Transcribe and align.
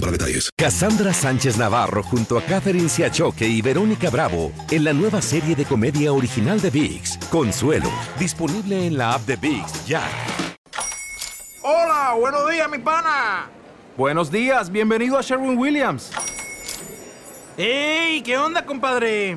para 0.00 0.12
detalles. 0.12 0.50
Cassandra 0.56 1.12
Sánchez 1.12 1.56
Navarro 1.56 2.02
junto 2.02 2.38
a 2.38 2.42
Catherine 2.42 2.88
Siachoque 2.88 3.46
y 3.46 3.62
Verónica 3.62 4.10
Bravo 4.10 4.52
en 4.70 4.84
la 4.84 4.92
nueva 4.92 5.20
serie 5.20 5.54
de 5.54 5.64
comedia 5.64 6.12
original 6.12 6.60
de 6.60 6.70
VIX, 6.70 7.18
Consuelo, 7.30 7.90
disponible 8.18 8.86
en 8.86 8.96
la 8.96 9.14
app 9.14 9.26
de 9.26 9.36
VIX 9.36 9.86
ya. 9.86 10.02
Hola, 11.62 12.14
buenos 12.18 12.50
días, 12.50 12.70
mi 12.70 12.78
pana. 12.78 13.50
Buenos 13.96 14.30
días, 14.30 14.70
bienvenido 14.70 15.18
a 15.18 15.22
Sherwin 15.22 15.58
Williams. 15.58 16.10
¡Ey! 17.56 18.22
¿Qué 18.22 18.38
onda, 18.38 18.64
compadre? 18.64 19.36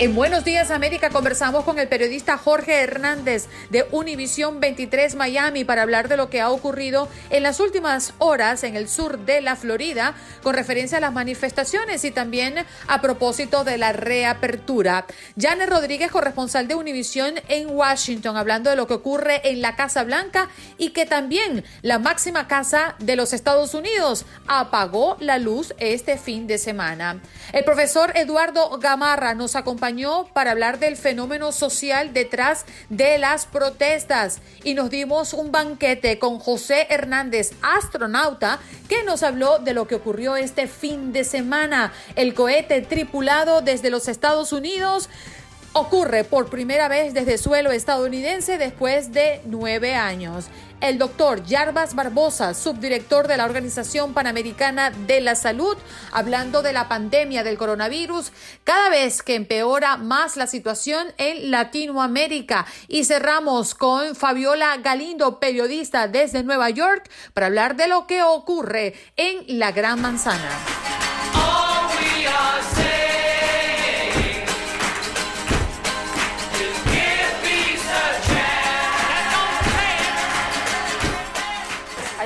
En 0.00 0.14
Buenos 0.14 0.46
Días 0.46 0.70
América 0.70 1.10
conversamos 1.10 1.62
con 1.64 1.78
el 1.78 1.86
periodista 1.86 2.38
Jorge 2.38 2.80
Hernández 2.80 3.48
de 3.68 3.86
Univisión 3.90 4.58
23 4.58 5.14
Miami 5.14 5.64
para 5.64 5.82
hablar 5.82 6.08
de 6.08 6.16
lo 6.16 6.30
que 6.30 6.40
ha 6.40 6.48
ocurrido 6.48 7.06
en 7.28 7.42
las 7.42 7.60
últimas 7.60 8.14
horas 8.16 8.64
en 8.64 8.76
el 8.76 8.88
sur 8.88 9.18
de 9.18 9.42
la 9.42 9.56
Florida 9.56 10.14
con 10.42 10.54
referencia 10.54 10.96
a 10.96 11.02
las 11.02 11.12
manifestaciones 11.12 12.02
y 12.06 12.12
también 12.12 12.54
a 12.88 13.02
propósito 13.02 13.62
de 13.62 13.76
la 13.76 13.92
reapertura. 13.92 15.04
Janet 15.38 15.68
Rodríguez, 15.68 16.10
corresponsal 16.10 16.66
de 16.66 16.76
Univisión 16.76 17.34
en 17.48 17.68
Washington, 17.68 18.38
hablando 18.38 18.70
de 18.70 18.76
lo 18.76 18.86
que 18.86 18.94
ocurre 18.94 19.50
en 19.50 19.60
la 19.60 19.76
Casa 19.76 20.02
Blanca 20.02 20.48
y 20.78 20.92
que 20.94 21.04
también 21.04 21.62
la 21.82 21.98
máxima 21.98 22.48
casa 22.48 22.94
de 23.00 23.16
los 23.16 23.34
Estados 23.34 23.74
Unidos 23.74 24.24
apagó 24.46 25.18
la 25.20 25.36
luz 25.36 25.74
este 25.76 26.16
fin 26.16 26.46
de 26.46 26.56
semana. 26.56 27.20
El 27.52 27.64
profesor 27.64 28.12
Eduardo 28.14 28.78
Gamarra 28.78 29.34
nos 29.34 29.56
para 30.32 30.52
hablar 30.52 30.78
del 30.78 30.96
fenómeno 30.96 31.50
social 31.50 32.12
detrás 32.12 32.64
de 32.90 33.18
las 33.18 33.46
protestas 33.46 34.38
y 34.62 34.74
nos 34.74 34.88
dimos 34.88 35.32
un 35.32 35.50
banquete 35.50 36.20
con 36.20 36.38
José 36.38 36.86
Hernández, 36.90 37.50
astronauta, 37.60 38.60
que 38.88 39.02
nos 39.02 39.24
habló 39.24 39.58
de 39.58 39.74
lo 39.74 39.88
que 39.88 39.96
ocurrió 39.96 40.36
este 40.36 40.68
fin 40.68 41.12
de 41.12 41.24
semana. 41.24 41.92
El 42.14 42.34
cohete 42.34 42.82
tripulado 42.82 43.62
desde 43.62 43.90
los 43.90 44.06
Estados 44.06 44.52
Unidos 44.52 45.08
ocurre 45.72 46.24
por 46.24 46.50
primera 46.50 46.88
vez 46.88 47.14
desde 47.14 47.38
suelo 47.38 47.70
estadounidense 47.70 48.58
después 48.58 49.12
de 49.12 49.40
nueve 49.44 49.94
años. 49.94 50.46
El 50.80 50.96
doctor 50.96 51.44
Yarbas 51.44 51.94
Barbosa, 51.94 52.54
subdirector 52.54 53.28
de 53.28 53.36
la 53.36 53.44
Organización 53.44 54.14
Panamericana 54.14 54.90
de 54.90 55.20
la 55.20 55.34
Salud, 55.34 55.76
hablando 56.10 56.62
de 56.62 56.72
la 56.72 56.88
pandemia 56.88 57.44
del 57.44 57.58
coronavirus, 57.58 58.32
cada 58.64 58.88
vez 58.88 59.22
que 59.22 59.34
empeora 59.34 59.98
más 59.98 60.38
la 60.38 60.46
situación 60.46 61.08
en 61.18 61.50
Latinoamérica. 61.50 62.64
Y 62.88 63.04
cerramos 63.04 63.74
con 63.74 64.16
Fabiola 64.16 64.78
Galindo, 64.78 65.38
periodista 65.38 66.08
desde 66.08 66.42
Nueva 66.44 66.70
York, 66.70 67.10
para 67.34 67.48
hablar 67.48 67.76
de 67.76 67.86
lo 67.86 68.06
que 68.06 68.22
ocurre 68.22 68.94
en 69.16 69.58
la 69.58 69.72
Gran 69.72 70.00
Manzana. 70.00 70.89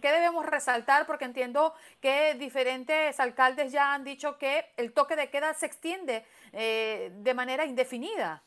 ¿Qué 0.00 0.08
debemos 0.08 0.46
resaltar? 0.46 1.06
Porque 1.06 1.24
entiendo 1.24 1.72
que 2.00 2.34
diferentes 2.38 3.18
alcaldes 3.20 3.72
ya 3.72 3.94
han 3.94 4.04
dicho 4.04 4.38
que 4.38 4.64
el 4.76 4.92
toque 4.92 5.16
de 5.16 5.30
queda 5.30 5.54
se 5.54 5.66
extiende 5.66 6.22
eh, 6.52 7.10
de 7.12 7.34
manera 7.34 7.66
indefinida. 7.66 8.42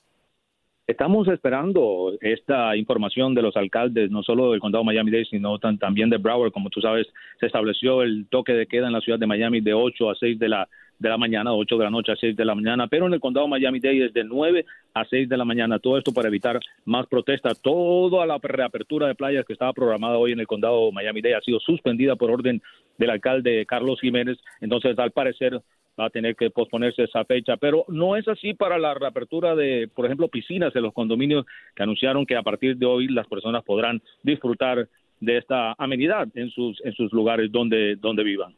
Estamos 0.88 1.28
esperando 1.28 2.14
esta 2.20 2.76
información 2.76 3.34
de 3.34 3.42
los 3.42 3.56
alcaldes, 3.56 4.12
no 4.12 4.24
solo 4.24 4.52
del 4.52 4.60
condado 4.60 4.84
Miami-Dade, 4.84 5.26
sino 5.26 5.58
también 5.60 6.10
de 6.10 6.18
Broward. 6.18 6.52
Como 6.52 6.70
tú 6.70 6.82
sabes, 6.82 7.08
se 7.40 7.46
estableció 7.46 8.02
el 8.02 8.28
toque 8.30 8.54
de 8.54 8.68
queda 8.68 8.88
en 8.88 8.94
la 8.94 9.00
ciudad 9.00 9.20
de 9.20 9.28
Miami 9.28 9.62
de 9.62 9.74
8 9.74 10.10
a 10.10 10.16
6 10.16 10.38
de 10.40 10.50
la, 10.50 10.68
de 11.02 11.10
la 11.10 11.18
mañana, 11.18 11.54
8 11.54 11.78
de 11.78 11.84
la 11.84 11.90
noche 11.90 12.12
a 12.12 12.16
6 12.16 12.36
de 12.36 12.46
la 12.46 12.54
mañana, 12.54 12.88
pero 12.88 13.08
en 13.08 13.14
el 13.14 13.20
condado 13.20 13.48
Miami-Dade 13.48 14.06
es 14.06 14.14
de 14.14 14.24
9 14.24 14.66
a 14.94 15.04
6 15.04 15.28
de 15.28 15.38
la 15.38 15.46
mañana. 15.46 15.80
Todo 15.80 15.98
esto 15.98 16.14
para 16.14 16.28
evitar 16.28 16.60
más 16.86 17.08
protestas. 17.08 17.60
Toda 17.60 18.26
la 18.28 18.38
reapertura 18.38 19.08
de 19.08 19.16
playas 19.16 19.44
que 19.46 19.54
estaba 19.54 19.74
programada 19.74 20.18
hoy 20.18 20.34
en 20.34 20.40
el 20.40 20.48
condado 20.48 20.92
Miami-Dade 20.92 21.36
ha 21.36 21.42
sido 21.42 21.60
suspendida 21.60 22.16
por 22.16 22.30
orden 22.30 22.62
del 23.00 23.10
alcalde 23.10 23.66
Carlos 23.66 24.00
Jiménez. 24.00 24.38
Entonces, 24.62 24.98
al 25.00 25.10
parecer, 25.10 25.60
va 26.00 26.06
a 26.06 26.10
tener 26.12 26.36
que 26.36 26.52
posponerse 26.52 27.04
esa 27.04 27.26
fecha. 27.26 27.58
Pero 27.58 27.84
no 27.88 28.16
es 28.16 28.28
así 28.28 28.54
para 28.54 28.78
la 28.78 28.94
reapertura 28.94 29.56
de, 29.56 29.90
por 29.94 30.06
ejemplo, 30.06 30.28
piscinas 30.28 30.76
en 30.76 30.84
los 30.84 30.94
condominios 30.94 31.48
que 31.76 31.82
anunciaron 31.82 32.28
que 32.28 32.36
a 32.36 32.44
partir 32.44 32.78
de 32.78 32.86
hoy 32.86 33.08
las 33.08 33.28
personas 33.28 33.64
podrán 33.64 34.04
disfrutar 34.22 34.88
de 35.20 35.38
esta 35.38 35.74
amenidad 35.80 36.28
en 36.36 36.52
sus, 36.52 36.80
en 36.86 36.94
sus 36.94 37.12
lugares 37.12 37.52
donde, 37.52 37.96
donde 37.96 38.24
vivan. 38.24 38.54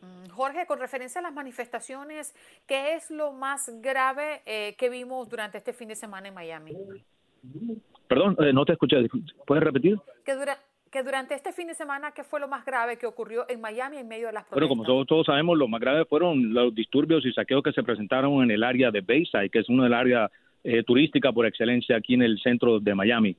Mm, 0.00 0.30
Jorge, 0.30 0.66
con 0.66 0.78
referencia 0.78 1.20
a 1.20 1.22
las 1.22 1.34
manifestaciones, 1.34 2.34
¿qué 2.66 2.94
es 2.94 3.10
lo 3.10 3.32
más 3.32 3.70
grave 3.82 4.42
eh, 4.46 4.74
que 4.78 4.88
vimos 4.88 5.28
durante 5.28 5.58
este 5.58 5.72
fin 5.72 5.88
de 5.88 5.96
semana 5.96 6.28
en 6.28 6.34
Miami? 6.34 6.72
Perdón, 8.08 8.36
eh, 8.40 8.52
no 8.52 8.64
te 8.64 8.72
escuché. 8.72 8.96
¿Puedes 9.46 9.62
repetir? 9.62 9.98
Que 10.24 10.34
dura, 10.34 10.58
que 10.90 11.02
durante 11.02 11.34
este 11.34 11.52
fin 11.52 11.68
de 11.68 11.74
semana, 11.74 12.12
¿qué 12.12 12.24
fue 12.24 12.40
lo 12.40 12.48
más 12.48 12.64
grave 12.64 12.96
que 12.98 13.06
ocurrió 13.06 13.44
en 13.48 13.60
Miami 13.60 13.98
en 13.98 14.08
medio 14.08 14.26
de 14.26 14.32
las 14.32 14.44
protestas? 14.44 14.68
Bueno, 14.76 14.86
como 14.86 15.04
todos, 15.04 15.26
sabemos, 15.26 15.56
lo 15.56 15.68
más 15.68 15.80
grave 15.80 16.04
fueron 16.04 16.52
los 16.52 16.74
disturbios 16.74 17.24
y 17.24 17.32
saqueos 17.32 17.62
que 17.62 17.72
se 17.72 17.82
presentaron 17.82 18.42
en 18.42 18.50
el 18.50 18.64
área 18.64 18.90
de 18.90 19.00
Bayside, 19.00 19.50
que 19.50 19.60
es 19.60 19.68
una 19.68 19.84
del 19.84 19.94
área 19.94 20.30
eh, 20.64 20.82
turística 20.82 21.32
por 21.32 21.46
excelencia 21.46 21.96
aquí 21.96 22.14
en 22.14 22.22
el 22.22 22.40
centro 22.40 22.80
de 22.80 22.94
Miami. 22.94 23.36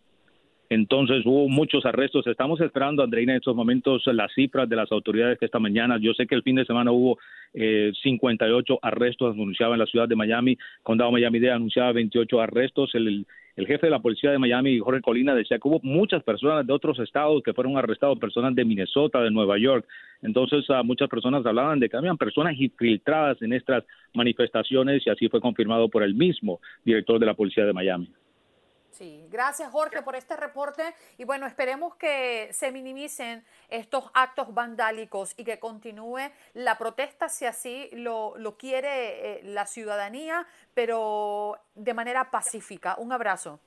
Entonces 0.71 1.25
hubo 1.25 1.49
muchos 1.49 1.85
arrestos. 1.85 2.25
Estamos 2.27 2.61
esperando, 2.61 3.03
Andreina, 3.03 3.33
en 3.33 3.39
estos 3.39 3.57
momentos 3.57 4.03
las 4.05 4.31
cifras 4.33 4.69
de 4.69 4.77
las 4.77 4.89
autoridades 4.89 5.37
que 5.37 5.43
esta 5.43 5.59
mañana, 5.59 5.97
yo 5.99 6.13
sé 6.13 6.25
que 6.25 6.33
el 6.33 6.43
fin 6.43 6.55
de 6.55 6.63
semana 6.63 6.93
hubo 6.93 7.19
eh, 7.53 7.91
58 8.01 8.79
arrestos 8.81 9.33
anunciados 9.33 9.73
en 9.73 9.79
la 9.79 9.85
ciudad 9.85 10.07
de 10.07 10.15
Miami, 10.15 10.57
Condado 10.81 11.11
Miami-Dade 11.11 11.51
anunciaba 11.51 11.91
28 11.91 12.39
arrestos, 12.39 12.95
el, 12.95 13.25
jefe 13.57 13.87
de 13.87 13.89
la 13.89 13.99
policía 13.99 14.31
de 14.31 14.39
Miami, 14.39 14.79
Jorge 14.79 15.01
Colina, 15.01 15.35
decía 15.35 15.59
que 15.59 15.67
hubo 15.67 15.81
muchas 15.83 16.23
personas 16.23 16.65
de 16.65 16.71
otros 16.71 16.97
estados 16.99 17.43
que 17.43 17.53
fueron 17.53 17.75
arrestados, 17.75 18.17
personas 18.17 18.55
de 18.55 18.63
Minnesota, 18.63 19.19
de 19.19 19.29
Nueva 19.29 19.57
York. 19.57 19.85
Entonces, 20.21 20.69
uh, 20.69 20.85
muchas 20.85 21.09
personas 21.09 21.45
hablaban 21.45 21.81
de 21.81 21.89
que 21.89 21.97
habían 21.97 22.17
personas 22.17 22.57
infiltradas 22.57 23.41
en 23.41 23.51
estas 23.51 23.83
manifestaciones 24.13 25.05
y 25.05 25.09
así 25.09 25.27
fue 25.27 25.41
confirmado 25.41 25.89
por 25.89 26.01
el 26.01 26.15
mismo 26.15 26.61
director 26.85 27.19
de 27.19 27.25
la 27.25 27.33
policía 27.33 27.65
de 27.65 27.73
Miami. 27.73 28.07
Sí, 28.91 29.25
gracias 29.29 29.71
Jorge 29.71 30.01
por 30.01 30.15
este 30.17 30.35
reporte 30.35 30.93
y 31.17 31.23
bueno, 31.23 31.47
esperemos 31.47 31.95
que 31.95 32.49
se 32.51 32.71
minimicen 32.71 33.45
estos 33.69 34.11
actos 34.13 34.53
vandálicos 34.53 35.33
y 35.37 35.45
que 35.45 35.59
continúe 35.59 36.29
la 36.53 36.77
protesta 36.77 37.29
si 37.29 37.45
así 37.45 37.89
lo, 37.93 38.37
lo 38.37 38.57
quiere 38.57 39.39
eh, 39.39 39.43
la 39.43 39.65
ciudadanía, 39.65 40.45
pero 40.73 41.57
de 41.73 41.93
manera 41.93 42.31
pacífica. 42.31 42.95
Un 42.97 43.13
abrazo. 43.13 43.61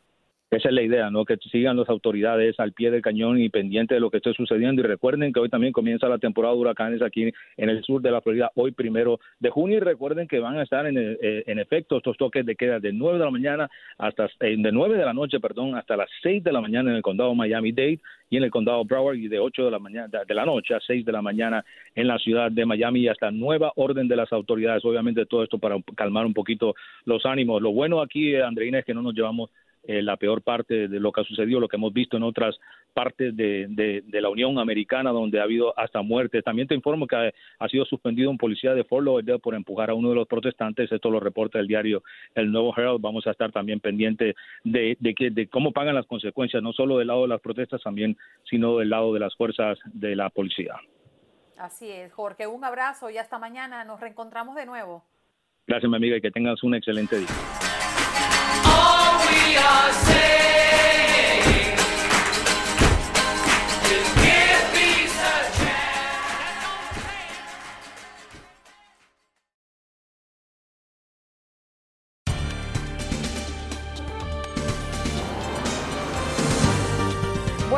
Esa 0.56 0.68
es 0.68 0.74
la 0.74 0.82
idea, 0.82 1.10
¿no? 1.10 1.24
Que 1.24 1.36
sigan 1.50 1.76
las 1.76 1.88
autoridades 1.88 2.58
al 2.60 2.72
pie 2.72 2.90
del 2.90 3.02
cañón 3.02 3.40
y 3.40 3.48
pendiente 3.48 3.94
de 3.94 4.00
lo 4.00 4.10
que 4.10 4.18
esté 4.18 4.32
sucediendo. 4.34 4.82
Y 4.82 4.84
recuerden 4.84 5.32
que 5.32 5.40
hoy 5.40 5.48
también 5.48 5.72
comienza 5.72 6.08
la 6.08 6.18
temporada 6.18 6.54
de 6.54 6.60
huracanes 6.60 7.02
aquí 7.02 7.32
en 7.56 7.68
el 7.68 7.82
sur 7.82 8.00
de 8.00 8.10
la 8.10 8.20
Florida, 8.20 8.50
hoy 8.54 8.70
primero 8.70 9.18
de 9.40 9.50
junio. 9.50 9.78
Y 9.78 9.80
recuerden 9.80 10.28
que 10.28 10.38
van 10.38 10.56
a 10.58 10.62
estar 10.62 10.86
en, 10.86 10.96
eh, 10.96 11.44
en 11.46 11.58
efecto 11.58 11.96
estos 11.96 12.16
toques 12.16 12.46
de 12.46 12.54
queda 12.54 12.78
de 12.78 12.92
9 12.92 13.18
de 13.18 13.24
la 13.24 13.30
mañana 13.30 13.70
hasta, 13.98 14.26
eh, 14.40 14.56
de 14.56 14.72
9 14.72 14.96
de 14.96 15.04
la 15.04 15.12
noche, 15.12 15.40
perdón, 15.40 15.74
hasta 15.74 15.96
las 15.96 16.08
6 16.22 16.44
de 16.44 16.52
la 16.52 16.60
mañana 16.60 16.90
en 16.90 16.96
el 16.96 17.02
condado 17.02 17.34
Miami-Dade 17.34 18.00
y 18.30 18.36
en 18.36 18.44
el 18.44 18.50
condado 18.50 18.84
Broward 18.84 19.16
y 19.16 19.28
de 19.28 19.38
8 19.38 19.64
de 19.64 19.70
la 19.70 19.78
mañana, 19.78 20.08
de 20.26 20.34
la 20.34 20.44
noche 20.44 20.74
a 20.74 20.80
6 20.80 21.04
de 21.04 21.12
la 21.12 21.22
mañana 21.22 21.64
en 21.94 22.06
la 22.06 22.18
ciudad 22.18 22.50
de 22.50 22.64
Miami 22.64 23.00
y 23.00 23.08
hasta 23.08 23.30
nueva 23.30 23.72
orden 23.76 24.08
de 24.08 24.16
las 24.16 24.32
autoridades. 24.32 24.84
Obviamente 24.84 25.26
todo 25.26 25.42
esto 25.42 25.58
para 25.58 25.76
calmar 25.96 26.26
un 26.26 26.34
poquito 26.34 26.74
los 27.04 27.26
ánimos. 27.26 27.60
Lo 27.60 27.72
bueno 27.72 28.00
aquí, 28.00 28.36
Andreina, 28.36 28.78
es 28.78 28.84
que 28.84 28.94
no 28.94 29.02
nos 29.02 29.14
llevamos 29.14 29.50
eh, 29.86 30.02
la 30.02 30.16
peor 30.16 30.42
parte 30.42 30.88
de 30.88 31.00
lo 31.00 31.12
que 31.12 31.20
ha 31.20 31.24
sucedido, 31.24 31.60
lo 31.60 31.68
que 31.68 31.76
hemos 31.76 31.92
visto 31.92 32.16
en 32.16 32.22
otras 32.22 32.58
partes 32.94 33.36
de, 33.36 33.66
de, 33.68 34.20
la 34.20 34.30
Unión 34.30 34.58
Americana, 34.58 35.10
donde 35.10 35.40
ha 35.40 35.42
habido 35.42 35.78
hasta 35.78 36.00
muertes. 36.00 36.44
También 36.44 36.68
te 36.68 36.74
informo 36.74 37.06
que 37.06 37.32
ha, 37.58 37.68
sido 37.68 37.84
suspendido 37.84 38.30
un 38.30 38.38
policía 38.38 38.72
de 38.72 38.84
Fort 38.84 39.04
Lauderdale 39.04 39.40
por 39.40 39.54
empujar 39.54 39.90
a 39.90 39.94
uno 39.94 40.10
de 40.10 40.14
los 40.14 40.28
protestantes. 40.28 40.90
Esto 40.90 41.10
lo 41.10 41.20
reporta 41.20 41.58
el 41.58 41.66
diario 41.66 42.02
El 42.34 42.52
Nuevo 42.52 42.72
Herald. 42.74 43.00
Vamos 43.00 43.26
a 43.26 43.32
estar 43.32 43.52
también 43.52 43.80
pendientes 43.80 44.36
de, 44.62 44.96
de, 45.00 45.14
que, 45.14 45.30
de 45.30 45.48
cómo 45.48 45.72
pagan 45.72 45.94
las 45.94 46.06
consecuencias, 46.06 46.62
no 46.62 46.72
solo 46.72 46.98
del 46.98 47.08
lado 47.08 47.22
de 47.22 47.28
las 47.28 47.40
protestas, 47.40 47.82
también, 47.82 48.16
sino 48.48 48.78
del 48.78 48.90
lado 48.90 49.12
de 49.12 49.20
las 49.20 49.34
fuerzas 49.34 49.78
de 49.92 50.16
la 50.16 50.30
policía. 50.30 50.76
Así 51.58 51.90
es, 51.90 52.12
Jorge. 52.12 52.46
Un 52.46 52.64
abrazo 52.64 53.10
y 53.10 53.18
hasta 53.18 53.38
mañana. 53.38 53.84
Nos 53.84 54.00
reencontramos 54.00 54.54
de 54.54 54.66
nuevo. 54.66 55.04
Gracias, 55.66 55.90
mi 55.90 55.96
amiga, 55.96 56.16
y 56.16 56.20
que 56.20 56.30
tengas 56.30 56.62
un 56.62 56.74
excelente 56.74 57.18
día. 57.18 57.28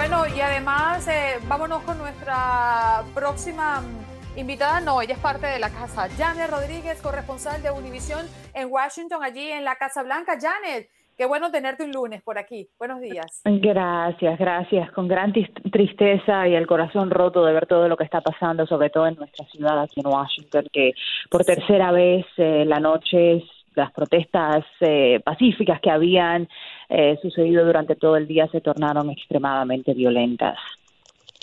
Bueno, 0.08 0.26
y 0.26 0.40
además, 0.40 1.08
eh, 1.08 1.40
vámonos 1.48 1.82
con 1.82 1.98
nuestra 1.98 3.02
próxima 3.14 3.82
invitada. 4.36 4.78
No, 4.78 5.00
ella 5.00 5.14
es 5.14 5.20
parte 5.20 5.46
de 5.46 5.58
la 5.58 5.70
casa. 5.70 6.08
Janet 6.18 6.50
Rodríguez, 6.50 7.00
corresponsal 7.00 7.62
de 7.62 7.70
Univisión 7.70 8.28
en 8.52 8.70
Washington, 8.70 9.24
allí 9.24 9.50
en 9.50 9.64
la 9.64 9.76
Casa 9.76 10.02
Blanca. 10.02 10.38
Janet, 10.40 10.90
Qué 11.16 11.24
bueno 11.24 11.50
tenerte 11.50 11.84
un 11.84 11.92
lunes 11.92 12.22
por 12.22 12.38
aquí. 12.38 12.68
Buenos 12.78 13.00
días. 13.00 13.40
Gracias, 13.44 14.38
gracias. 14.38 14.90
Con 14.92 15.08
gran 15.08 15.32
tristeza 15.32 16.46
y 16.46 16.54
el 16.54 16.66
corazón 16.66 17.10
roto 17.10 17.44
de 17.44 17.54
ver 17.54 17.66
todo 17.66 17.88
lo 17.88 17.96
que 17.96 18.04
está 18.04 18.20
pasando, 18.20 18.66
sobre 18.66 18.90
todo 18.90 19.06
en 19.06 19.14
nuestra 19.14 19.46
ciudad 19.46 19.80
aquí 19.80 20.00
en 20.00 20.06
Washington, 20.08 20.66
que 20.70 20.92
por 21.30 21.44
tercera 21.44 21.90
vez 21.90 22.26
eh, 22.36 22.64
la 22.66 22.80
noche 22.80 23.42
las 23.74 23.92
protestas 23.92 24.64
eh, 24.80 25.20
pacíficas 25.22 25.80
que 25.80 25.90
habían 25.90 26.48
eh, 26.88 27.18
sucedido 27.22 27.64
durante 27.64 27.94
todo 27.94 28.16
el 28.16 28.26
día 28.26 28.48
se 28.48 28.60
tornaron 28.60 29.10
extremadamente 29.10 29.94
violentas. 29.94 30.58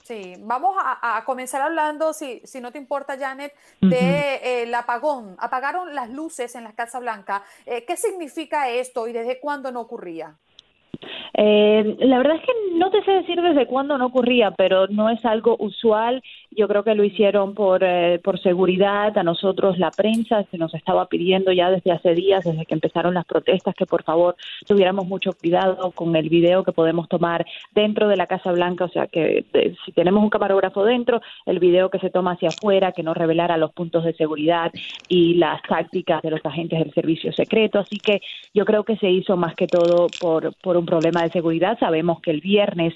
Sí, 0.03 0.35
vamos 0.39 0.75
a, 0.77 1.23
comenzar 1.25 1.61
hablando, 1.61 2.11
si, 2.11 2.41
si 2.44 2.59
no 2.59 2.73
te 2.73 2.77
importa, 2.77 3.17
Janet, 3.17 3.55
de 3.79 4.63
el 4.63 4.75
apagón. 4.75 5.38
Apagaron 5.39 5.95
las 5.95 6.09
luces 6.09 6.55
en 6.55 6.65
la 6.65 6.73
Casa 6.73 7.00
Blanca. 7.00 7.44
Eh, 7.65 7.85
¿Qué 7.85 7.95
significa 7.95 8.69
esto 8.69 9.07
y 9.07 9.13
desde 9.13 9.39
cuándo 9.39 9.71
no 9.71 9.79
ocurría? 9.79 10.38
Eh, 11.33 11.95
la 12.00 12.17
verdad 12.17 12.38
es 12.38 12.41
que 12.41 12.77
no 12.77 12.89
te 12.89 13.03
sé 13.03 13.11
decir 13.11 13.41
desde 13.41 13.65
cuándo 13.65 13.97
no 13.97 14.07
ocurría, 14.07 14.51
pero 14.51 14.88
no 14.88 15.09
es 15.09 15.23
algo 15.25 15.55
usual. 15.59 16.21
Yo 16.51 16.67
creo 16.67 16.83
que 16.83 16.95
lo 16.95 17.03
hicieron 17.03 17.53
por, 17.53 17.83
eh, 17.83 18.19
por 18.23 18.39
seguridad. 18.39 19.17
A 19.17 19.23
nosotros 19.23 19.77
la 19.77 19.91
prensa 19.91 20.44
se 20.51 20.57
nos 20.57 20.73
estaba 20.73 21.07
pidiendo 21.07 21.51
ya 21.51 21.69
desde 21.69 21.91
hace 21.91 22.13
días, 22.13 22.44
desde 22.44 22.65
que 22.65 22.73
empezaron 22.73 23.13
las 23.13 23.25
protestas, 23.25 23.75
que 23.75 23.85
por 23.85 24.03
favor 24.03 24.35
tuviéramos 24.65 25.07
mucho 25.07 25.31
cuidado 25.33 25.91
con 25.91 26.15
el 26.15 26.29
video 26.29 26.63
que 26.63 26.71
podemos 26.71 27.07
tomar 27.09 27.45
dentro 27.73 28.07
de 28.07 28.17
la 28.17 28.27
Casa 28.27 28.51
Blanca. 28.51 28.85
O 28.85 28.89
sea, 28.89 29.07
que 29.07 29.45
eh, 29.53 29.75
si 29.85 29.91
tenemos 29.91 30.23
un 30.23 30.29
camarógrafo 30.29 30.83
dentro, 30.83 31.21
el 31.45 31.59
video 31.59 31.89
que 31.89 32.00
se 32.00 32.09
toma 32.09 32.33
hacia 32.33 32.50
afuera, 32.50 32.91
que 32.91 33.03
no 33.03 33.13
revelara 33.13 33.57
los 33.57 33.71
puntos 33.71 34.03
de 34.03 34.13
seguridad 34.13 34.71
y 35.07 35.35
las 35.35 35.61
tácticas 35.63 36.21
de 36.21 36.31
los 36.31 36.45
agentes 36.45 36.79
del 36.79 36.94
servicio 36.94 37.31
secreto. 37.33 37.79
Así 37.79 37.97
que 37.97 38.21
yo 38.53 38.65
creo 38.65 38.83
que 38.83 38.97
se 38.97 39.09
hizo 39.09 39.38
más 39.38 39.55
que 39.55 39.67
todo 39.67 40.07
por, 40.19 40.53
por 40.61 40.77
un 40.77 40.85
problema 40.93 41.23
de 41.23 41.31
seguridad. 41.31 41.79
Sabemos 41.79 42.21
que 42.21 42.29
el 42.29 42.39
viernes 42.39 42.93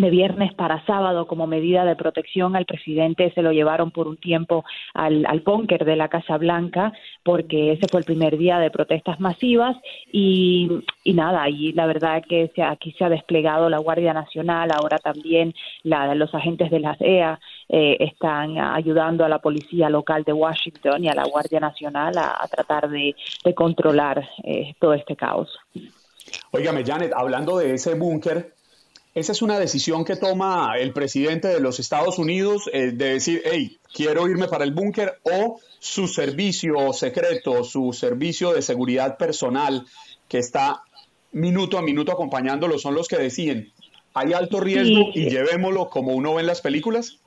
de 0.00 0.10
viernes 0.10 0.54
para 0.54 0.84
sábado 0.86 1.26
como 1.26 1.48
medida 1.48 1.84
de 1.84 1.96
protección 1.96 2.54
al 2.54 2.66
presidente 2.66 3.32
se 3.34 3.42
lo 3.42 3.50
llevaron 3.50 3.90
por 3.90 4.06
un 4.06 4.16
tiempo 4.16 4.64
al, 4.94 5.26
al 5.26 5.40
búnker 5.40 5.84
de 5.84 5.96
la 5.96 6.08
Casa 6.08 6.36
Blanca 6.38 6.92
porque 7.24 7.72
ese 7.72 7.88
fue 7.90 8.00
el 8.00 8.06
primer 8.06 8.38
día 8.38 8.58
de 8.58 8.70
protestas 8.70 9.18
masivas 9.18 9.76
y, 10.12 10.68
nada, 11.04 11.48
y 11.48 11.72
la 11.72 11.86
verdad 11.86 12.22
que 12.28 12.52
se, 12.54 12.62
aquí 12.62 12.92
se 12.92 13.04
ha 13.04 13.08
desplegado 13.08 13.68
la 13.68 13.78
Guardia 13.78 14.14
Nacional, 14.14 14.70
ahora 14.70 14.98
también 14.98 15.52
la, 15.82 16.14
los 16.14 16.32
agentes 16.32 16.70
de 16.70 16.80
la 16.80 16.96
DEA 16.98 17.40
eh, 17.68 17.96
están 18.00 18.58
ayudando 18.58 19.24
a 19.24 19.28
la 19.28 19.40
policía 19.40 19.90
local 19.90 20.22
de 20.22 20.32
Washington 20.32 21.04
y 21.04 21.08
a 21.08 21.14
la 21.14 21.24
Guardia 21.24 21.58
Nacional 21.58 22.16
a, 22.18 22.46
tratar 22.48 22.88
de, 22.88 23.16
de 23.44 23.54
controlar 23.54 24.28
eh, 24.44 24.74
todo 24.78 24.94
este 24.94 25.16
caos. 25.16 25.58
Óigame, 26.50 26.84
Janet, 26.84 27.12
hablando 27.14 27.58
de 27.58 27.74
ese 27.74 27.94
búnker, 27.94 28.54
esa 29.14 29.32
es 29.32 29.42
una 29.42 29.58
decisión 29.58 30.04
que 30.04 30.16
toma 30.16 30.74
el 30.78 30.92
presidente 30.92 31.48
de 31.48 31.60
los 31.60 31.80
Estados 31.80 32.18
Unidos 32.18 32.70
eh, 32.72 32.92
de 32.92 33.14
decir, 33.14 33.42
hey, 33.44 33.78
quiero 33.92 34.28
irme 34.28 34.48
para 34.48 34.64
el 34.64 34.72
búnker 34.72 35.18
o 35.24 35.60
su 35.78 36.06
servicio 36.06 36.92
secreto, 36.92 37.64
su 37.64 37.92
servicio 37.92 38.52
de 38.52 38.62
seguridad 38.62 39.16
personal 39.16 39.86
que 40.28 40.38
está 40.38 40.82
minuto 41.32 41.78
a 41.78 41.82
minuto 41.82 42.12
acompañándolo, 42.12 42.78
son 42.78 42.94
los 42.94 43.08
que 43.08 43.16
deciden, 43.16 43.72
hay 44.14 44.32
alto 44.32 44.60
riesgo 44.60 45.10
y 45.14 45.28
llevémoslo 45.28 45.90
como 45.90 46.12
uno 46.12 46.34
ve 46.34 46.40
en 46.40 46.46
las 46.46 46.60
películas. 46.60 47.18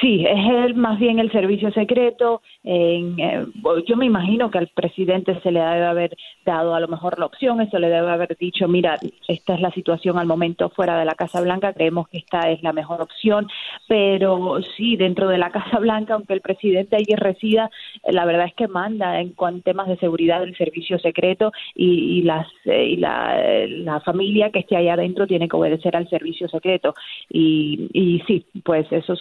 Sí, 0.00 0.24
es 0.26 0.76
más 0.76 0.98
bien 0.98 1.18
el 1.18 1.30
servicio 1.32 1.70
secreto. 1.72 2.42
En, 2.62 3.18
eh, 3.18 3.46
yo 3.86 3.96
me 3.96 4.06
imagino 4.06 4.50
que 4.50 4.58
al 4.58 4.68
presidente 4.68 5.38
se 5.40 5.50
le 5.50 5.60
debe 5.60 5.86
haber 5.86 6.16
dado 6.44 6.74
a 6.74 6.80
lo 6.80 6.88
mejor 6.88 7.18
la 7.18 7.26
opción, 7.26 7.60
eso 7.60 7.78
le 7.78 7.88
debe 7.88 8.10
haber 8.10 8.36
dicho, 8.38 8.68
mira, 8.68 8.98
esta 9.28 9.54
es 9.54 9.60
la 9.60 9.70
situación 9.72 10.18
al 10.18 10.26
momento 10.26 10.70
fuera 10.70 10.98
de 10.98 11.04
la 11.04 11.14
Casa 11.14 11.40
Blanca, 11.40 11.72
creemos 11.72 12.08
que 12.08 12.18
esta 12.18 12.50
es 12.50 12.62
la 12.62 12.72
mejor 12.72 13.02
opción, 13.02 13.48
pero 13.88 14.60
sí, 14.76 14.96
dentro 14.96 15.28
de 15.28 15.38
la 15.38 15.50
Casa 15.50 15.78
Blanca, 15.78 16.14
aunque 16.14 16.34
el 16.34 16.40
presidente 16.40 16.96
allí 16.96 17.14
resida, 17.16 17.70
la 18.04 18.24
verdad 18.24 18.46
es 18.46 18.54
que 18.54 18.68
manda 18.68 19.20
en, 19.20 19.34
temas 19.62 19.88
de 19.88 19.96
seguridad 19.96 20.40
del 20.40 20.56
servicio 20.56 20.98
secreto 20.98 21.52
y, 21.74 22.22
las, 22.22 22.46
eh, 22.64 22.86
y 22.86 22.96
la, 22.96 23.66
la, 23.68 24.00
familia 24.00 24.50
que 24.50 24.60
esté 24.60 24.76
allá 24.76 24.94
adentro 24.94 25.26
tiene 25.26 25.48
que 25.48 25.56
obedecer 25.56 25.96
al 25.96 26.08
servicio 26.08 26.48
secreto. 26.48 26.94
Y, 27.28 27.88
y 27.92 28.20
sí, 28.26 28.44
pues 28.64 28.90
esos 28.90 29.20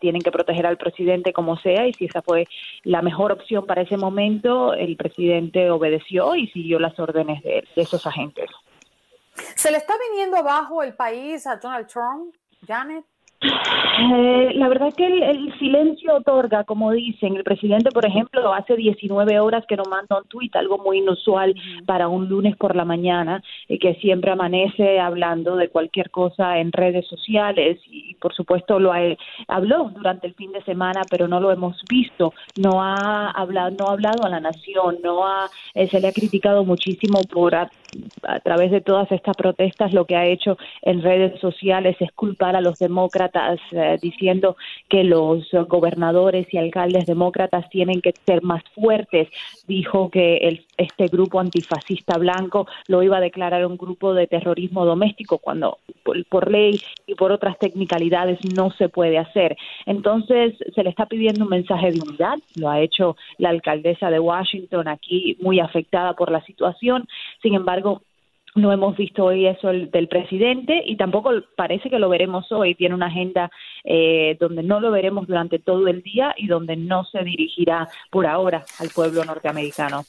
tienen 0.00 0.22
que 0.22 0.30
proteger 0.30 0.66
al 0.66 0.76
presidente 0.76 1.32
como 1.32 1.56
sea 1.58 1.86
y 1.86 1.92
si 1.94 2.06
esa 2.06 2.22
fue 2.22 2.46
la 2.84 3.02
mejor 3.02 3.32
opción 3.32 3.66
para 3.66 3.82
ese 3.82 3.96
momento, 3.96 4.74
el 4.74 4.96
presidente 4.96 5.70
obedeció 5.70 6.34
y 6.34 6.48
siguió 6.48 6.78
las 6.78 6.98
órdenes 6.98 7.42
de, 7.42 7.64
esos 7.76 8.06
agentes. 8.06 8.50
¿Se 9.56 9.70
le 9.70 9.78
está 9.78 9.94
viniendo 10.10 10.36
abajo 10.36 10.82
el 10.82 10.94
país 10.94 11.46
a 11.46 11.56
Donald 11.56 11.86
Trump, 11.86 12.34
Janet? 12.66 13.04
Eh, 13.44 14.52
la 14.54 14.68
verdad 14.68 14.92
que 14.96 15.06
el, 15.06 15.52
silencio 15.58 16.16
otorga, 16.16 16.64
como 16.64 16.92
dicen. 16.92 17.36
El 17.36 17.44
presidente, 17.44 17.90
por 17.90 18.06
ejemplo, 18.06 18.52
hace 18.54 18.76
19 18.76 19.40
horas 19.40 19.64
que 19.66 19.76
no 19.76 19.84
manda 19.84 20.18
un 20.18 20.24
tuit, 20.24 20.54
algo 20.56 20.78
muy 20.78 20.98
inusual 20.98 21.54
para 21.86 22.08
un 22.08 22.28
lunes 22.28 22.56
por 22.56 22.76
la 22.76 22.84
mañana, 22.84 23.42
y 23.68 23.78
que 23.78 23.94
siempre 23.96 24.30
amanece 24.30 25.00
hablando 25.00 25.56
de 25.56 25.68
cualquier 25.68 26.10
cosa 26.10 26.58
en 26.58 26.72
redes 26.72 27.06
sociales. 27.06 27.80
Y, 27.86 28.14
por 28.14 28.34
supuesto, 28.34 28.78
lo 28.78 28.92
habló 29.48 29.90
durante 29.94 30.28
el 30.28 30.34
fin 30.34 30.52
de 30.52 30.62
semana, 30.62 31.02
pero 31.10 31.28
no 31.28 31.40
lo 31.40 31.50
hemos 31.50 31.82
visto. 31.88 32.32
No 32.56 32.82
ha 32.82 33.30
hablado, 33.30 33.76
no 33.78 33.88
ha 33.88 33.92
hablado 33.92 34.24
a 34.24 34.30
la 34.30 34.40
nación, 34.40 34.98
no 35.02 35.26
ha, 35.26 35.48
eh, 35.74 35.88
se 35.88 36.00
le 36.00 36.08
ha 36.08 36.12
criticado 36.12 36.64
muchísimo 36.64 37.20
por 37.30 37.54
a, 38.22 38.40
través 38.40 38.70
de 38.70 38.80
todas 38.80 39.10
estas 39.12 39.36
protestas 39.36 39.92
lo 39.92 40.06
que 40.06 40.16
ha 40.16 40.26
hecho 40.26 40.56
en 40.82 41.02
redes 41.02 41.40
sociales 41.40 41.96
es 42.00 42.10
culpar 42.12 42.56
a 42.56 42.60
los 42.60 42.78
demócratas 42.78 43.60
eh, 43.72 43.98
diciendo 44.00 44.56
que 44.88 45.04
los 45.04 45.48
gobernadores 45.68 46.46
y 46.52 46.58
alcaldes 46.58 47.06
demócratas 47.06 47.68
tienen 47.70 48.00
que 48.00 48.12
ser 48.26 48.42
más 48.42 48.62
fuertes. 48.74 49.28
Dijo 49.66 50.10
que 50.10 50.36
el, 50.38 50.64
este 50.82 51.06
grupo 51.06 51.40
antifascista 51.40 52.18
blanco 52.18 52.66
lo 52.88 53.02
iba 53.02 53.18
a 53.18 53.20
declarar 53.20 53.64
un 53.66 53.76
grupo 53.76 54.14
de 54.14 54.26
terrorismo 54.26 54.84
doméstico 54.84 55.38
cuando 55.38 55.78
por, 56.28 56.50
ley 56.50 56.80
y 57.06 57.14
por 57.14 57.32
otras 57.32 57.58
technicalidades 57.58 58.38
no 58.54 58.70
se 58.72 58.88
puede 58.88 59.18
hacer. 59.18 59.56
Entonces 59.86 60.54
se 60.74 60.82
le 60.82 60.90
está 60.90 61.06
pidiendo 61.06 61.44
un 61.44 61.50
mensaje 61.50 61.92
de 61.92 62.00
unidad. 62.00 62.38
Lo 62.56 62.70
ha 62.70 62.80
hecho 62.80 63.16
la 63.38 63.50
alcaldesa 63.50 64.10
de 64.10 64.18
Washington 64.18 64.88
aquí 64.88 65.36
muy 65.40 65.60
afectada 65.60 66.14
por 66.14 66.30
la 66.30 66.44
situación. 66.44 67.06
Sin 67.42 67.54
embargo, 67.54 68.02
no 68.54 68.70
hemos 68.70 68.96
visto 68.96 69.24
hoy 69.24 69.46
eso 69.46 69.68
del 69.68 70.08
presidente 70.08 70.82
y 70.84 70.96
tampoco 70.96 71.30
parece 71.56 71.88
que 71.88 71.98
lo 71.98 72.08
veremos 72.08 72.50
hoy. 72.52 72.74
Tiene 72.74 72.94
una 72.94 73.06
agenda 73.06 73.50
eh, 73.84 74.36
donde 74.38 74.62
no 74.62 74.80
lo 74.80 74.90
veremos 74.90 75.26
durante 75.26 75.58
todo 75.58 75.88
el 75.88 76.02
día 76.02 76.34
y 76.36 76.46
donde 76.46 76.76
no 76.76 77.04
se 77.04 77.22
dirigirá 77.24 77.88
por 78.10 78.26
ahora 78.26 78.64
al 78.78 78.90
pueblo 78.90 79.24
norteamericano. 79.24 80.04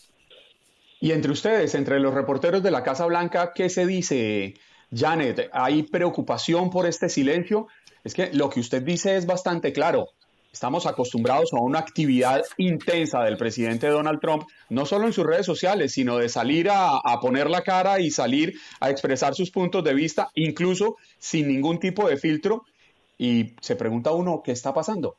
Y 1.04 1.12
entre 1.12 1.34
ustedes, 1.34 1.76
entre 1.76 2.00
los 2.00 2.14
reporteros 2.14 2.64
de 2.64 2.72
la 2.72 2.82
Casa 2.82 3.06
Blanca, 3.06 3.52
¿qué 3.54 3.68
se 3.68 3.86
dice, 3.86 4.54
Janet? 4.90 5.50
¿Hay 5.52 5.84
preocupación 5.84 6.70
por 6.70 6.86
este 6.86 7.10
silencio? 7.10 7.68
Es 8.06 8.14
que 8.14 8.32
lo 8.32 8.50
que 8.50 8.62
usted 8.62 8.82
dice 8.82 9.18
es 9.18 9.26
bastante 9.26 9.74
claro 9.74 10.08
estamos 10.54 10.86
acostumbrados 10.86 11.52
a 11.52 11.62
una 11.62 11.80
actividad 11.80 12.44
intensa 12.58 13.22
del 13.22 13.38
presidente 13.38 13.88
Donald 13.88 14.22
Trump, 14.22 14.44
no 14.70 14.86
solo 14.86 15.08
en 15.08 15.14
sus 15.14 15.26
redes 15.26 15.48
sociales, 15.48 15.92
sino 15.92 16.20
de 16.20 16.30
salir 16.30 16.70
a, 16.72 17.02
poner 17.20 17.50
la 17.50 17.64
cara 17.64 18.00
y 18.00 18.12
salir 18.12 18.54
a 18.80 18.92
expresar 18.92 19.34
sus 19.34 19.50
puntos 19.50 19.84
de 19.84 19.96
vista, 19.96 20.30
incluso 20.36 20.98
sin 21.18 21.48
ningún 21.48 21.80
tipo 21.80 22.08
de 22.08 22.18
filtro. 22.18 22.66
Y 23.18 23.56
se 23.62 23.76
pregunta 23.76 24.12
uno, 24.12 24.42
¿qué 24.46 24.52
está 24.52 24.74
pasando? 24.76 25.18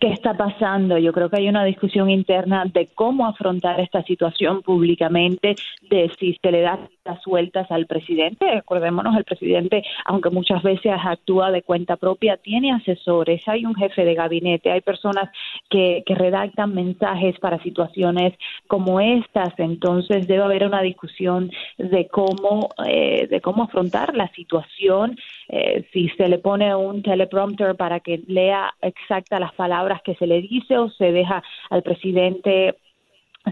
¿Qué 0.00 0.08
está 0.08 0.34
pasando? 0.34 0.98
Yo 0.98 1.12
creo 1.12 1.28
que 1.28 1.36
hay 1.36 1.48
una 1.48 1.64
discusión 1.64 2.08
interna 2.08 2.64
de 2.64 2.88
cómo 2.94 3.26
afrontar 3.26 3.80
esta 3.80 4.02
situación 4.02 4.62
públicamente, 4.62 5.56
de 5.90 6.10
si 6.18 6.38
se 6.42 6.50
le 6.50 6.62
da 6.62 6.78
las 7.04 7.22
sueltas 7.22 7.70
al 7.70 7.86
presidente. 7.86 8.50
Recordémonos, 8.50 9.14
el 9.16 9.24
presidente, 9.24 9.84
aunque 10.06 10.30
muchas 10.30 10.62
veces 10.62 10.92
actúa 10.98 11.50
de 11.50 11.62
cuenta 11.62 11.96
propia, 11.96 12.38
tiene 12.38 12.72
asesores, 12.72 13.46
hay 13.46 13.66
un 13.66 13.74
jefe 13.74 14.04
de 14.04 14.14
gabinete, 14.14 14.70
hay 14.70 14.80
personas 14.80 15.30
que, 15.68 16.02
redactan 16.14 16.72
mensajes 16.72 17.38
para 17.40 17.60
situaciones 17.60 18.34
como 18.68 19.00
estas. 19.00 19.52
Entonces 19.58 20.28
debe 20.28 20.44
haber 20.44 20.64
una 20.64 20.80
discusión 20.80 21.50
de 21.76 22.06
cómo, 22.06 22.68
eh, 22.86 23.26
de 23.28 23.40
cómo 23.40 23.64
afrontar 23.64 24.14
la 24.14 24.28
situación. 24.28 25.18
Eh, 25.48 25.84
si 25.92 26.08
se 26.10 26.28
le 26.28 26.38
pone 26.38 26.74
un 26.74 27.02
teleprompter 27.02 27.74
para 27.74 27.98
que 27.98 28.22
lea 28.28 28.72
exacta 28.80 29.40
las 29.40 29.52
palabras 29.54 29.74
que 30.02 30.14
se 30.14 30.26
le 30.26 30.40
dice 30.42 30.78
o 30.78 30.90
se 30.90 31.12
deja 31.12 31.42
al 31.70 31.82
presidente 31.82 32.78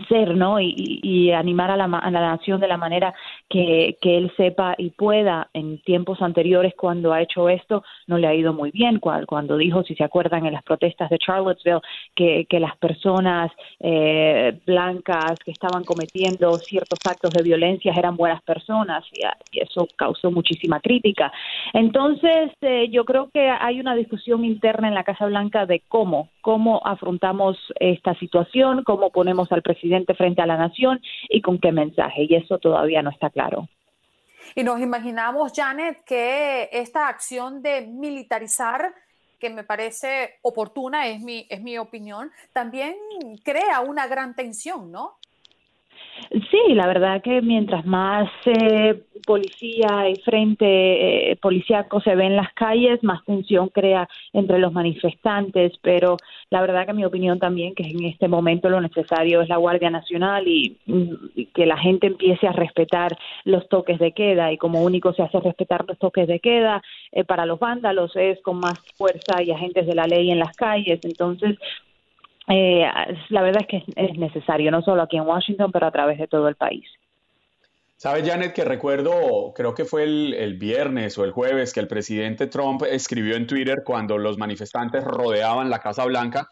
ser, 0.08 0.36
¿no? 0.36 0.58
Y, 0.60 1.30
animar 1.32 1.70
a 1.70 1.76
la, 1.76 1.84
a 1.84 2.10
la, 2.10 2.20
nación 2.20 2.60
de 2.60 2.68
la 2.68 2.76
manera 2.76 3.14
que, 3.48 3.96
que, 4.00 4.16
él 4.16 4.32
sepa 4.36 4.74
y 4.78 4.90
pueda. 4.90 5.48
En 5.52 5.78
tiempos 5.82 6.22
anteriores, 6.22 6.74
cuando 6.76 7.12
ha 7.12 7.22
hecho 7.22 7.48
esto, 7.48 7.82
no 8.06 8.18
le 8.18 8.26
ha 8.26 8.34
ido 8.34 8.52
muy 8.52 8.70
bien. 8.70 8.98
Cuando, 9.00 9.56
dijo, 9.56 9.82
si 9.82 9.94
se 9.94 10.04
acuerdan, 10.04 10.46
en 10.46 10.52
las 10.52 10.62
protestas 10.62 11.10
de 11.10 11.18
Charlottesville, 11.18 11.80
que, 12.14 12.46
las 12.62 12.76
personas 12.76 13.50
eh, 13.80 14.56
blancas 14.64 15.34
que 15.44 15.50
estaban 15.50 15.82
cometiendo 15.82 16.52
ciertos 16.58 17.00
actos 17.04 17.32
de 17.32 17.42
violencia 17.42 17.92
eran 17.96 18.16
buenas 18.16 18.40
personas 18.42 19.04
y, 19.12 19.22
eso 19.58 19.86
causó 19.96 20.30
muchísima 20.30 20.80
crítica. 20.80 21.32
Entonces, 21.72 22.52
eh, 22.60 22.88
yo 22.90 23.04
creo 23.04 23.30
que 23.32 23.48
hay 23.48 23.80
una 23.80 23.94
discusión 23.94 24.44
interna 24.44 24.88
en 24.88 24.94
la 24.94 25.04
Casa 25.04 25.26
Blanca 25.26 25.66
de 25.66 25.82
cómo, 25.88 26.28
cómo 26.42 26.82
afrontamos 26.84 27.56
esta 27.80 28.14
situación, 28.18 28.84
cómo 28.84 29.10
ponemos 29.10 29.50
al 29.52 29.62
presidente 29.62 30.14
frente 30.14 30.42
a 30.42 30.46
la 30.46 30.58
nación 30.58 31.00
y 31.30 31.40
con 31.40 31.58
qué 31.58 31.72
mensaje. 31.72 32.26
Y 32.28 32.34
eso 32.34 32.58
todavía 32.58 33.00
no 33.02 33.10
está 33.10 33.30
claro. 33.30 33.68
Y 34.54 34.64
nos 34.64 34.80
imaginamos, 34.80 35.52
Janet, 35.54 36.04
que 36.04 36.68
esta 36.72 37.08
acción 37.08 37.62
de 37.62 37.86
militarizar 37.86 38.92
que 39.38 39.50
me 39.50 39.64
parece 39.64 40.34
oportuna, 40.42 41.08
es 41.08 41.20
mi, 41.20 41.46
es 41.50 41.60
mi 41.62 41.76
opinión, 41.76 42.30
también 42.52 42.94
crea 43.42 43.80
una 43.80 44.06
gran 44.06 44.36
tensión, 44.36 44.92
¿no? 44.92 45.16
Sí, 46.30 46.74
la 46.74 46.86
verdad 46.86 47.22
que 47.22 47.42
mientras 47.42 47.84
más 47.84 48.30
eh, 48.46 49.02
policía 49.26 50.08
y 50.08 50.16
frente 50.22 51.30
eh, 51.32 51.36
policíaco 51.36 52.00
se 52.00 52.14
ve 52.14 52.24
en 52.24 52.36
las 52.36 52.52
calles, 52.54 53.02
más 53.02 53.24
tensión 53.24 53.68
crea 53.68 54.08
entre 54.32 54.58
los 54.58 54.72
manifestantes, 54.72 55.72
pero 55.82 56.16
la 56.50 56.60
verdad 56.60 56.86
que 56.86 56.92
mi 56.92 57.04
opinión 57.04 57.38
también 57.38 57.74
que 57.74 57.84
en 57.84 58.04
este 58.04 58.28
momento 58.28 58.68
lo 58.68 58.80
necesario 58.80 59.42
es 59.42 59.48
la 59.48 59.56
Guardia 59.56 59.90
Nacional 59.90 60.46
y, 60.46 60.78
que 61.54 61.66
la 61.66 61.76
gente 61.76 62.06
empiece 62.06 62.46
a 62.46 62.52
respetar 62.52 63.16
los 63.44 63.68
toques 63.68 63.98
de 63.98 64.12
queda 64.12 64.52
y 64.52 64.58
como 64.58 64.82
único 64.82 65.12
se 65.12 65.22
hace 65.22 65.40
respetar 65.40 65.84
los 65.86 65.98
toques 65.98 66.26
de 66.26 66.40
queda 66.40 66.82
eh, 67.12 67.24
para 67.24 67.46
los 67.46 67.58
vándalos 67.58 68.14
es 68.16 68.40
con 68.42 68.58
más 68.58 68.78
fuerza 68.96 69.42
y 69.42 69.50
agentes 69.50 69.86
de 69.86 69.94
la 69.94 70.06
ley 70.06 70.30
en 70.30 70.38
las 70.38 70.56
calles, 70.56 71.00
entonces 71.02 71.58
eh, 72.48 72.84
la 73.28 73.42
verdad 73.42 73.62
es 73.62 73.68
que 73.68 73.92
es 73.96 74.18
necesario, 74.18 74.70
no 74.70 74.82
solo 74.82 75.02
aquí 75.02 75.16
en 75.16 75.26
Washington, 75.26 75.70
pero 75.72 75.86
a 75.86 75.90
través 75.90 76.18
de 76.18 76.28
todo 76.28 76.48
el 76.48 76.56
país. 76.56 76.86
¿Sabe, 77.96 78.24
Janet, 78.24 78.52
que 78.52 78.64
recuerdo, 78.64 79.52
creo 79.54 79.74
que 79.74 79.84
fue 79.84 80.02
el, 80.02 80.56
viernes 80.58 81.16
o 81.18 81.24
el 81.24 81.30
jueves, 81.30 81.72
que 81.72 81.78
el 81.78 81.86
presidente 81.86 82.48
Trump 82.48 82.82
escribió 82.82 83.36
en 83.36 83.46
Twitter 83.46 83.82
cuando 83.84 84.18
los 84.18 84.38
manifestantes 84.38 85.04
rodeaban 85.04 85.70
la 85.70 85.78
Casa 85.78 86.04
Blanca? 86.04 86.48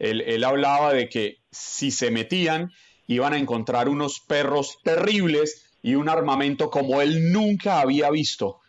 Él, 0.00 0.22
él 0.22 0.42
hablaba 0.42 0.92
de 0.92 1.08
que 1.08 1.36
si 1.52 1.92
se 1.92 2.10
metían, 2.10 2.72
iban 3.06 3.32
a 3.32 3.38
encontrar 3.38 3.88
unos 3.88 4.20
perros 4.20 4.78
terribles 4.82 5.68
y 5.82 5.94
un 5.94 6.08
armamento 6.08 6.68
como 6.70 7.00
él 7.00 7.32
nunca 7.32 7.80
había 7.80 8.10
visto. 8.10 8.60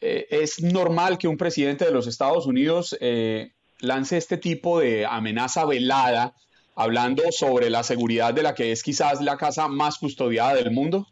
Eh, 0.00 0.26
es 0.30 0.62
normal 0.62 1.16
que 1.16 1.28
un 1.28 1.38
presidente 1.38 1.86
de 1.86 1.90
los 1.90 2.06
Estados 2.06 2.46
Unidos 2.46 2.94
eh, 3.00 3.52
lance 3.80 4.16
este 4.16 4.36
tipo 4.36 4.80
de 4.80 5.06
amenaza 5.06 5.64
velada, 5.64 6.34
hablando 6.76 7.22
sobre 7.30 7.70
la 7.70 7.82
seguridad 7.82 8.34
de 8.34 8.42
la 8.42 8.54
que 8.54 8.72
es 8.72 8.82
quizás 8.82 9.20
la 9.20 9.36
casa 9.36 9.68
más 9.68 9.98
custodiada 9.98 10.54
del 10.54 10.70
mundo? 10.70 11.06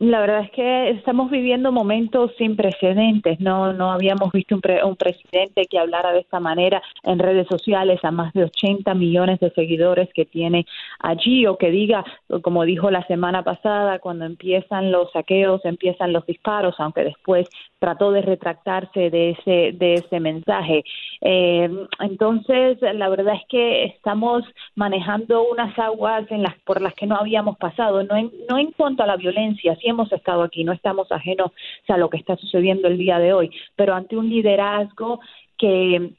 La 0.00 0.18
verdad 0.20 0.44
es 0.44 0.50
que 0.52 0.90
estamos 0.92 1.30
viviendo 1.30 1.72
momentos 1.72 2.32
sin 2.38 2.56
precedentes. 2.56 3.38
No, 3.38 3.74
no 3.74 3.92
habíamos 3.92 4.32
visto 4.32 4.54
un, 4.54 4.62
un, 4.82 4.96
presidente 4.96 5.66
que 5.66 5.78
hablara 5.78 6.10
de 6.12 6.20
esta 6.20 6.40
manera 6.40 6.82
en 7.02 7.18
redes 7.18 7.46
sociales 7.48 8.00
a 8.02 8.10
más 8.10 8.32
de 8.32 8.44
80 8.44 8.94
millones 8.94 9.40
de 9.40 9.50
seguidores 9.50 10.08
que 10.14 10.24
tiene 10.24 10.64
allí 11.00 11.46
o 11.46 11.58
que 11.58 11.70
diga, 11.70 12.02
como 12.40 12.64
dijo 12.64 12.90
la 12.90 13.06
semana 13.08 13.44
pasada, 13.44 13.98
cuando 13.98 14.24
empiezan 14.24 14.90
los 14.90 15.12
saqueos, 15.12 15.62
empiezan 15.66 16.14
los 16.14 16.24
disparos, 16.24 16.76
aunque 16.78 17.04
después 17.04 17.46
trató 17.80 18.12
de 18.12 18.22
retractarse 18.22 19.10
de 19.10 19.30
ese 19.30 19.72
de 19.72 19.94
ese 19.94 20.20
mensaje. 20.20 20.84
Eh, 21.20 21.68
entonces, 21.98 22.78
la 22.80 23.08
verdad 23.08 23.34
es 23.34 23.48
que 23.48 23.84
estamos 23.86 24.44
manejando 24.76 25.48
unas 25.50 25.76
aguas 25.78 26.30
en 26.30 26.42
las 26.42 26.54
por 26.60 26.80
las 26.80 26.94
que 26.94 27.06
no 27.06 27.16
habíamos 27.16 27.58
pasado. 27.58 28.04
No 28.04 28.16
en, 28.16 28.30
no 28.48 28.56
en 28.58 28.70
cuanto 28.70 29.02
a 29.02 29.06
la 29.06 29.16
violencia, 29.16 29.76
hemos 29.82 30.12
estado 30.12 30.42
aquí, 30.42 30.64
no 30.64 30.72
estamos 30.72 31.10
ajenos 31.10 31.50
a 31.88 31.96
lo 31.96 32.08
que 32.08 32.18
está 32.18 32.36
sucediendo 32.36 32.88
el 32.88 32.98
día 32.98 33.18
de 33.18 33.32
hoy, 33.32 33.50
pero 33.76 33.94
ante 33.94 34.16
un 34.16 34.28
liderazgo 34.28 35.20
que 35.58 36.12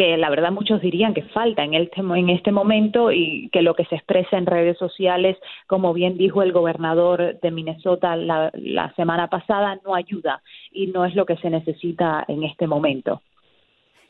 que 0.00 0.16
la 0.16 0.30
verdad 0.30 0.50
muchos 0.50 0.80
dirían 0.80 1.12
que 1.12 1.24
falta 1.24 1.62
en, 1.62 1.74
el, 1.74 1.90
en 1.94 2.30
este 2.30 2.52
momento 2.52 3.12
y 3.12 3.50
que 3.52 3.60
lo 3.60 3.74
que 3.74 3.84
se 3.84 3.96
expresa 3.96 4.38
en 4.38 4.46
redes 4.46 4.78
sociales, 4.78 5.36
como 5.66 5.92
bien 5.92 6.16
dijo 6.16 6.40
el 6.42 6.52
gobernador 6.52 7.38
de 7.38 7.50
Minnesota 7.50 8.16
la, 8.16 8.50
la 8.54 8.94
semana 8.94 9.28
pasada, 9.28 9.78
no 9.84 9.94
ayuda 9.94 10.42
y 10.72 10.86
no 10.86 11.04
es 11.04 11.14
lo 11.14 11.26
que 11.26 11.36
se 11.36 11.50
necesita 11.50 12.24
en 12.28 12.44
este 12.44 12.66
momento. 12.66 13.20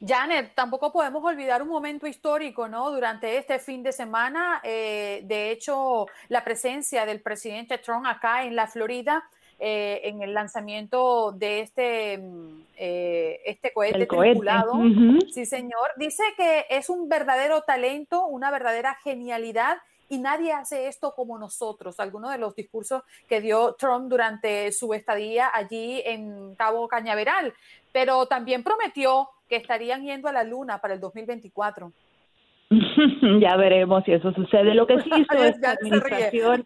Janet, 0.00 0.52
tampoco 0.54 0.92
podemos 0.92 1.24
olvidar 1.24 1.60
un 1.60 1.68
momento 1.68 2.06
histórico, 2.06 2.68
¿no? 2.68 2.92
Durante 2.92 3.36
este 3.36 3.58
fin 3.58 3.82
de 3.82 3.90
semana, 3.90 4.60
eh, 4.62 5.22
de 5.24 5.50
hecho, 5.50 6.06
la 6.28 6.44
presencia 6.44 7.04
del 7.04 7.20
presidente 7.20 7.78
Trump 7.78 8.06
acá 8.06 8.44
en 8.44 8.54
la 8.54 8.68
Florida 8.68 9.24
eh, 9.62 10.00
en 10.04 10.22
el 10.22 10.32
lanzamiento 10.32 11.32
de 11.32 11.60
este, 11.60 12.16
mm, 12.16 12.62
eh, 12.78 13.40
este 13.44 13.74
cohete 13.74 14.06
tripulado. 14.06 14.72
Sí, 15.30 15.44
señor. 15.44 15.90
Dice 15.98 16.22
que 16.38 16.64
es 16.70 16.88
un 16.88 17.10
verdadero 17.10 17.60
talento, 17.60 18.26
una 18.26 18.50
verdadera 18.50 18.96
genialidad 19.04 19.76
y 20.08 20.16
nadie 20.16 20.54
hace 20.54 20.88
esto 20.88 21.14
como 21.14 21.38
nosotros. 21.38 22.00
Algunos 22.00 22.32
de 22.32 22.38
los 22.38 22.56
discursos 22.56 23.02
que 23.28 23.42
dio 23.42 23.74
Trump 23.74 24.08
durante 24.08 24.72
su 24.72 24.94
estadía 24.94 25.50
allí 25.52 26.00
en 26.06 26.54
Cabo 26.54 26.88
Cañaveral, 26.88 27.52
pero 27.92 28.24
también 28.24 28.64
prometió 28.64 29.28
que 29.46 29.56
estarían 29.56 30.04
yendo 30.04 30.28
a 30.28 30.32
la 30.32 30.42
luna 30.42 30.80
para 30.80 30.94
el 30.94 31.00
2024. 31.00 31.92
ya 33.40 33.56
veremos 33.56 34.04
si 34.04 34.12
eso 34.12 34.32
sucede. 34.32 34.74
Lo 34.74 34.86
que 34.86 35.00
sí 35.00 35.10
hizo 35.16 35.44
esta 35.44 35.72
administración, 35.72 36.62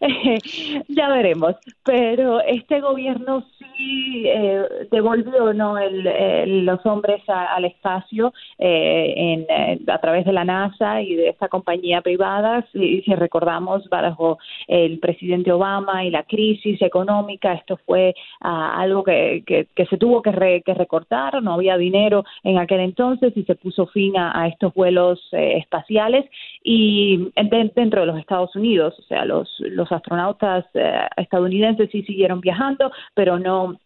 ya 0.88 1.08
veremos. 1.08 1.54
Pero 1.84 2.40
este 2.40 2.80
gobierno 2.80 3.44
sí 3.58 4.24
eh, 4.26 4.64
devolvió 4.90 5.52
no 5.52 5.78
el, 5.78 6.64
los 6.64 6.84
hombres 6.86 7.22
al 7.28 7.64
espacio 7.64 8.32
eh, 8.58 9.14
en, 9.16 9.46
eh, 9.48 9.80
a 9.88 9.98
través 9.98 10.24
de 10.24 10.32
la 10.32 10.44
NASA 10.44 11.02
y 11.02 11.14
de 11.14 11.28
esta 11.28 11.48
compañía 11.48 12.00
privada. 12.00 12.66
Si, 12.72 13.02
si 13.02 13.14
recordamos 13.14 13.88
bajo 13.88 14.38
el 14.68 14.98
presidente 14.98 15.52
Obama 15.52 16.04
y 16.04 16.10
la 16.10 16.22
crisis 16.24 16.80
económica, 16.82 17.54
esto 17.54 17.78
fue 17.84 18.14
ah, 18.40 18.80
algo 18.80 19.04
que, 19.04 19.42
que, 19.46 19.86
se 19.86 19.98
tuvo 19.98 20.22
que, 20.22 20.62
que 20.64 20.74
recortar. 20.74 21.42
No 21.42 21.54
había 21.54 21.76
dinero 21.76 22.24
en 22.42 22.58
aquel 22.58 22.80
entonces 22.80 23.32
y 23.36 23.44
se 23.44 23.54
puso 23.54 23.86
fin 23.86 24.13
a, 24.16 24.48
estos 24.48 24.72
vuelos 24.74 25.20
eh, 25.32 25.58
espaciales 25.58 26.24
y 26.62 27.30
dentro 27.74 28.00
de 28.00 28.06
los 28.06 28.18
Estados 28.18 28.54
Unidos, 28.56 28.94
o 28.98 29.02
sea, 29.02 29.24
los, 29.24 29.48
los 29.60 29.90
astronautas 29.92 30.64
eh, 30.74 31.08
estadounidenses 31.16 31.90
sí 31.90 32.02
siguieron 32.02 32.40
viajando, 32.40 32.90
pero 33.14 33.38
no 33.38 33.78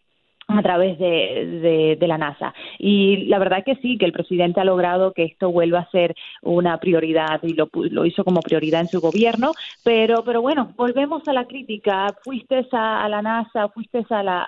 a 0.49 0.61
través 0.63 0.97
de, 0.97 1.97
de, 1.99 2.07
la 2.07 2.17
NASA. 2.17 2.53
Y 2.79 3.25
la 3.27 3.37
verdad 3.37 3.63
que 3.63 3.75
sí, 3.75 3.97
que 3.97 4.05
el 4.05 4.11
presidente 4.11 4.59
ha 4.59 4.63
logrado 4.65 5.13
que 5.13 5.23
esto 5.23 5.51
vuelva 5.51 5.79
a 5.79 5.91
ser 5.91 6.15
una 6.41 6.77
prioridad 6.79 7.39
y 7.43 7.53
lo, 7.53 7.69
lo 7.73 8.05
hizo 8.05 8.23
como 8.23 8.41
prioridad 8.41 8.81
en 8.81 8.87
su 8.87 8.99
gobierno, 8.99 9.51
pero, 9.83 10.23
pero 10.23 10.41
bueno, 10.41 10.73
volvemos 10.75 11.27
a 11.27 11.33
la 11.33 11.45
crítica. 11.45 12.07
Fuiste 12.23 12.65
a, 12.71 13.07
la 13.09 13.21
NASA, 13.21 13.69
fuiste 13.69 14.03
a 14.09 14.23
la, 14.23 14.43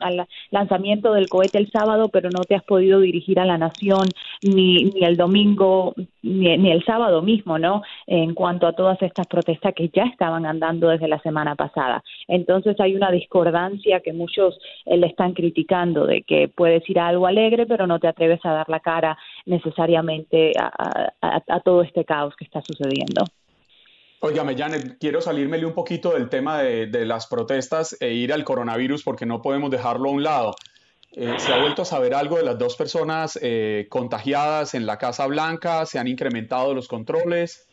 al 0.00 0.26
lanzamiento 0.50 1.12
del 1.12 1.28
cohete 1.28 1.58
el 1.58 1.70
sábado, 1.70 2.08
pero 2.08 2.30
no 2.30 2.40
te 2.44 2.54
has 2.54 2.64
podido 2.64 3.00
dirigir 3.00 3.38
a 3.38 3.44
la 3.44 3.58
nación 3.58 4.08
ni, 4.42 4.84
ni 4.84 5.04
el 5.04 5.16
domingo, 5.16 5.94
ni, 6.22 6.56
ni 6.56 6.72
el 6.72 6.84
sábado 6.84 7.20
mismo, 7.20 7.58
¿no? 7.58 7.82
En 8.06 8.32
cuanto 8.32 8.66
a 8.66 8.72
todas 8.72 9.00
estas 9.02 9.26
protestas 9.26 9.74
que 9.74 9.90
ya 9.90 10.04
estaban 10.04 10.46
andando 10.46 10.88
desde 10.88 11.08
la 11.08 11.18
semana 11.20 11.54
pasada. 11.54 12.02
Entonces 12.28 12.80
hay 12.80 12.94
una 12.94 13.10
discordancia 13.10 14.00
que 14.00 14.14
muchos 14.14 14.58
les 14.86 15.17
están 15.18 15.34
criticando 15.34 16.06
de 16.06 16.22
que 16.22 16.48
puedes 16.48 16.88
ir 16.88 17.00
a 17.00 17.08
algo 17.08 17.26
alegre, 17.26 17.66
pero 17.66 17.88
no 17.88 17.98
te 17.98 18.06
atreves 18.06 18.38
a 18.44 18.52
dar 18.52 18.68
la 18.68 18.78
cara 18.78 19.18
necesariamente 19.46 20.52
a, 20.56 21.60
todo 21.64 21.82
este 21.82 22.04
caos 22.04 22.34
que 22.36 22.44
está 22.44 22.62
sucediendo. 22.62 23.24
Óigame, 24.20 24.56
Janet, 24.56 24.96
quiero 25.00 25.20
salírmele 25.20 25.66
un 25.66 25.74
poquito 25.74 26.12
del 26.12 26.28
tema 26.28 26.62
de, 26.62 27.04
las 27.04 27.26
protestas 27.26 27.96
e 28.00 28.12
ir 28.12 28.32
al 28.32 28.44
coronavirus 28.44 29.02
porque 29.02 29.26
no 29.26 29.42
podemos 29.42 29.70
dejarlo 29.70 30.08
a 30.08 30.12
un 30.12 30.22
lado. 30.22 30.54
Eh, 31.12 31.34
¿Se 31.38 31.52
ha 31.52 31.58
vuelto 31.58 31.82
a 31.82 31.84
saber 31.84 32.14
algo 32.14 32.36
de 32.36 32.44
las 32.44 32.58
dos 32.58 32.76
personas 32.76 33.38
eh, 33.42 33.86
contagiadas 33.88 34.74
en 34.74 34.86
la 34.86 34.98
Casa 34.98 35.26
Blanca? 35.26 35.84
¿Se 35.84 35.98
han 35.98 36.06
incrementado 36.06 36.74
los 36.74 36.86
controles? 36.86 37.67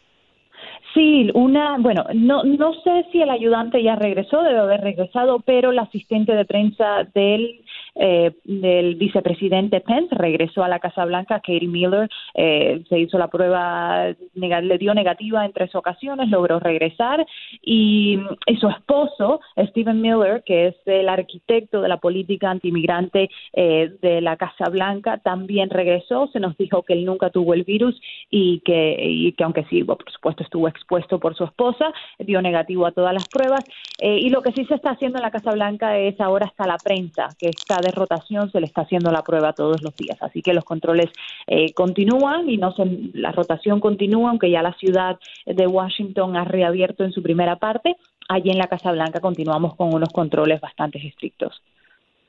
Sí, 0.93 1.29
una, 1.33 1.77
bueno, 1.77 2.05
no, 2.13 2.43
no 2.43 2.73
sé 2.81 3.05
si 3.11 3.21
el 3.21 3.29
ayudante 3.29 3.83
ya 3.83 3.95
regresó, 3.95 4.41
debe 4.43 4.59
haber 4.59 4.79
regresado, 4.79 5.39
pero 5.41 5.73
la 5.73 5.81
asistente 5.81 6.33
de 6.33 6.45
prensa 6.45 7.03
del 7.13 7.64
eh, 7.95 8.33
del 8.43 8.95
vicepresidente 8.95 9.79
Pence 9.79 10.13
regresó 10.15 10.63
a 10.63 10.67
la 10.67 10.79
Casa 10.79 11.05
Blanca, 11.05 11.39
Katie 11.39 11.67
Miller 11.67 12.09
eh, 12.33 12.83
se 12.89 12.99
hizo 12.99 13.17
la 13.17 13.29
prueba, 13.29 14.13
le 14.33 14.77
dio 14.77 14.93
negativa 14.93 15.45
en 15.45 15.53
tres 15.53 15.73
ocasiones, 15.75 16.29
logró 16.29 16.59
regresar 16.59 17.25
y, 17.61 18.19
su 18.59 18.69
esposo, 18.69 19.39
Stephen 19.69 20.01
Miller, 20.01 20.43
que 20.45 20.67
es 20.67 20.75
el 20.85 21.07
arquitecto 21.07 21.81
de 21.81 21.87
la 21.87 21.97
política 21.97 22.49
antimigrante 22.49 23.29
eh, 23.53 23.91
de 24.01 24.21
la 24.21 24.35
Casa 24.35 24.69
Blanca, 24.69 25.19
también 25.19 25.69
regresó, 25.69 26.27
se 26.33 26.39
nos 26.39 26.57
dijo 26.57 26.83
que 26.83 26.93
él 26.93 27.05
nunca 27.05 27.29
tuvo 27.29 27.53
el 27.53 27.63
virus 27.63 27.99
y 28.29 28.59
que, 28.65 28.97
y 28.99 29.31
que 29.33 29.43
aunque 29.43 29.65
sí, 29.69 29.83
por 29.83 29.97
supuesto 30.11 30.43
estuvo 30.43 30.67
expuesto 30.67 31.19
por 31.19 31.35
su 31.35 31.45
esposa, 31.45 31.93
dio 32.19 32.41
negativo 32.41 32.85
a 32.85 32.91
todas 32.91 33.13
las 33.13 33.27
pruebas 33.27 33.63
y 34.01 34.29
lo 34.29 34.41
que 34.41 34.51
sí 34.51 34.65
se 34.65 34.75
está 34.75 34.91
haciendo 34.91 35.19
en 35.19 35.23
la 35.23 35.31
Casa 35.31 35.51
Blanca 35.51 35.97
es 35.97 36.19
ahora 36.19 36.47
hasta 36.47 36.67
la 36.67 36.77
prensa, 36.77 37.29
que 37.39 37.49
está 37.49 37.79
de 37.85 37.91
rotación 37.91 38.51
se 38.51 38.59
le 38.59 38.65
está 38.65 38.81
haciendo 38.81 39.11
la 39.11 39.23
prueba 39.23 39.53
todos 39.53 39.81
los 39.81 39.95
días. 39.95 40.17
Así 40.21 40.41
que 40.41 40.53
los 40.53 40.63
controles 40.63 41.09
eh, 41.47 41.73
continúan 41.73 42.49
y 42.49 42.57
no 42.57 42.73
se, 42.73 42.83
la 43.13 43.31
rotación 43.31 43.79
continúa, 43.79 44.29
aunque 44.29 44.49
ya 44.49 44.61
la 44.61 44.73
ciudad 44.73 45.17
de 45.45 45.67
Washington 45.67 46.35
ha 46.35 46.45
reabierto 46.45 47.03
en 47.03 47.11
su 47.11 47.21
primera 47.21 47.57
parte. 47.57 47.95
Allí 48.27 48.49
en 48.49 48.57
la 48.57 48.67
Casa 48.67 48.91
Blanca 48.91 49.19
continuamos 49.19 49.75
con 49.75 49.93
unos 49.93 50.09
controles 50.09 50.59
bastante 50.59 51.05
estrictos. 51.05 51.61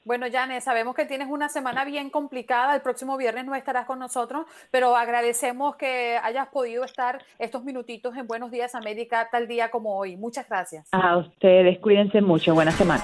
Bueno, 0.07 0.27
Janet, 0.31 0.62
sabemos 0.62 0.95
que 0.95 1.05
tienes 1.05 1.27
una 1.29 1.49
semana 1.49 1.85
bien 1.85 2.11
complicada. 2.11 2.77
El 2.77 2.81
próximo 2.81 3.16
viernes 3.16 3.45
no 3.45 3.57
estarás 3.57 3.87
con 3.87 3.99
nosotros, 3.99 4.47
pero 4.71 4.95
agradecemos 4.95 5.75
que 5.75 6.16
hayas 6.23 6.47
podido 6.47 6.85
estar 6.85 7.25
estos 7.40 7.64
minutitos 7.64 8.16
en 8.16 8.29
Buenos 8.29 8.53
Días 8.53 8.77
América 8.77 9.29
tal 9.33 9.49
día 9.49 9.69
como 9.69 9.99
hoy. 9.99 10.16
Muchas 10.16 10.49
gracias. 10.49 10.88
A 10.92 11.16
ustedes, 11.16 11.81
cuídense 11.81 12.21
mucho. 12.21 12.55
Buena 12.55 12.71
semana. 12.71 13.03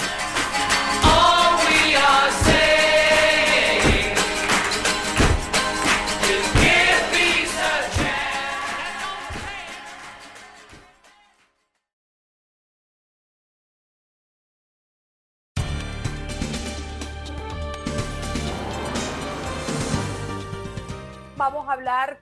Vamos 1.43 1.73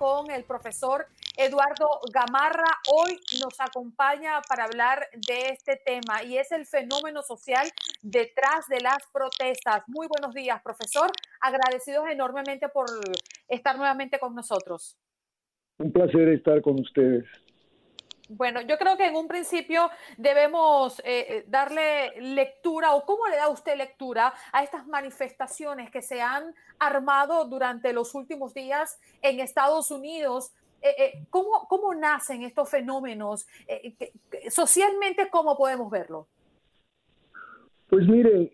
con 0.00 0.30
el 0.30 0.44
profesor 0.44 1.04
Eduardo 1.36 2.00
Gamarra. 2.10 2.64
Hoy 2.90 3.20
nos 3.38 3.60
acompaña 3.60 4.40
para 4.48 4.64
hablar 4.64 5.06
de 5.28 5.50
este 5.50 5.76
tema 5.76 6.24
y 6.24 6.38
es 6.38 6.50
el 6.52 6.64
fenómeno 6.64 7.20
social 7.20 7.68
detrás 8.00 8.66
de 8.70 8.80
las 8.80 8.96
protestas. 9.12 9.82
Muy 9.88 10.06
buenos 10.08 10.34
días, 10.34 10.62
profesor. 10.62 11.10
Agradecidos 11.42 12.08
enormemente 12.08 12.70
por 12.70 12.86
estar 13.46 13.76
nuevamente 13.76 14.18
con 14.18 14.34
nosotros. 14.34 14.96
Un 15.76 15.92
placer 15.92 16.30
estar 16.30 16.62
con 16.62 16.80
ustedes. 16.80 17.26
Bueno, 18.32 18.60
yo 18.60 18.78
creo 18.78 18.96
que 18.96 19.08
en 19.08 19.16
un 19.16 19.26
principio 19.26 19.90
debemos 20.16 21.00
eh, 21.00 21.26
eh, 21.28 21.44
darle 21.48 22.12
lectura 22.20 22.94
o 22.94 23.04
cómo 23.04 23.26
le 23.26 23.34
da 23.34 23.48
usted 23.48 23.76
lectura 23.76 24.32
a 24.52 24.62
estas 24.62 24.86
manifestaciones 24.86 25.90
que 25.90 26.00
se 26.00 26.20
han 26.20 26.54
armado 26.78 27.44
durante 27.46 27.92
los 27.92 28.14
últimos 28.14 28.54
días 28.54 29.00
en 29.20 29.40
Estados 29.40 29.90
Unidos. 29.90 30.52
Eh, 30.80 31.24
¿cómo, 31.28 31.66
¿cómo, 31.68 31.92
nacen 31.92 32.44
estos 32.44 32.70
fenómenos? 32.70 33.48
socialmente, 34.48 35.28
¿cómo 35.28 35.56
podemos 35.56 35.90
verlo? 35.90 36.28
Pues 37.88 38.06
mire, 38.06 38.52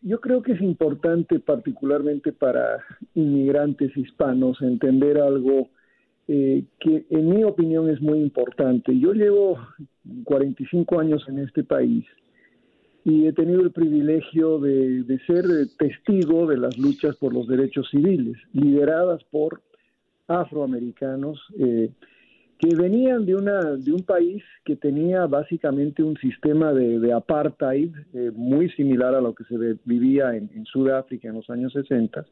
yo 0.00 0.20
creo 0.20 0.42
que 0.42 0.52
es 0.52 0.60
importante 0.60 1.40
particularmente 1.40 2.30
para 2.30 2.84
inmigrantes 3.14 3.96
hispanos 3.96 4.62
entender 4.62 5.18
algo 5.18 5.70
eh, 6.28 6.64
que 6.78 7.04
en 7.10 7.28
mi 7.28 7.42
opinión 7.42 7.90
es 7.90 8.00
muy 8.00 8.20
importante. 8.20 8.96
Yo 8.98 9.12
llevo 9.12 9.58
45 10.24 11.00
años 11.00 11.24
en 11.28 11.38
este 11.40 11.64
país 11.64 12.04
y 13.04 13.26
he 13.26 13.32
tenido 13.32 13.62
el 13.62 13.72
privilegio 13.72 14.60
de, 14.60 15.04
ser 15.26 15.44
testigo 15.76 16.46
de 16.46 16.58
las 16.58 16.78
luchas 16.78 17.16
por 17.16 17.34
los 17.34 17.48
derechos 17.48 17.88
civiles, 17.90 18.36
lideradas 18.52 19.24
por 19.24 19.60
afroamericanos 20.28 21.40
eh, 21.58 21.90
que 22.58 22.76
venían 22.76 23.26
de, 23.26 23.34
una, 23.34 23.74
de 23.74 23.92
un 23.92 24.04
país 24.04 24.44
que 24.64 24.76
tenía 24.76 25.26
básicamente 25.26 26.04
un 26.04 26.16
sistema 26.18 26.72
de, 26.72 27.12
apartheid 27.12 27.92
eh, 28.14 28.30
muy 28.32 28.70
similar 28.70 29.16
a 29.16 29.20
lo 29.20 29.34
que 29.34 29.42
se 29.44 29.56
vivía 29.84 30.36
en, 30.36 30.48
en 30.54 30.64
Sudáfrica 30.66 31.28
en 31.28 31.34
los 31.34 31.50
años 31.50 31.72
60 31.72 32.24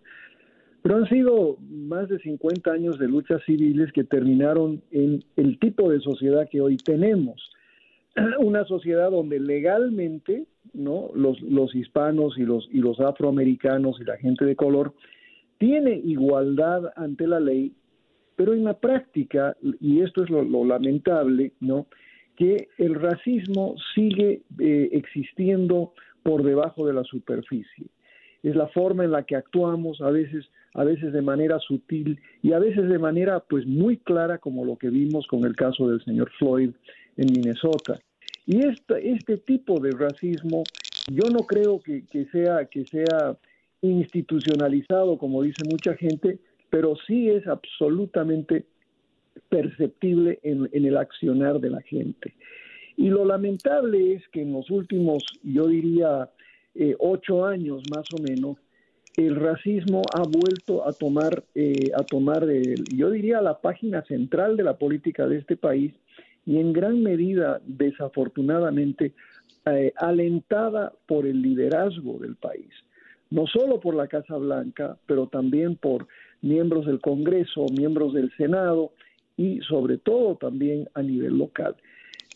pero 0.83 0.97
han 0.97 1.09
sido 1.09 1.57
más 1.61 2.09
de 2.09 2.19
50 2.19 2.73
años 2.73 2.99
de 2.99 3.09
luchas 3.09 3.43
civiles 3.45 3.93
que 3.93 4.05
terminaron 4.05 4.83
en 4.91 5.23
el 5.37 5.59
tipo 5.59 5.91
de 5.91 6.01
sociedad 6.01 6.49
que 6.51 6.61
hoy 6.61 6.77
tenemos. 6.77 7.51
Una 8.39 8.65
sociedad 8.65 9.11
donde 9.11 9.41
legalmente, 9.41 10.47
¿no? 10.73 11.11
Los, 11.15 11.41
los 11.43 11.75
hispanos 11.75 12.39
y 12.39 12.43
los, 12.43 12.69
y 12.73 12.79
los 12.79 12.99
afroamericanos 13.01 14.01
y 14.01 14.05
la 14.05 14.17
gente 14.17 14.45
de 14.45 14.57
color 14.57 14.95
tiene 15.59 15.93
igualdad 15.93 16.93
ante 16.97 17.27
la 17.27 17.41
ley, 17.41 17.75
pero 18.37 18.55
en 18.55 18.65
la 18.65 18.75
práctica, 18.75 19.57
y 19.81 20.01
esto 20.01 20.25
es 20.25 20.31
lo, 20.31 20.43
lo 20.43 20.65
lamentable, 20.65 21.53
¿no? 21.61 21.87
que 22.41 22.69
el 22.79 22.95
racismo 22.95 23.75
sigue 23.95 24.41
eh, 24.59 24.89
existiendo 24.93 25.93
por 26.23 26.43
debajo 26.43 26.87
de 26.87 26.95
la 26.95 27.05
superficie. 27.05 27.85
Es 28.43 28.57
la 28.57 28.67
forma 28.69 29.05
en 29.05 29.11
la 29.11 29.25
que 29.25 29.37
actuamos, 29.37 30.01
a 30.01 30.11
veces, 30.11 30.47
a 30.75 30.85
veces 30.85 31.13
de 31.13 31.23
manera 31.23 31.59
sutil 31.59 32.21
y 32.43 32.53
a 32.53 32.59
veces 32.59 32.89
de 32.89 32.99
manera 32.99 33.41
pues 33.41 33.67
muy 33.67 33.97
clara, 33.97 34.39
como 34.39 34.65
lo 34.65 34.77
que 34.77 34.91
vimos 34.91 35.27
con 35.27 35.45
el 35.45 35.57
caso 35.57 35.89
del 35.89 36.03
señor 36.05 36.31
Floyd 36.39 36.71
en 37.17 37.27
Minnesota. 37.33 37.99
Y 38.47 38.65
este, 38.67 39.13
este 39.13 39.37
tipo 39.39 39.81
de 39.81 39.91
racismo, 39.91 40.65
yo 41.09 41.31
no 41.31 41.41
creo 41.41 41.81
que, 41.81 42.05
que, 42.07 42.27
sea, 42.27 42.65
que 42.67 42.85
sea 42.87 43.37
institucionalizado, 43.83 45.19
como 45.19 45.43
dice 45.43 45.63
mucha 45.69 45.95
gente, 45.95 46.39
pero 46.71 46.95
sí 47.07 47.29
es 47.29 47.47
absolutamente 47.47 48.65
perceptible 49.49 50.39
en, 50.43 50.69
el 50.73 50.97
accionar 50.97 51.61
de 51.61 51.71
la 51.71 51.81
gente. 51.83 52.35
Y 52.97 53.09
lo 53.09 53.25
lamentable 53.25 54.15
es 54.15 54.29
que 54.29 54.43
en 54.43 54.53
los 54.53 54.71
últimos, 54.71 55.25
yo 55.43 55.67
diría, 55.67 56.31
eh, 56.75 56.95
ocho 56.99 57.45
años 57.45 57.83
más 57.95 58.05
o 58.13 58.23
menos, 58.23 58.59
el 59.27 59.37
racismo 59.37 60.03
ha 60.15 60.23
vuelto 60.23 60.87
a 60.87 60.93
tomar, 60.93 61.45
eh, 61.55 61.91
a 61.97 62.03
tomar 62.05 62.47
yo 62.95 63.11
diría, 63.11 63.41
la 63.41 63.61
página 63.61 64.03
central 64.03 64.57
de 64.57 64.65
la 64.65 64.79
política 64.79 65.27
de 65.27 65.39
este 65.39 65.57
país 65.57 65.93
y 66.47 66.59
en 66.59 66.73
gran 66.73 67.03
medida, 67.03 67.61
desafortunadamente, 67.65 69.13
eh, 69.67 69.93
alentada 69.97 70.93
por 71.07 71.27
el 71.27 71.43
liderazgo 71.43 72.19
del 72.19 72.37
país. 72.37 72.71
No 73.31 73.47
solo 73.47 73.79
por 73.79 73.95
la 73.95 74.09
Casa 74.09 74.37
Blanca, 74.37 74.97
pero 75.07 75.27
también 75.27 75.77
por 75.77 76.09
miembros 76.43 76.87
del 76.87 77.01
Congreso, 77.01 77.67
miembros 77.77 78.15
del 78.15 78.35
Senado 78.37 78.93
y 79.37 79.61
sobre 79.61 79.99
todo 79.99 80.37
también 80.37 80.89
a 80.95 81.03
nivel 81.03 81.39
local. 81.39 81.77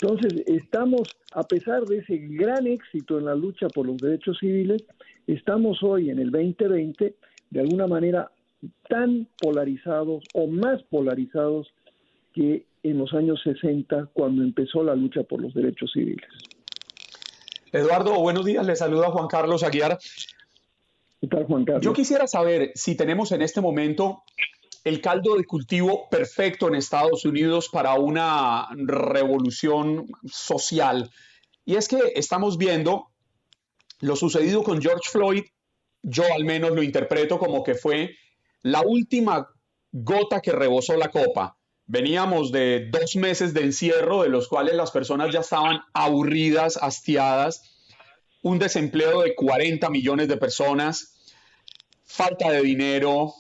Entonces, 0.04 0.44
estamos, 0.48 1.16
a 1.32 1.44
pesar 1.44 1.86
de 1.86 1.96
ese 1.96 2.18
gran 2.18 2.66
éxito 2.66 3.18
en 3.18 3.24
la 3.24 3.34
lucha 3.34 3.68
por 3.70 3.86
los 3.86 3.96
derechos 3.96 4.36
civiles, 4.38 4.84
estamos 5.26 5.82
hoy 5.82 6.10
en 6.10 6.18
el 6.18 6.30
2020 6.30 7.14
de 7.48 7.60
alguna 7.60 7.86
manera 7.86 8.30
tan 8.86 9.26
polarizados 9.40 10.22
o 10.34 10.46
más 10.46 10.82
polarizados 10.90 11.72
que 12.34 12.66
en 12.82 12.98
los 12.98 13.14
años 13.14 13.40
60 13.44 14.10
cuando 14.12 14.42
empezó 14.42 14.84
la 14.84 14.94
lucha 14.94 15.22
por 15.22 15.40
los 15.40 15.54
derechos 15.54 15.90
civiles. 15.94 16.28
Eduardo, 17.72 18.20
buenos 18.20 18.44
días, 18.44 18.66
le 18.66 18.76
saluda 18.76 19.06
Juan 19.06 19.26
Carlos 19.26 19.62
Aguiar. 19.62 19.98
¿Qué 21.22 21.28
tal, 21.28 21.46
Juan 21.46 21.64
Carlos? 21.64 21.82
Yo 21.82 21.94
quisiera 21.94 22.26
saber 22.26 22.72
si 22.74 22.94
tenemos 22.94 23.32
en 23.32 23.40
este 23.40 23.62
momento 23.62 24.22
el 24.84 25.00
caldo 25.00 25.36
de 25.36 25.44
cultivo 25.44 26.08
perfecto 26.10 26.68
en 26.68 26.74
Estados 26.74 27.24
Unidos 27.24 27.70
para 27.70 27.94
una 27.94 28.68
revolución 28.76 30.06
social. 30.30 31.10
Y 31.64 31.76
es 31.76 31.88
que 31.88 32.12
estamos 32.14 32.58
viendo 32.58 33.10
lo 34.00 34.14
sucedido 34.16 34.62
con 34.62 34.82
George 34.82 35.08
Floyd, 35.10 35.44
yo 36.02 36.24
al 36.34 36.44
menos 36.44 36.72
lo 36.72 36.82
interpreto 36.82 37.38
como 37.38 37.64
que 37.64 37.74
fue 37.74 38.14
la 38.60 38.82
última 38.82 39.48
gota 39.90 40.40
que 40.40 40.52
rebosó 40.52 40.96
la 40.96 41.10
copa. 41.10 41.56
Veníamos 41.86 42.52
de 42.52 42.90
dos 42.90 43.16
meses 43.16 43.54
de 43.54 43.62
encierro, 43.62 44.22
de 44.22 44.28
los 44.28 44.48
cuales 44.48 44.74
las 44.74 44.90
personas 44.90 45.32
ya 45.32 45.40
estaban 45.40 45.80
aburridas, 45.94 46.78
hastiadas, 46.80 47.88
un 48.42 48.58
desempleo 48.58 49.22
de 49.22 49.34
40 49.34 49.88
millones 49.88 50.28
de 50.28 50.36
personas, 50.36 51.32
falta 52.04 52.50
de 52.50 52.60
dinero, 52.60 53.32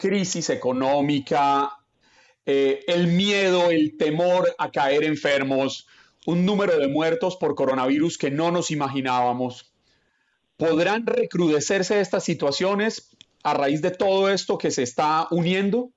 crisis 0.00 0.50
económica, 0.50 1.70
eh, 2.46 2.82
el 2.88 3.06
miedo, 3.06 3.70
el 3.70 3.96
temor 3.96 4.48
a 4.58 4.70
caer 4.70 5.04
enfermos, 5.04 5.86
un 6.26 6.44
número 6.44 6.78
de 6.78 6.88
muertos 6.88 7.36
por 7.36 7.54
coronavirus 7.54 8.18
que 8.18 8.30
no 8.30 8.50
nos 8.50 8.70
imaginábamos. 8.70 9.72
¿Podrán 10.56 11.06
recrudecerse 11.06 12.00
estas 12.00 12.24
situaciones 12.24 13.16
a 13.42 13.54
raíz 13.54 13.82
de 13.82 13.90
todo 13.90 14.30
esto 14.30 14.58
que 14.58 14.70
se 14.70 14.82
está 14.82 15.26
uniendo? 15.30 15.90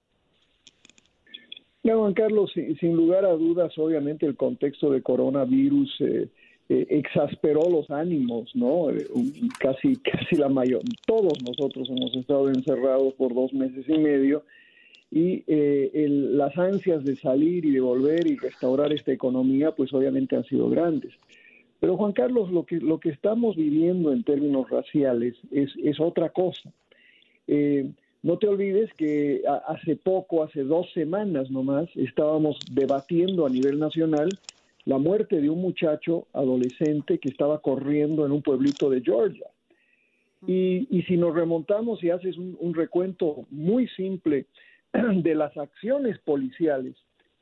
No, 1.83 1.99
Juan 1.99 2.13
Carlos, 2.13 2.51
sin, 2.53 2.95
lugar 2.95 3.25
a 3.25 3.33
dudas, 3.33 3.73
obviamente 3.77 4.25
el 4.25 4.37
contexto 4.37 4.89
de 4.89 5.01
coronavirus 5.01 5.95
eh, 5.99 6.29
eh, 6.69 6.87
exasperó 6.91 7.69
los 7.69 7.91
ánimos, 7.91 8.55
¿no? 8.55 8.89
Eh, 8.89 9.05
casi, 9.59 9.97
casi 9.97 10.37
la 10.37 10.47
mayor, 10.47 10.81
todos 11.05 11.33
nosotros 11.43 11.89
hemos 11.89 12.15
estado 12.15 12.47
encerrados 12.47 13.13
por 13.15 13.33
dos 13.33 13.53
meses 13.53 13.83
y 13.85 13.97
medio 13.97 14.43
y 15.11 15.43
eh, 15.45 16.07
las 16.07 16.57
ansias 16.57 17.03
de 17.03 17.17
salir 17.17 17.65
y 17.65 17.71
de 17.71 17.81
volver 17.81 18.25
y 18.27 18.37
restaurar 18.37 18.93
esta 18.93 19.11
economía, 19.11 19.71
pues 19.71 19.93
obviamente 19.93 20.37
han 20.37 20.45
sido 20.45 20.69
grandes. 20.69 21.11
Pero 21.81 21.97
Juan 21.97 22.13
Carlos, 22.13 22.49
lo 22.49 22.65
que, 22.65 22.77
lo 22.77 22.97
que 22.97 23.09
estamos 23.09 23.57
viviendo 23.57 24.13
en 24.13 24.23
términos 24.23 24.69
raciales 24.69 25.35
es, 25.51 25.69
es 25.83 25.99
otra 25.99 26.29
cosa. 26.29 26.71
no 28.23 28.37
te 28.37 28.47
olvides 28.47 28.93
que 28.93 29.43
hace 29.67 29.97
poco, 29.97 30.43
hace 30.43 30.63
dos 30.63 30.87
semanas 30.93 31.51
nomás, 31.51 31.89
estábamos 31.95 32.57
debatiendo 32.71 33.45
a 33.45 33.49
nivel 33.49 33.79
nacional 33.79 34.29
la 34.85 34.97
muerte 34.97 35.39
de 35.39 35.49
un 35.49 35.61
muchacho 35.61 36.27
adolescente 36.33 37.19
que 37.19 37.29
estaba 37.29 37.61
corriendo 37.61 38.25
en 38.25 38.31
un 38.31 38.41
pueblito 38.41 38.89
de 38.89 39.01
Georgia. 39.01 39.47
Y, 40.45 41.03
si 41.07 41.15
nos 41.15 41.33
remontamos 41.33 42.03
y 42.03 42.09
haces 42.09 42.37
un, 42.37 42.73
recuento 42.73 43.45
muy 43.49 43.87
simple 43.89 44.45
de 44.93 45.35
las 45.35 45.55
acciones 45.55 46.19
policiales 46.19 46.95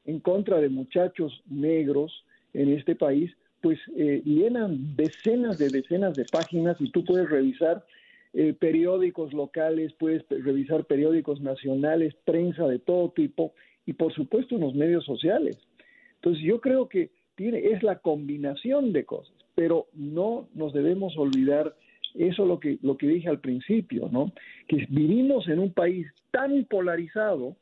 en 0.06 0.19
contra 0.19 0.60
de 0.60 0.69
muchachos 0.69 1.41
negros 1.49 2.25
en 2.54 2.69
este 2.69 2.95
país, 2.95 3.32
pues 3.62 3.80
eh, 3.95 4.21
llenan 4.23 4.95
decenas 4.95 5.58
de 5.58 5.69
decenas 5.69 6.13
de 6.13 6.25
páginas 6.25 6.77
y 6.80 6.91
tú 6.91 7.04
puedes 7.04 7.30
revisar 7.30 7.84
eh, 8.34 8.54
periódicos 8.54 9.34
locales, 9.34 9.93
puedes 9.93 10.23
revisar 10.30 10.86
periódicos 10.86 11.41
nacionales, 11.41 12.13
prensa 12.23 12.67
de 12.67 12.80
todo 12.80 13.10
tipo 13.12 13.54
y 13.86 13.93
por 13.93 14.13
supuesto 14.13 14.56
unos 14.56 14.75
medios 14.75 15.06
sociales. 15.06 15.58
Entonces 16.15 16.43
yo 16.43 16.62
creo 16.62 16.88
que 16.88 17.10
es 17.38 17.84
la 17.84 18.00
combinación 18.00 18.94
de 18.94 19.06
cosas, 19.06 19.36
pero 19.56 19.88
no 19.94 20.48
nos 20.54 20.74
debemos 20.74 21.17
olvidar 21.17 21.76
eso 22.15 22.46
lo 22.46 22.60
que 22.60 22.78
lo 22.82 22.98
que 22.98 23.08
dije 23.08 23.30
al 23.30 23.39
principio, 23.39 24.10
¿no? 24.12 24.32
Que 24.67 24.86
vivimos 24.89 25.48
en 25.48 25.60
un 25.60 25.74
país 25.74 26.08
tan 26.32 26.65
polarizado 26.65 27.56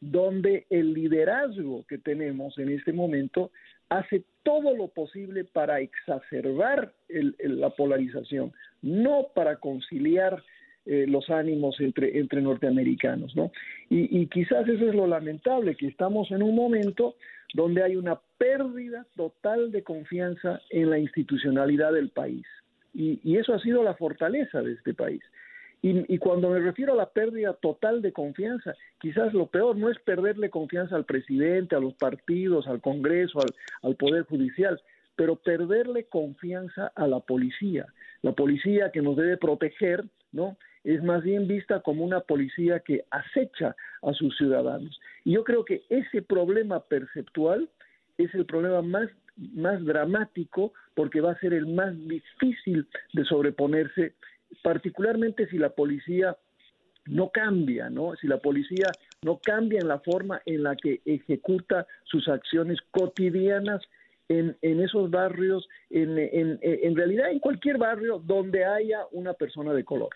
donde 0.00 0.66
el 0.68 0.92
liderazgo 0.92 1.84
que 1.88 1.98
tenemos 1.98 2.58
en 2.58 2.68
este 2.70 2.92
momento 2.92 3.50
hace 3.88 4.24
todo 4.42 4.76
lo 4.76 4.88
posible 4.88 5.44
para 5.44 5.80
exacerbar 5.80 6.92
la 7.08 7.70
polarización, 7.70 8.52
no 8.82 9.28
para 9.34 9.56
conciliar 9.56 10.42
eh, 10.84 11.06
los 11.08 11.30
ánimos 11.30 11.80
entre, 11.80 12.18
entre 12.18 12.42
norteamericanos, 12.42 13.34
¿no? 13.34 13.50
Y, 13.88 14.20
y 14.20 14.26
quizás 14.26 14.68
eso 14.68 14.88
es 14.88 14.94
lo 14.94 15.06
lamentable, 15.06 15.76
que 15.76 15.86
estamos 15.86 16.30
en 16.30 16.42
un 16.42 16.54
momento 16.54 17.14
donde 17.54 17.82
hay 17.84 17.96
una 17.96 18.20
pérdida 18.36 19.06
total 19.16 19.72
de 19.72 19.82
confianza 19.82 20.60
en 20.70 20.90
la 20.90 20.98
institucionalidad 20.98 21.92
del 21.92 22.10
país. 22.10 22.44
Y, 22.92 23.36
eso 23.36 23.54
ha 23.54 23.58
sido 23.60 23.82
la 23.82 23.94
fortaleza 23.94 24.60
de 24.60 24.72
este 24.72 24.92
país. 24.92 25.22
Y, 25.80 26.18
cuando 26.18 26.50
me 26.50 26.60
refiero 26.60 26.94
a 26.94 26.96
la 26.96 27.10
pérdida 27.10 27.52
total 27.54 28.00
de 28.02 28.12
confianza, 28.12 28.74
quizás 29.00 29.34
lo 29.34 29.46
peor 29.46 29.76
no 29.76 29.90
es 29.90 29.98
perderle 29.98 30.48
confianza 30.48 30.96
al 30.96 31.04
presidente, 31.04 31.76
a 31.76 31.80
los 31.80 31.94
partidos, 31.94 32.66
al 32.66 32.80
Congreso, 32.80 33.40
al, 33.40 33.54
al 33.82 33.94
Poder 33.96 34.24
Judicial, 34.24 34.80
pero 35.14 35.36
perderle 35.36 36.04
confianza 36.04 36.90
a 36.94 37.06
la 37.06 37.20
policía. 37.20 37.86
La 38.22 38.32
policía 38.32 38.90
que 38.92 39.02
nos 39.02 39.16
debe 39.16 39.36
proteger, 39.36 40.04
¿no? 40.32 40.56
Es 40.84 41.02
más 41.02 41.22
bien 41.22 41.48
vista 41.48 41.80
como 41.80 42.04
una 42.04 42.20
policía 42.20 42.80
que 42.80 43.04
acecha 43.10 43.74
a 44.02 44.12
sus 44.12 44.36
ciudadanos. 44.36 45.00
Y 45.24 45.32
yo 45.32 45.44
creo 45.44 45.64
que 45.64 45.82
ese 45.88 46.22
problema 46.22 46.80
perceptual 46.80 47.68
es 48.18 48.32
el 48.34 48.44
problema 48.44 48.82
más, 48.82 49.08
más 49.36 49.82
dramático 49.84 50.72
porque 50.94 51.20
va 51.20 51.32
a 51.32 51.40
ser 51.40 51.54
el 51.54 51.66
más 51.66 51.94
difícil 52.06 52.86
de 53.14 53.24
sobreponerse, 53.24 54.14
particularmente 54.62 55.48
si 55.48 55.58
la 55.58 55.70
policía 55.70 56.36
no 57.06 57.30
cambia, 57.30 57.90
¿no? 57.90 58.14
Si 58.16 58.26
la 58.26 58.38
policía 58.38 58.86
no 59.22 59.38
cambia 59.42 59.80
en 59.80 59.88
la 59.88 59.98
forma 60.00 60.40
en 60.46 60.62
la 60.62 60.76
que 60.76 61.00
ejecuta 61.04 61.86
sus 62.04 62.28
acciones 62.28 62.78
cotidianas 62.90 63.82
en, 64.28 64.56
en 64.62 64.80
esos 64.80 65.10
barrios, 65.10 65.68
en, 65.90 66.18
en, 66.18 66.58
en 66.62 66.96
realidad 66.96 67.30
en 67.30 67.40
cualquier 67.40 67.76
barrio 67.76 68.22
donde 68.24 68.64
haya 68.64 69.00
una 69.12 69.34
persona 69.34 69.74
de 69.74 69.84
color. 69.84 70.10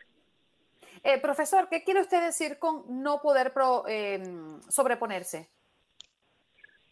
Eh, 1.02 1.18
profesor, 1.20 1.68
¿qué 1.70 1.82
quiere 1.84 2.00
usted 2.00 2.24
decir 2.24 2.58
con 2.58 3.02
no 3.02 3.20
poder 3.20 3.52
em, 3.88 4.60
sobreponerse? 4.68 5.48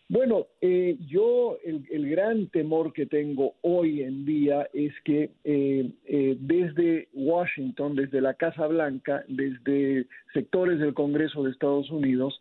Bueno, 0.08 0.46
eh, 0.60 0.96
yo 1.00 1.58
el, 1.64 2.08
gran 2.08 2.46
temor 2.48 2.92
que 2.92 3.06
tengo 3.06 3.54
hoy 3.62 4.02
en 4.02 4.24
día 4.24 4.68
es 4.72 4.92
que 5.04 5.30
eh, 5.42 5.90
desde 6.38 7.08
Washington, 7.12 7.96
desde 7.96 8.20
la 8.20 8.34
Casa 8.34 8.68
Blanca, 8.68 9.24
desde 9.26 10.06
sectores 10.32 10.78
del 10.78 10.94
Congreso 10.94 11.42
de 11.42 11.50
Estados 11.50 11.90
Unidos, 11.90 12.40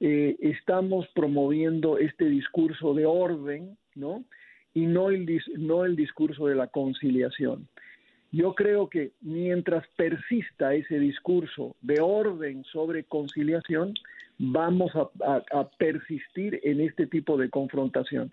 eh, 0.00 0.36
estamos 0.40 1.06
promoviendo 1.14 1.98
este 1.98 2.24
discurso 2.24 2.94
de 2.94 3.04
orden, 3.04 3.76
¿no? 3.94 4.24
Y 4.72 4.86
no 4.86 5.10
el 5.10 5.96
discurso 5.96 6.46
de 6.46 6.54
la 6.54 6.68
conciliación. 6.68 7.68
Yo 8.32 8.54
creo 8.54 8.88
que 8.88 9.12
mientras 9.20 9.86
persista 9.96 10.72
ese 10.74 10.98
discurso 10.98 11.74
de 11.82 12.00
orden 12.00 12.64
sobre 12.64 13.04
conciliación, 13.04 13.94
vamos 14.38 14.92
a, 14.94 15.68
persistir 15.78 16.60
en 16.62 16.80
este 16.80 17.06
tipo 17.06 17.36
de 17.36 17.50
confrontación. 17.50 18.30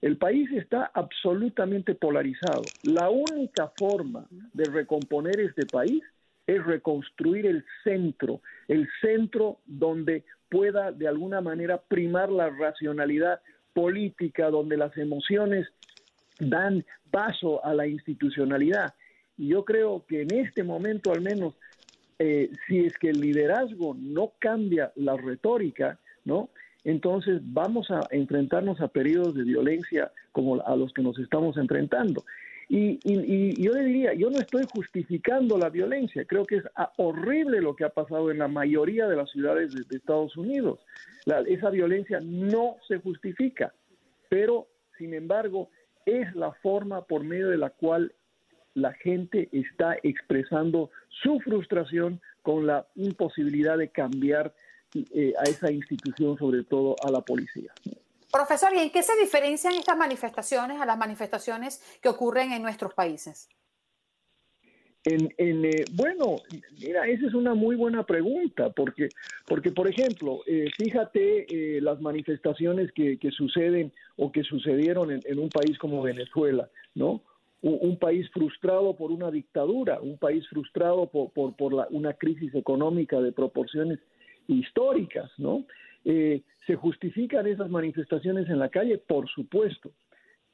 El 0.00 0.16
país 0.16 0.50
está 0.52 0.90
absolutamente 0.94 1.94
polarizado. 1.94 2.62
La 2.82 3.10
única 3.10 3.70
forma 3.76 4.26
de 4.52 4.64
recomponer 4.64 5.38
este 5.40 5.66
país 5.66 6.02
es 6.46 6.64
reconstruir 6.64 7.46
el 7.46 7.64
centro, 7.84 8.40
el 8.68 8.88
centro 9.00 9.58
donde 9.66 10.24
pueda 10.48 10.90
de 10.90 11.06
alguna 11.06 11.40
manera 11.40 11.80
primar 11.80 12.30
la 12.30 12.50
racionalidad 12.50 13.40
política, 13.74 14.50
donde 14.50 14.76
las 14.76 14.96
emociones 14.96 15.68
dan 16.40 16.84
paso 17.10 17.64
a 17.64 17.74
la 17.74 17.86
institucionalidad. 17.86 18.94
Y 19.36 19.48
yo 19.48 19.64
creo 19.64 20.04
que 20.06 20.22
en 20.22 20.34
este 20.34 20.62
momento 20.62 21.12
al 21.12 21.20
menos 21.20 21.54
eh, 22.18 22.50
si 22.68 22.84
es 22.84 22.96
que 22.98 23.10
el 23.10 23.20
liderazgo 23.20 23.96
no 23.98 24.34
cambia 24.38 24.92
la 24.94 25.16
retórica, 25.16 25.98
¿no? 26.24 26.50
Entonces 26.84 27.40
vamos 27.42 27.90
a 27.90 28.06
enfrentarnos 28.10 28.80
a 28.80 28.86
periodos 28.86 29.34
de 29.34 29.42
violencia 29.42 30.12
como 30.30 30.64
a 30.64 30.76
los 30.76 30.92
que 30.92 31.02
nos 31.02 31.18
estamos 31.18 31.56
enfrentando. 31.56 32.22
Y, 32.68 33.00
yo 33.60 33.72
le 33.72 33.84
diría, 33.84 34.14
yo 34.14 34.30
no 34.30 34.38
estoy 34.38 34.64
justificando 34.72 35.58
la 35.58 35.68
violencia, 35.68 36.24
creo 36.24 36.44
que 36.44 36.56
es 36.56 36.64
horrible 36.96 37.60
lo 37.60 37.74
que 37.74 37.84
ha 37.84 37.90
pasado 37.90 38.30
en 38.30 38.38
la 38.38 38.48
mayoría 38.48 39.08
de 39.08 39.16
las 39.16 39.30
ciudades 39.30 39.74
de, 39.74 39.96
Estados 39.96 40.36
Unidos. 40.36 40.78
esa 41.46 41.70
violencia 41.70 42.18
no 42.22 42.76
se 42.86 42.98
justifica, 42.98 43.74
pero 44.28 44.68
sin 44.96 45.12
embargo 45.12 45.70
es 46.06 46.34
la 46.34 46.52
forma 46.52 47.04
por 47.04 47.24
medio 47.24 47.48
de 47.48 47.58
la 47.58 47.70
cual 47.70 48.12
la 48.74 48.92
gente 48.92 49.48
está 49.52 49.96
expresando 50.02 50.90
su 51.08 51.40
frustración 51.40 52.20
con 52.42 52.66
la 52.66 52.86
imposibilidad 52.96 53.78
de 53.78 53.88
cambiar 53.88 54.54
eh, 54.94 55.32
a 55.38 55.44
esa 55.44 55.70
institución, 55.70 56.36
sobre 56.38 56.64
todo 56.64 56.96
a 57.02 57.10
la 57.10 57.20
policía. 57.20 57.72
Profesor, 58.30 58.70
¿y 58.74 58.80
en 58.80 58.90
qué 58.90 59.02
se 59.02 59.16
diferencian 59.20 59.74
estas 59.74 59.96
manifestaciones 59.96 60.80
a 60.80 60.86
las 60.86 60.98
manifestaciones 60.98 61.82
que 62.02 62.08
ocurren 62.08 62.52
en 62.52 62.62
nuestros 62.62 62.94
países? 62.94 63.48
En, 65.04 65.64
eh, 65.64 65.84
bueno, 65.94 66.36
mira, 66.78 67.06
esa 67.08 67.26
es 67.26 67.34
una 67.34 67.54
muy 67.54 67.74
buena 67.74 68.04
pregunta, 68.04 68.70
porque, 68.70 69.08
porque 69.46 69.72
por 69.72 69.88
ejemplo, 69.88 70.42
eh, 70.46 70.70
fíjate 70.76 71.80
las 71.80 72.00
manifestaciones 72.00 72.92
que, 72.92 73.18
suceden 73.36 73.92
o 74.16 74.30
que 74.30 74.44
sucedieron 74.44 75.10
en, 75.10 75.20
en, 75.24 75.40
un 75.40 75.48
país 75.48 75.76
como 75.78 76.02
Venezuela, 76.02 76.70
¿no? 76.94 77.22
Un, 77.62 77.96
país 77.96 78.28
frustrado 78.30 78.94
por 78.96 79.12
una 79.12 79.30
dictadura, 79.30 80.00
un 80.00 80.18
país 80.18 80.46
frustrado 80.48 81.06
por, 81.06 81.30
por, 81.32 81.86
una 81.90 82.12
crisis 82.14 82.54
económica 82.54 83.20
de 83.20 83.32
proporciones 83.32 84.00
históricas, 84.48 85.30
¿no? 85.38 85.64
Eh, 86.04 86.42
¿Se 86.66 86.74
justifican 86.74 87.46
esas 87.46 87.70
manifestaciones 87.70 88.48
en 88.48 88.58
la 88.58 88.68
calle? 88.68 88.98
Por 88.98 89.28
supuesto, 89.28 89.92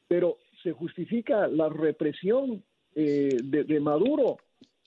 pero 0.07 0.37
¿se 0.63 0.73
justifica 0.73 1.49
la 1.49 1.71
represión 1.71 2.63
eh, 2.95 3.37
de, 3.43 3.81
Maduro 3.81 4.37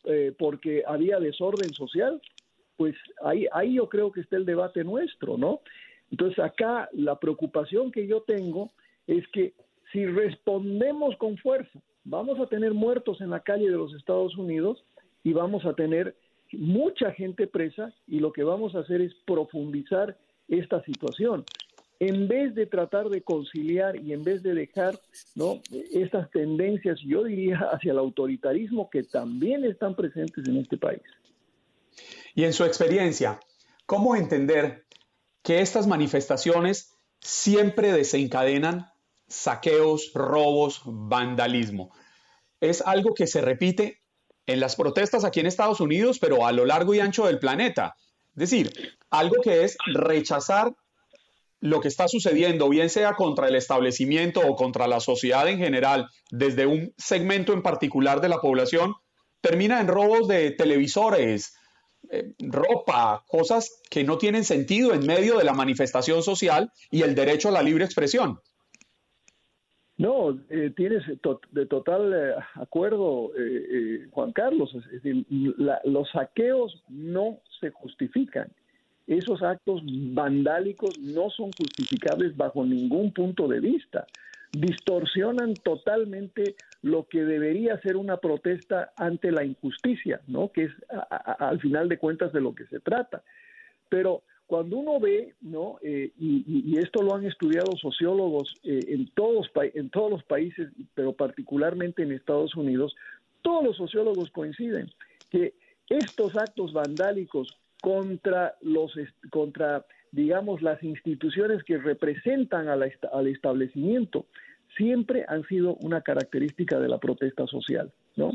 eh, 0.04 0.34
porque 0.38 0.84
había 0.86 1.20
desorden 1.20 1.74
social? 1.74 2.22
Pues 2.78 2.96
ahí, 3.24 3.48
ahí 3.52 3.76
yo 3.76 3.90
creo 3.90 4.12
que 4.12 4.22
está 4.22 4.38
el 4.38 4.46
debate 4.46 4.84
nuestro, 4.84 5.38
¿no? 5.38 5.62
Entonces 6.12 6.38
acá 6.38 6.88
la 6.94 7.18
preocupación 7.20 7.92
que 7.92 8.06
yo 8.06 8.22
tengo 8.22 8.72
es 9.08 9.28
que 9.30 9.54
si 9.92 10.06
respondemos 10.06 11.18
con 11.18 11.38
fuerza 11.38 11.80
vamos 12.04 12.40
a 12.40 12.48
tener 12.48 12.74
muertos 12.74 13.22
en 13.22 13.30
la 13.30 13.42
calle 13.42 13.70
de 13.70 13.78
los 13.78 13.94
Estados 13.94 14.38
Unidos 14.38 14.84
y 15.24 15.34
vamos 15.34 15.66
a 15.66 15.74
tener 15.74 16.16
mucha 16.54 17.12
gente 17.12 17.48
presa 17.48 17.94
y 18.08 18.20
lo 18.20 18.32
que 18.32 18.44
vamos 18.44 18.76
a 18.76 18.80
hacer 18.80 19.02
es 19.02 19.14
profundizar 19.26 20.18
esta 20.48 20.84
situación. 20.84 21.46
En 22.00 22.28
vez 22.28 22.56
de 22.56 22.66
tratar 22.66 23.10
de 23.10 23.22
conciliar 23.22 23.96
y 23.96 24.12
en 24.12 24.24
vez 24.24 24.42
de 24.42 24.56
dejar 24.56 25.00
¿no? 25.36 25.62
estas 25.94 26.30
tendencias, 26.32 27.00
yo 27.06 27.24
diría, 27.24 27.58
hacia 27.72 27.92
el 27.92 28.00
autoritarismo 28.00 28.90
que 28.90 29.04
también 29.04 29.64
están 29.64 29.96
presentes 29.96 30.48
en 30.48 30.58
este 30.58 30.78
país. 30.78 31.02
Y 32.34 32.44
en 32.44 32.54
su 32.54 32.64
experiencia, 32.64 33.40
¿cómo 33.86 34.16
entender 34.16 34.86
que 35.44 35.62
estas 35.62 35.86
manifestaciones 35.86 36.98
siempre 37.20 37.92
desencadenan 37.92 38.91
saqueos, 39.32 40.12
robos, 40.14 40.82
vandalismo. 40.86 41.92
Es 42.60 42.82
algo 42.82 43.14
que 43.14 43.28
se 43.28 43.42
repite 43.42 44.02
en 44.46 44.60
las 44.60 44.76
protestas 44.76 45.24
aquí 45.24 45.40
en 45.40 45.46
Estados 45.48 45.80
Unidos, 45.80 46.20
pero 46.20 46.46
a 46.46 46.52
lo 46.52 46.66
largo 46.66 46.94
y 46.94 47.00
ancho 47.00 47.26
del 47.26 47.40
planeta. 47.40 47.96
Es 48.36 48.50
decir, 48.50 48.98
algo 49.10 49.42
que 49.42 49.64
es 49.64 49.78
rechazar 49.88 50.74
lo 51.60 51.80
que 51.80 51.88
está 51.88 52.08
sucediendo, 52.08 52.70
bien 52.70 52.90
sea 52.90 53.14
contra 53.14 53.48
el 53.48 53.56
establecimiento 53.56 54.42
o 54.42 54.56
contra 54.56 54.88
la 54.88 55.00
sociedad 55.00 55.48
en 55.48 55.60
general, 55.60 56.10
desde 56.32 56.66
un 56.66 56.94
segmento 56.98 57.54
en 57.54 57.62
particular 57.62 58.20
de 58.20 58.30
la 58.30 58.42
población, 58.42 58.96
termina 59.42 59.80
en 59.80 59.88
robos 59.88 60.28
de 60.28 60.52
televisores, 60.52 61.54
eh, 62.10 62.34
ropa, 62.40 63.24
cosas 63.28 63.80
que 63.90 64.04
no 64.04 64.18
tienen 64.18 64.44
sentido 64.44 64.94
en 64.94 65.06
medio 65.06 65.38
de 65.38 65.44
la 65.44 65.54
manifestación 65.54 66.24
social 66.24 66.72
y 66.90 67.04
el 67.04 67.14
derecho 67.14 67.50
a 67.50 67.52
la 67.52 67.62
libre 67.62 67.86
expresión. 67.86 68.40
No, 70.02 70.36
eh, 70.50 70.72
tienes 70.76 71.04
de 71.52 71.66
total 71.68 72.12
eh, 72.12 72.34
acuerdo, 72.56 73.32
eh, 73.38 74.08
Juan 74.10 74.32
Carlos. 74.32 74.76
Los 75.84 76.10
saqueos 76.10 76.84
no 76.90 77.38
se 77.60 77.70
justifican. 77.70 78.48
Esos 79.06 79.44
actos 79.44 79.84
vandálicos 79.86 80.98
no 80.98 81.30
son 81.30 81.52
justificables 81.52 82.36
bajo 82.36 82.66
ningún 82.66 83.14
punto 83.14 83.48
de 83.48 83.60
vista. 83.60 84.08
Distorsionan 84.52 85.54
totalmente 85.54 86.56
lo 86.82 87.08
que 87.08 87.24
debería 87.24 87.80
ser 87.82 87.96
una 87.96 88.18
protesta 88.18 88.94
ante 88.98 89.32
la 89.32 89.46
injusticia, 89.46 90.20
¿no? 90.26 90.52
Que 90.52 90.64
es 90.64 90.72
al 90.90 91.60
final 91.60 91.88
de 91.90 92.00
cuentas 92.00 92.34
de 92.34 92.42
lo 92.42 92.56
que 92.56 92.66
se 92.66 92.80
trata. 92.80 93.22
Pero 93.88 94.24
cuando 94.52 94.76
uno 94.76 95.00
ve, 95.00 95.34
¿no? 95.40 95.78
Eh, 95.82 96.12
y, 96.20 96.78
esto 96.78 97.02
lo 97.02 97.16
han 97.16 97.26
estudiado 97.26 97.72
sociólogos 97.78 98.54
eh, 98.66 98.82
en, 98.90 99.08
todos, 99.14 99.50
en 99.56 99.90
todos 99.90 100.12
los 100.12 100.24
países, 100.26 100.68
pero 100.94 101.14
particularmente 101.14 102.04
en 102.04 102.12
Estados 102.12 102.54
Unidos, 102.58 102.94
todos 103.42 103.64
los 103.64 103.78
sociólogos 103.78 104.30
coinciden 104.32 104.92
que 105.30 105.54
estos 105.88 106.36
actos 106.36 106.74
vandálicos 106.74 107.48
contra 107.82 108.56
los 108.60 108.92
contra 109.30 109.86
digamos 110.12 110.62
las 110.62 110.84
instituciones 110.84 111.64
que 111.64 111.78
representan 111.78 112.68
al 112.68 113.28
establecimiento 113.28 114.26
siempre 114.76 115.24
han 115.30 115.46
sido 115.46 115.76
una 115.76 116.02
característica 116.02 116.78
de 116.78 116.90
la 116.90 116.98
protesta 116.98 117.48
social, 117.48 117.94
¿no? 118.18 118.32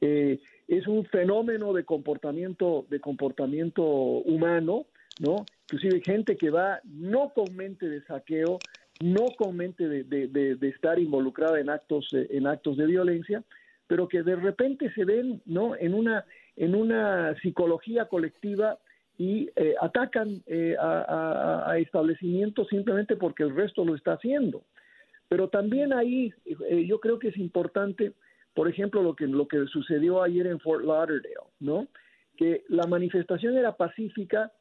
Eh, 0.00 0.38
es 0.68 0.86
un 0.86 1.06
fenómeno 1.06 1.72
de 1.72 1.84
comportamiento 1.84 2.86
de 2.88 3.00
comportamiento 3.00 3.82
humano 3.82 4.86
¿no? 5.20 5.46
Inclusive 5.64 6.00
gente 6.04 6.36
que 6.36 6.50
va 6.50 6.80
no 6.84 7.30
con 7.34 7.54
mente 7.54 7.88
de 7.88 8.02
saqueo, 8.02 8.58
no 9.00 9.26
con 9.36 9.56
mente 9.56 9.88
de, 9.88 10.58
estar 10.62 10.98
involucrada 10.98 11.60
en 11.60 11.70
actos, 11.70 12.08
eh, 12.12 12.28
en 12.30 12.46
actos 12.46 12.76
de 12.76 12.86
violencia, 12.86 13.42
pero 13.86 14.08
que 14.08 14.22
de 14.22 14.36
repente 14.36 14.92
se 14.94 15.04
ven, 15.04 15.42
¿no? 15.44 15.76
En 15.76 15.94
una, 15.94 16.24
en 16.56 16.74
una 16.74 17.34
psicología 17.40 18.06
colectiva 18.06 18.78
y 19.18 19.48
eh, 19.56 19.74
atacan 19.80 20.42
eh, 20.46 20.76
a, 20.78 21.74
establecimientos 21.78 22.68
simplemente 22.68 23.16
porque 23.16 23.42
el 23.42 23.54
resto 23.54 23.84
lo 23.84 23.94
está 23.94 24.14
haciendo. 24.14 24.62
Pero 25.28 25.48
también 25.48 25.92
ahí 25.92 26.32
yo 26.86 27.00
creo 27.00 27.18
que 27.18 27.28
es 27.28 27.36
importante, 27.36 28.12
por 28.54 28.68
ejemplo, 28.68 29.02
lo 29.02 29.16
que, 29.16 29.26
lo 29.26 29.48
que 29.48 29.66
sucedió 29.66 30.22
ayer 30.22 30.46
en 30.46 30.60
Fort 30.60 30.84
Lauderdale, 30.84 31.34
¿no? 31.58 31.88
Que 32.36 32.64
la 32.68 32.86
manifestación 32.86 33.56
era 33.56 33.76
pacífica, 33.76 34.52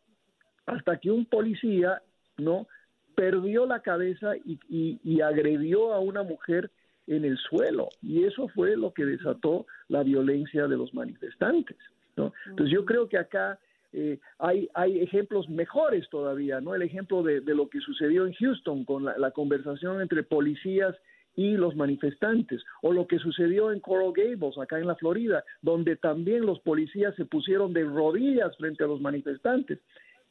hasta 0.65 0.97
que 0.97 1.12
un 1.12 1.25
policía, 1.25 2.01
¿no? 2.38 2.67
Perdió 3.15 3.65
la 3.65 3.82
cabeza 3.82 4.34
y, 4.45 5.21
agredió 5.21 5.93
a 5.93 5.99
una 5.99 6.23
mujer 6.23 6.69
en 7.08 7.23
el 7.23 7.38
suelo 7.38 7.89
y 8.01 8.23
eso 8.23 8.47
fue 8.49 8.75
lo 8.75 8.91
que 8.93 9.06
desató 9.06 9.67
la 9.88 10.04
violencia 10.04 10.67
de 10.67 10.75
los 10.75 10.93
manifestantes, 10.93 11.78
¿no? 12.17 12.34
Entonces 12.47 12.73
yo 12.73 12.84
creo 12.84 13.08
que 13.08 13.17
acá 13.17 13.60
eh, 13.93 14.19
hay, 14.39 14.67
hay 14.73 14.99
ejemplos 14.99 15.47
mejores 15.47 16.10
todavía, 16.10 16.60
¿no? 16.60 16.75
El 16.75 16.82
ejemplo 16.82 17.23
de, 17.23 17.41
lo 17.41 17.69
que 17.69 17.80
sucedió 17.80 18.25
en 18.25 18.34
Houston 18.34 18.84
con 18.84 19.06
la, 19.06 19.32
conversación 19.32 20.01
entre 20.01 20.23
policías 20.23 20.95
y 21.38 21.56
los 21.56 21.75
manifestantes, 21.75 22.62
o 22.82 22.91
lo 22.91 23.08
que 23.08 23.19
sucedió 23.19 23.71
en 23.71 23.80
Coral 23.80 24.12
Gables, 24.13 24.58
acá 24.58 24.80
en 24.80 24.88
la 24.88 24.95
Florida, 24.95 25.43
donde 25.62 25.95
también 25.95 26.45
los 26.45 26.60
policías 26.60 27.15
se 27.15 27.25
pusieron 27.25 27.71
de 27.71 27.84
rodillas 27.84 28.56
frente 28.58 28.84
a 28.84 28.88
los 28.88 28.99
manifestantes. 28.99 29.80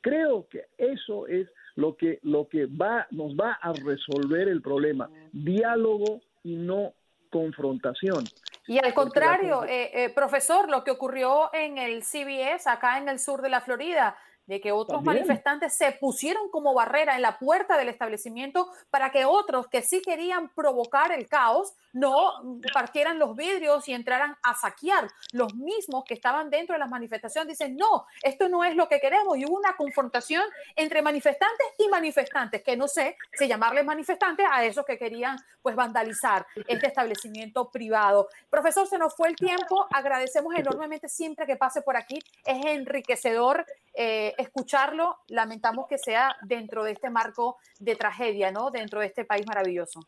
Creo 0.04 0.46
que 0.50 0.66
eso 0.76 1.26
es 1.28 1.48
lo 1.76 1.96
que, 1.96 2.18
lo 2.24 2.46
que 2.46 2.66
va, 2.66 3.06
nos 3.10 3.34
va 3.34 3.52
a 3.54 3.72
resolver 3.72 4.48
el 4.48 4.60
problema. 4.60 5.08
Diálogo 5.32 6.20
y 6.42 6.56
no 6.56 6.92
confrontación. 7.30 8.24
Y 8.66 8.84
al 8.84 8.92
contrario, 8.92 9.64
eh, 9.64 9.90
eh, 9.94 10.10
profesor, 10.10 10.70
lo 10.70 10.84
que 10.84 10.90
ocurrió 10.90 11.48
en 11.54 11.78
el 11.78 12.02
CBS, 12.02 12.68
acá 12.68 12.98
en 12.98 13.08
el 13.08 13.18
sur 13.18 13.40
de 13.40 13.48
la 13.48 13.62
Florida, 13.62 14.14
de 14.46 14.60
que 14.60 14.72
otros 14.72 15.02
manifestantes 15.02 15.74
se 15.74 15.92
pusieron 15.92 16.48
como 16.50 16.74
barrera 16.74 17.16
en 17.16 17.22
la 17.22 17.38
puerta 17.38 17.76
del 17.76 17.88
establecimiento 17.88 18.68
para 18.90 19.10
que 19.10 19.24
otros 19.24 19.68
que 19.68 19.82
sí 19.82 20.02
querían 20.02 20.48
provocar 20.50 21.12
el 21.12 21.28
caos 21.28 21.74
no 21.92 22.60
partieran 22.72 23.18
los 23.18 23.36
vidrios 23.36 23.88
y 23.88 23.94
entraran 23.94 24.36
a 24.42 24.54
saquear. 24.54 25.08
Los 25.32 25.54
mismos 25.54 26.04
que 26.04 26.14
estaban 26.14 26.50
dentro 26.50 26.74
de 26.74 26.80
las 26.80 26.90
manifestaciones 26.90 27.56
dicen, 27.56 27.76
no, 27.76 28.06
esto 28.22 28.48
no 28.48 28.64
es 28.64 28.74
lo 28.74 28.88
que 28.88 29.00
queremos. 29.00 29.38
Y 29.38 29.46
hubo 29.46 29.56
una 29.56 29.76
confrontación 29.76 30.42
entre 30.76 31.02
manifestantes 31.02 31.66
y 31.78 31.88
manifestantes, 31.88 32.62
que 32.62 32.76
no 32.76 32.88
sé 32.88 33.16
si 33.32 33.46
llamarles 33.46 33.84
manifestantes 33.84 34.46
a 34.50 34.64
esos 34.64 34.84
que 34.84 34.98
querían 34.98 35.38
pues 35.62 35.76
vandalizar 35.76 36.46
este 36.66 36.88
establecimiento 36.88 37.70
privado. 37.70 38.28
Profesor, 38.50 38.86
se 38.86 38.98
nos 38.98 39.14
fue 39.14 39.28
el 39.28 39.36
tiempo. 39.36 39.86
Agradecemos 39.90 40.54
enormemente 40.56 41.08
siempre 41.08 41.46
que 41.46 41.56
pase 41.56 41.80
por 41.82 41.96
aquí. 41.96 42.18
Es 42.44 42.66
enriquecedor. 42.66 43.64
Eh, 43.96 44.34
escucharlo, 44.38 45.18
lamentamos 45.28 45.86
que 45.88 45.98
sea 45.98 46.36
dentro 46.42 46.82
de 46.82 46.92
este 46.92 47.10
marco 47.10 47.58
de 47.78 47.94
tragedia, 47.94 48.50
¿no? 48.50 48.70
Dentro 48.70 49.00
de 49.00 49.06
este 49.06 49.24
país 49.24 49.46
maravilloso. 49.46 50.00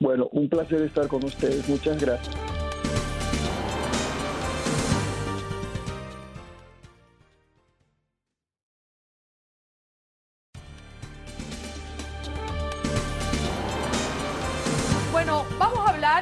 Bueno, 0.00 0.28
un 0.32 0.48
placer 0.48 0.82
estar 0.82 1.06
con 1.08 1.24
ustedes. 1.24 1.68
Muchas 1.68 2.00
gracias. 2.00 2.57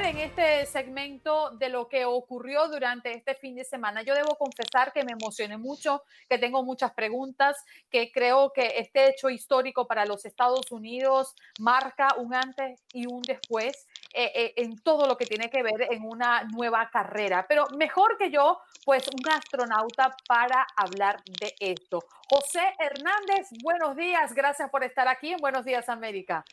En 0.04 0.18
este 0.18 0.66
segmento 0.66 1.52
de 1.52 1.70
lo 1.70 1.88
que 1.88 2.04
ocurrió 2.04 2.68
durante 2.68 3.12
este 3.12 3.34
fin 3.34 3.54
de 3.54 3.64
semana. 3.64 4.02
Yo 4.02 4.14
debo 4.14 4.36
confesar 4.36 4.92
que 4.92 5.04
me 5.04 5.12
emocioné 5.12 5.56
mucho, 5.56 6.02
que 6.28 6.38
tengo 6.38 6.62
muchas 6.62 6.92
preguntas, 6.92 7.56
que 7.90 8.12
creo 8.12 8.52
que 8.52 8.74
este 8.76 9.08
hecho 9.08 9.30
histórico 9.30 9.86
para 9.86 10.04
los 10.04 10.26
Estados 10.26 10.70
Unidos 10.70 11.34
marca 11.60 12.08
un 12.18 12.34
antes 12.34 12.84
y 12.92 13.06
un 13.06 13.22
después 13.22 13.86
eh, 14.12 14.32
eh, 14.34 14.52
en 14.56 14.78
todo 14.78 15.06
lo 15.06 15.16
que 15.16 15.24
tiene 15.24 15.48
que 15.48 15.62
ver 15.62 15.88
en 15.90 16.04
una 16.04 16.42
nueva 16.44 16.90
carrera. 16.90 17.46
Pero 17.48 17.66
mejor 17.76 18.18
que 18.18 18.30
yo, 18.30 18.58
pues 18.84 19.08
un 19.08 19.32
astronauta 19.32 20.14
para 20.28 20.66
hablar 20.76 21.22
de 21.40 21.54
esto. 21.58 22.04
José 22.28 22.74
Hernández, 22.78 23.48
buenos 23.62 23.96
días, 23.96 24.34
gracias 24.34 24.68
por 24.68 24.84
estar 24.84 25.08
aquí 25.08 25.32
en 25.32 25.38
Buenos 25.38 25.64
Días 25.64 25.88
América. 25.88 26.44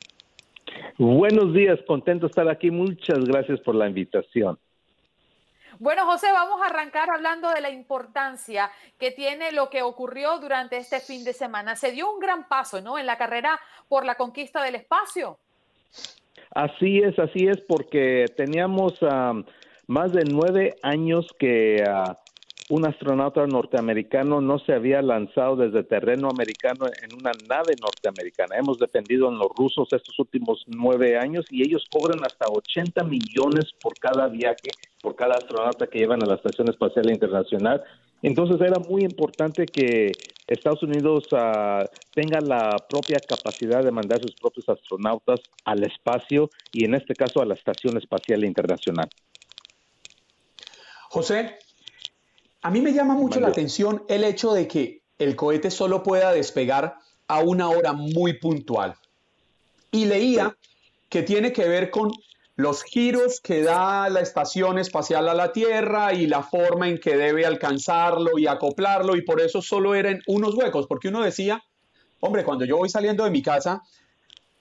Buenos 0.98 1.54
días, 1.54 1.80
contento 1.88 2.28
de 2.28 2.30
estar 2.30 2.50
aquí. 2.50 2.72
Muchas 2.72 3.20
gracias 3.26 3.60
por 3.62 3.76
la 3.76 3.88
invitación. 3.88 4.58
Bueno, 5.80 6.06
José, 6.06 6.28
vamos 6.32 6.62
a 6.62 6.68
arrancar 6.68 7.10
hablando 7.10 7.50
de 7.50 7.60
la 7.60 7.70
importancia 7.70 8.70
que 9.00 9.12
tiene 9.12 9.52
lo 9.52 9.70
que 9.70 9.82
ocurrió 9.82 10.40
durante 10.40 10.78
este 10.78 11.00
fin 11.00 11.24
de 11.24 11.34
semana. 11.34 11.76
Se 11.76 11.92
dio 11.92 12.12
un 12.12 12.20
gran 12.20 12.48
paso, 12.48 12.80
¿no? 12.82 12.98
En 12.98 13.06
la 13.06 13.18
carrera 13.18 13.60
por 13.90 14.06
la 14.06 14.16
conquista 14.16 14.64
del 14.64 14.76
espacio. 14.76 15.40
Así 16.52 17.00
es, 17.00 17.18
así 17.18 17.48
es, 17.48 17.60
porque 17.68 18.26
teníamos 18.38 18.94
ah, 19.02 19.34
más 19.88 20.14
de 20.14 20.24
nueve 20.26 20.76
años 20.84 21.28
que 21.40 21.84
ah, 21.88 22.20
un 22.70 22.86
astronauta 22.86 23.46
norteamericano 23.46 24.40
no 24.42 24.58
se 24.60 24.74
había 24.74 25.02
lanzado 25.02 25.56
desde 25.56 25.84
terreno 25.84 26.30
americano 26.30 26.86
en 26.86 27.14
una 27.20 27.32
nave 27.48 27.76
norteamericana. 27.82 28.58
Hemos 28.58 28.80
dependido 28.80 29.30
en 29.30 29.38
los 29.38 29.50
rusos 29.56 29.88
estos 29.92 30.18
últimos 30.20 30.64
nueve 30.68 31.18
años 31.18 31.46
y 31.50 31.64
ellos 31.64 31.86
cobran 31.92 32.24
hasta 32.24 32.46
80 32.48 33.04
millones 33.04 33.74
por 33.82 33.94
cada 34.00 34.28
viaje, 34.28 34.72
por 35.02 35.16
cada 35.16 35.36
astronauta 35.36 35.88
que 35.88 36.00
llevan 36.00 36.24
a 36.24 36.26
la 36.26 36.36
Estación 36.36 36.70
Espacial 36.70 37.10
Internacional. 37.10 37.84
Entonces 38.22 38.62
era 38.62 38.80
muy 38.80 39.02
importante 39.02 39.66
que 39.66 40.14
Estados 40.48 40.84
Unidos 40.84 41.26
uh, 41.34 41.86
tenga 42.14 42.40
la 42.40 42.78
propia 42.90 43.18
capacidad 43.20 43.84
de 43.84 43.92
mandar 43.92 44.22
sus 44.22 44.36
propios 44.36 44.70
astronautas 44.70 45.42
al 45.66 45.84
espacio 45.84 46.50
y 46.72 46.86
en 46.86 46.96
este 46.96 47.14
caso 47.14 47.42
a 47.42 47.46
la 47.46 47.56
Estación 47.56 47.98
Espacial 47.98 48.46
Internacional. 48.46 49.10
José, 51.10 51.58
a 52.64 52.72
mí 52.72 52.80
me 52.80 52.94
llama 52.94 53.14
mucho 53.14 53.42
la 53.42 53.50
atención 53.50 54.04
el 54.08 54.24
hecho 54.24 54.54
de 54.54 54.70
que 54.70 55.04
el 55.20 55.36
cohete 55.36 55.70
solo 55.70 56.02
pueda 56.02 56.32
despegar 56.32 56.96
a 57.28 57.40
una 57.40 57.70
hora 57.70 57.92
muy 57.92 58.40
puntual. 58.40 58.96
Y 59.92 60.06
leía 60.06 60.56
que 61.10 61.24
tiene 61.24 61.52
que 61.52 61.68
ver 61.68 61.92
con 61.92 62.12
los 62.56 62.84
giros 62.84 63.42
que 63.42 63.64
da 63.64 64.08
la 64.10 64.22
estación 64.22 64.80
espacial 64.80 65.28
a 65.28 65.34
la 65.34 65.52
Tierra 65.52 66.14
y 66.14 66.26
la 66.26 66.42
forma 66.42 66.88
en 66.88 67.00
que 67.00 67.18
debe 67.18 67.46
alcanzarlo 67.46 68.40
y 68.40 68.48
acoplarlo, 68.48 69.18
y 69.18 69.24
por 69.24 69.42
eso 69.42 69.62
solo 69.62 69.94
eran 69.94 70.22
unos 70.28 70.56
huecos, 70.56 70.88
porque 70.88 71.10
uno 71.10 71.22
decía, 71.22 71.62
hombre, 72.22 72.46
cuando 72.46 72.64
yo 72.64 72.78
voy 72.78 72.90
saliendo 72.90 73.26
de 73.26 73.32
mi 73.32 73.42
casa, 73.42 73.82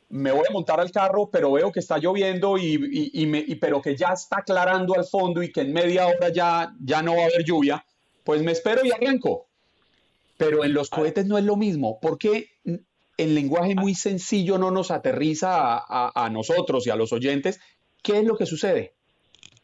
me 0.08 0.32
voy 0.32 0.44
a 0.48 0.52
montar 0.52 0.80
al 0.80 0.90
carro, 0.90 1.30
pero 1.30 1.52
veo 1.52 1.70
que 1.70 1.80
está 1.80 1.98
lloviendo 1.98 2.58
y, 2.58 3.26
me, 3.26 3.44
pero 3.60 3.80
que 3.80 3.96
ya 3.96 4.08
está 4.08 4.38
aclarando 4.38 4.94
al 4.94 5.04
fondo 5.04 5.40
y 5.40 5.52
que 5.52 5.60
en 5.60 5.72
media 5.72 6.08
hora 6.08 6.30
ya, 6.30 6.74
ya 6.80 7.00
no 7.00 7.14
va 7.14 7.22
a 7.22 7.26
haber 7.26 7.44
lluvia 7.44 7.84
pues 8.24 8.42
me 8.42 8.52
espero 8.52 8.84
y 8.84 8.90
arranco. 8.90 9.46
Pero 10.36 10.64
en 10.64 10.74
los 10.74 10.90
cohetes 10.90 11.26
no 11.26 11.38
es 11.38 11.44
lo 11.44 11.56
mismo. 11.56 12.00
¿Por 12.00 12.18
qué 12.18 12.48
en 12.64 13.34
lenguaje 13.34 13.74
muy 13.74 13.94
sencillo 13.94 14.58
no 14.58 14.70
nos 14.70 14.90
aterriza 14.90 15.82
a, 15.88 16.30
nosotros 16.30 16.86
y 16.86 16.90
a 16.90 16.96
los 16.96 17.12
oyentes? 17.12 17.60
¿Qué 18.02 18.18
es 18.18 18.24
lo 18.24 18.36
que 18.36 18.46
sucede? 18.46 18.92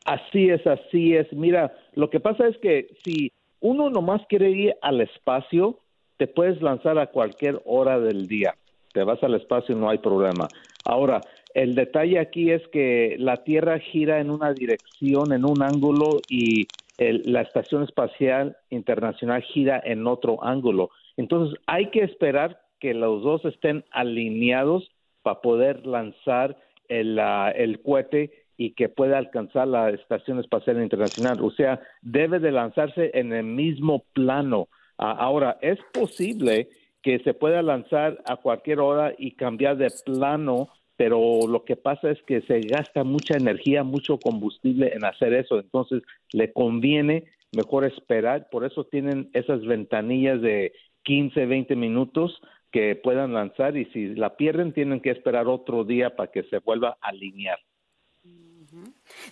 Así 0.04 0.48
es, 0.48 0.66
así 0.66 1.14
es. 1.14 1.32
Mira, 1.32 1.74
lo 1.94 2.10
que 2.10 2.20
pasa 2.20 2.46
es 2.46 2.56
que 2.58 2.94
si 3.04 3.32
uno 3.60 3.90
nomás 3.90 4.22
quiere 4.28 4.50
ir 4.50 4.74
al 4.80 5.00
espacio, 5.00 5.80
te 6.16 6.26
puedes 6.26 6.62
lanzar 6.62 6.98
a 6.98 7.08
cualquier 7.08 7.60
hora 7.64 7.98
del 7.98 8.28
día. 8.28 8.54
Te 8.92 9.02
vas 9.02 9.22
al 9.22 9.34
espacio 9.34 9.74
y 9.76 9.78
no 9.78 9.90
hay 9.90 9.98
problema. 9.98 10.48
Ahora, 10.84 11.20
el 11.54 11.74
detalle 11.74 12.18
aquí 12.18 12.50
es 12.50 12.62
que 12.68 13.16
la 13.18 13.38
Tierra 13.38 13.78
gira 13.78 14.20
en 14.20 14.30
una 14.30 14.52
dirección, 14.52 15.32
en 15.32 15.44
un 15.44 15.62
ángulo 15.62 16.20
y 16.28 16.66
la 16.98 17.42
Estación 17.42 17.84
Espacial 17.84 18.56
Internacional 18.70 19.42
gira 19.42 19.80
en 19.84 20.06
otro 20.06 20.42
ángulo. 20.44 20.90
Entonces 21.16 21.58
hay 21.66 21.90
que 21.90 22.00
esperar 22.00 22.60
que 22.80 22.94
los 22.94 23.22
dos 23.22 23.44
estén 23.44 23.84
alineados 23.90 24.90
para 25.22 25.40
poder 25.40 25.86
lanzar 25.86 26.56
el, 26.88 27.18
el 27.54 27.80
cohete 27.82 28.46
y 28.56 28.72
que 28.72 28.88
pueda 28.88 29.18
alcanzar 29.18 29.68
la 29.68 29.90
Estación 29.90 30.40
Espacial 30.40 30.82
Internacional. 30.82 31.38
O 31.40 31.50
sea, 31.50 31.80
debe 32.02 32.40
de 32.40 32.50
lanzarse 32.50 33.12
en 33.14 33.32
el 33.32 33.44
mismo 33.44 34.04
plano. 34.12 34.68
ahora, 34.96 35.58
es 35.60 35.78
posible 35.92 36.68
que 37.02 37.20
se 37.20 37.34
pueda 37.34 37.62
lanzar 37.62 38.20
a 38.26 38.36
cualquier 38.36 38.80
hora 38.80 39.14
y 39.16 39.36
cambiar 39.36 39.76
de 39.76 39.88
plano 40.04 40.68
pero 40.98 41.46
lo 41.48 41.64
que 41.64 41.76
pasa 41.76 42.10
es 42.10 42.20
que 42.24 42.42
se 42.42 42.58
gasta 42.60 43.04
mucha 43.04 43.36
energía, 43.36 43.84
mucho 43.84 44.18
combustible 44.18 44.92
en 44.92 45.04
hacer 45.04 45.32
eso, 45.32 45.60
entonces 45.60 46.02
le 46.32 46.52
conviene 46.52 47.24
mejor 47.52 47.84
esperar, 47.84 48.48
por 48.50 48.64
eso 48.64 48.84
tienen 48.84 49.30
esas 49.32 49.64
ventanillas 49.64 50.42
de 50.42 50.72
15, 51.04 51.46
20 51.46 51.76
minutos 51.76 52.42
que 52.72 52.96
puedan 52.96 53.32
lanzar 53.32 53.76
y 53.76 53.84
si 53.86 54.08
la 54.16 54.36
pierden 54.36 54.72
tienen 54.72 55.00
que 55.00 55.10
esperar 55.10 55.46
otro 55.46 55.84
día 55.84 56.16
para 56.16 56.32
que 56.32 56.42
se 56.42 56.58
vuelva 56.58 56.98
a 57.00 57.10
alinear. 57.10 57.60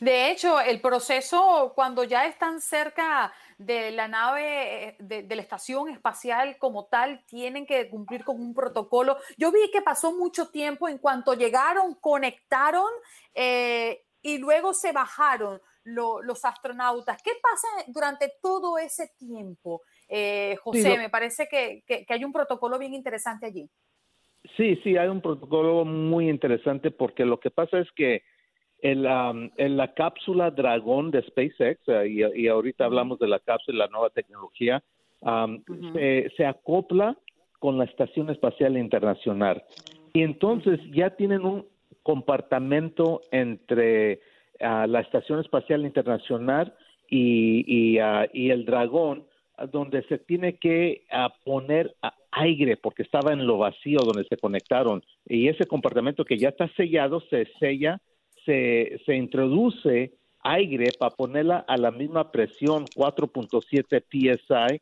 De 0.01 0.31
hecho, 0.31 0.61
el 0.61 0.81
proceso 0.81 1.73
cuando 1.75 2.05
ya 2.05 2.27
están 2.27 2.61
cerca 2.61 3.33
de 3.59 3.91
la 3.91 4.09
nave, 4.09 4.89
eh, 4.89 4.97
de, 4.99 5.35
la 5.35 5.43
estación 5.43 5.89
espacial 5.89 6.57
como 6.59 6.87
tal, 6.87 7.25
tienen 7.27 7.67
que 7.67 7.89
cumplir 7.89 8.25
con 8.25 8.41
un 8.41 8.55
protocolo. 8.55 9.17
Yo 9.37 9.51
vi 9.51 9.71
que 9.73 9.83
pasó 9.83 10.13
mucho 10.13 10.49
tiempo 10.51 10.89
en 10.89 10.99
cuanto 10.99 11.35
llegaron, 11.35 11.95
conectaron 11.95 12.91
eh, 13.35 14.05
y 14.23 14.39
luego 14.39 14.75
se 14.75 14.93
bajaron 14.93 15.61
los 15.85 16.45
astronautas. 16.45 17.23
¿Qué 17.23 17.31
pasa 17.41 17.69
durante 17.87 18.33
todo 18.43 18.77
ese 18.77 19.13
tiempo? 19.17 19.83
Eh, 20.09 20.57
José, 20.61 20.99
me 20.99 21.09
parece 21.09 21.47
que, 21.49 21.85
que 21.87 22.05
hay 22.09 22.25
un 22.25 22.33
protocolo 22.33 22.77
bien 22.77 22.93
interesante 22.93 23.47
allí. 23.47 23.71
Sí, 24.57 24.77
sí, 24.83 24.97
hay 24.97 25.09
un 25.09 25.21
protocolo 25.21 25.85
muy 25.85 26.29
interesante 26.29 26.91
porque 26.91 27.25
lo 27.25 27.41
que 27.41 27.51
pasa 27.51 27.79
es 27.79 27.89
que 27.93 28.23
en 28.83 29.77
la 29.77 29.95
cápsula 29.95 30.51
Dragón 30.51 31.11
de 31.11 31.23
SpaceX, 31.23 31.81
eh, 31.89 32.33
y, 32.35 32.49
ahorita 32.49 32.85
hablamos 32.85 33.19
de 33.19 33.29
la 33.29 33.39
cápsula, 33.39 33.87
la 33.87 33.91
nueva 33.91 34.11
tecnología, 34.11 34.83
se, 36.37 36.47
acopla 36.47 37.17
con 37.59 37.79
la 37.79 37.85
Estación 37.85 38.31
Espacial 38.31 38.77
Internacional. 38.77 39.65
Y 40.13 40.23
entonces 40.23 40.79
ya 40.93 41.11
tienen 41.11 41.45
un 41.45 41.67
compartimento 42.03 43.23
entre 43.33 44.21
ah, 44.61 44.87
la 44.87 45.01
Estación 45.01 45.41
Espacial 45.41 45.85
Internacional 45.85 46.75
y, 47.09 47.65
y, 47.67 47.99
ah, 47.99 48.29
el 48.33 48.65
Dragón, 48.65 49.25
donde 49.73 50.03
se 50.05 50.19
tiene 50.19 50.59
que 50.59 51.03
ah, 51.11 51.33
poner 51.45 51.95
aire 52.31 52.77
porque 52.77 53.03
estaba 53.03 53.33
en 53.33 53.47
lo 53.47 53.59
vacío 53.59 53.99
donde 54.01 54.25
se 54.29 54.37
conectaron. 54.37 55.03
Y 55.27 55.49
ese 55.49 55.67
compartimento 55.67 56.25
que 56.25 56.39
ya 56.39 56.51
está 56.51 56.69
sellado 56.77 57.21
se 57.31 57.49
sella, 57.59 58.01
se, 58.47 58.99
se 59.05 59.15
introduce 59.15 60.13
aire 60.41 60.87
para 60.99 61.15
ponerla 61.15 61.65
a 61.69 61.77
la 61.77 61.91
misma 61.91 62.31
presión 62.31 62.87
4.7 62.87 64.05
psi 64.09 64.81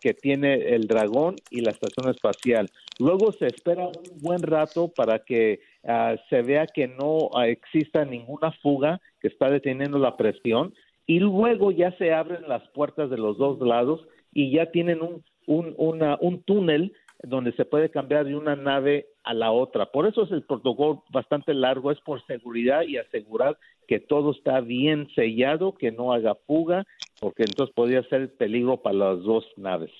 que 0.00 0.12
tiene 0.14 0.54
el 0.74 0.86
dragón 0.86 1.36
y 1.50 1.60
la 1.60 1.70
estación 1.70 2.10
espacial. 2.10 2.68
Luego 2.98 3.32
se 3.32 3.46
espera 3.46 3.86
un 3.86 4.20
buen 4.20 4.42
rato 4.42 4.88
para 4.88 5.20
que 5.20 5.60
ah, 5.86 6.16
se 6.28 6.42
vea 6.42 6.66
que 6.66 6.88
no 6.88 7.30
ah, 7.34 7.46
exista 7.46 8.04
ninguna 8.04 8.52
fuga 8.52 9.00
que 9.20 9.28
está 9.28 9.50
deteniendo 9.50 9.98
la 9.98 10.16
presión 10.16 10.74
y 11.06 11.20
luego 11.20 11.70
ya 11.70 11.96
se 11.96 12.12
abren 12.12 12.48
las 12.48 12.66
puertas 12.70 13.08
de 13.08 13.18
los 13.18 13.38
dos 13.38 13.60
lados 13.60 14.04
y 14.32 14.50
ya 14.50 14.66
tienen 14.66 15.00
un, 15.00 15.24
un, 15.46 15.74
un 15.78 16.42
túnel 16.42 16.92
donde 17.22 17.52
se 17.52 17.64
puede 17.64 17.90
cambiar 17.90 18.24
de 18.24 18.36
una 18.36 18.54
nave 18.54 19.08
a 19.24 19.34
la 19.34 19.50
otra. 19.50 19.90
Por 19.90 20.06
eso 20.06 20.22
es 20.22 20.30
el 20.30 20.44
protocolo 20.44 21.04
bastante 21.10 21.52
largo, 21.52 21.90
es 21.90 22.00
por 22.00 22.24
seguridad 22.26 22.82
y 22.82 22.96
asegurar 22.96 23.58
que 23.86 23.98
todo 23.98 24.32
está 24.32 24.60
bien 24.60 25.08
sellado, 25.14 25.74
que 25.74 25.90
no 25.90 26.12
haga 26.12 26.36
fuga, 26.46 26.86
porque 27.20 27.42
entonces 27.42 27.74
podría 27.74 28.02
ser 28.04 28.34
peligro 28.36 28.82
para 28.82 28.96
las 28.96 29.22
dos 29.22 29.44
naves. 29.56 29.90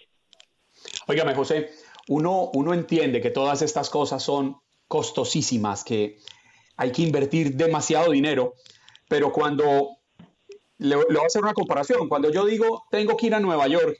Óigame, 1.08 1.34
José, 1.34 1.70
uno, 2.08 2.50
uno 2.54 2.72
entiende 2.72 3.20
que 3.20 3.30
todas 3.30 3.62
estas 3.62 3.90
cosas 3.90 4.22
son 4.22 4.56
costosísimas, 4.86 5.84
que 5.84 6.18
hay 6.76 6.92
que 6.92 7.02
invertir 7.02 7.54
demasiado 7.54 8.12
dinero, 8.12 8.54
pero 9.08 9.32
cuando, 9.32 9.96
le, 10.78 10.96
le 10.96 11.02
voy 11.02 11.22
a 11.22 11.26
hacer 11.26 11.42
una 11.42 11.52
comparación, 11.52 12.08
cuando 12.08 12.30
yo 12.30 12.46
digo 12.46 12.84
tengo 12.90 13.16
que 13.16 13.26
ir 13.26 13.34
a 13.34 13.40
Nueva 13.40 13.66
York 13.66 13.98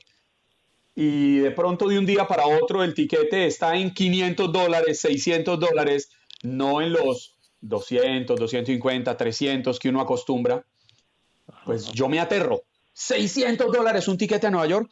y 1.01 1.37
de 1.37 1.51
pronto 1.51 1.87
de 1.87 1.97
un 1.97 2.05
día 2.05 2.27
para 2.27 2.45
otro 2.45 2.83
el 2.83 2.93
tiquete 2.93 3.45
está 3.45 3.77
en 3.77 3.93
500 3.93 4.51
dólares, 4.51 4.99
600 4.99 5.57
dólares, 5.57 6.11
no 6.43 6.81
en 6.81 6.91
los 6.91 7.37
200, 7.61 8.37
250, 8.37 9.15
300 9.15 9.79
que 9.79 9.87
uno 9.87 10.01
acostumbra, 10.01 10.65
pues 11.63 11.89
yo 11.93 12.09
me 12.09 12.19
aterro. 12.19 12.63
600 12.91 13.71
dólares 13.71 14.09
un 14.09 14.17
tiquete 14.17 14.47
a 14.47 14.51
Nueva 14.51 14.67
York, 14.67 14.91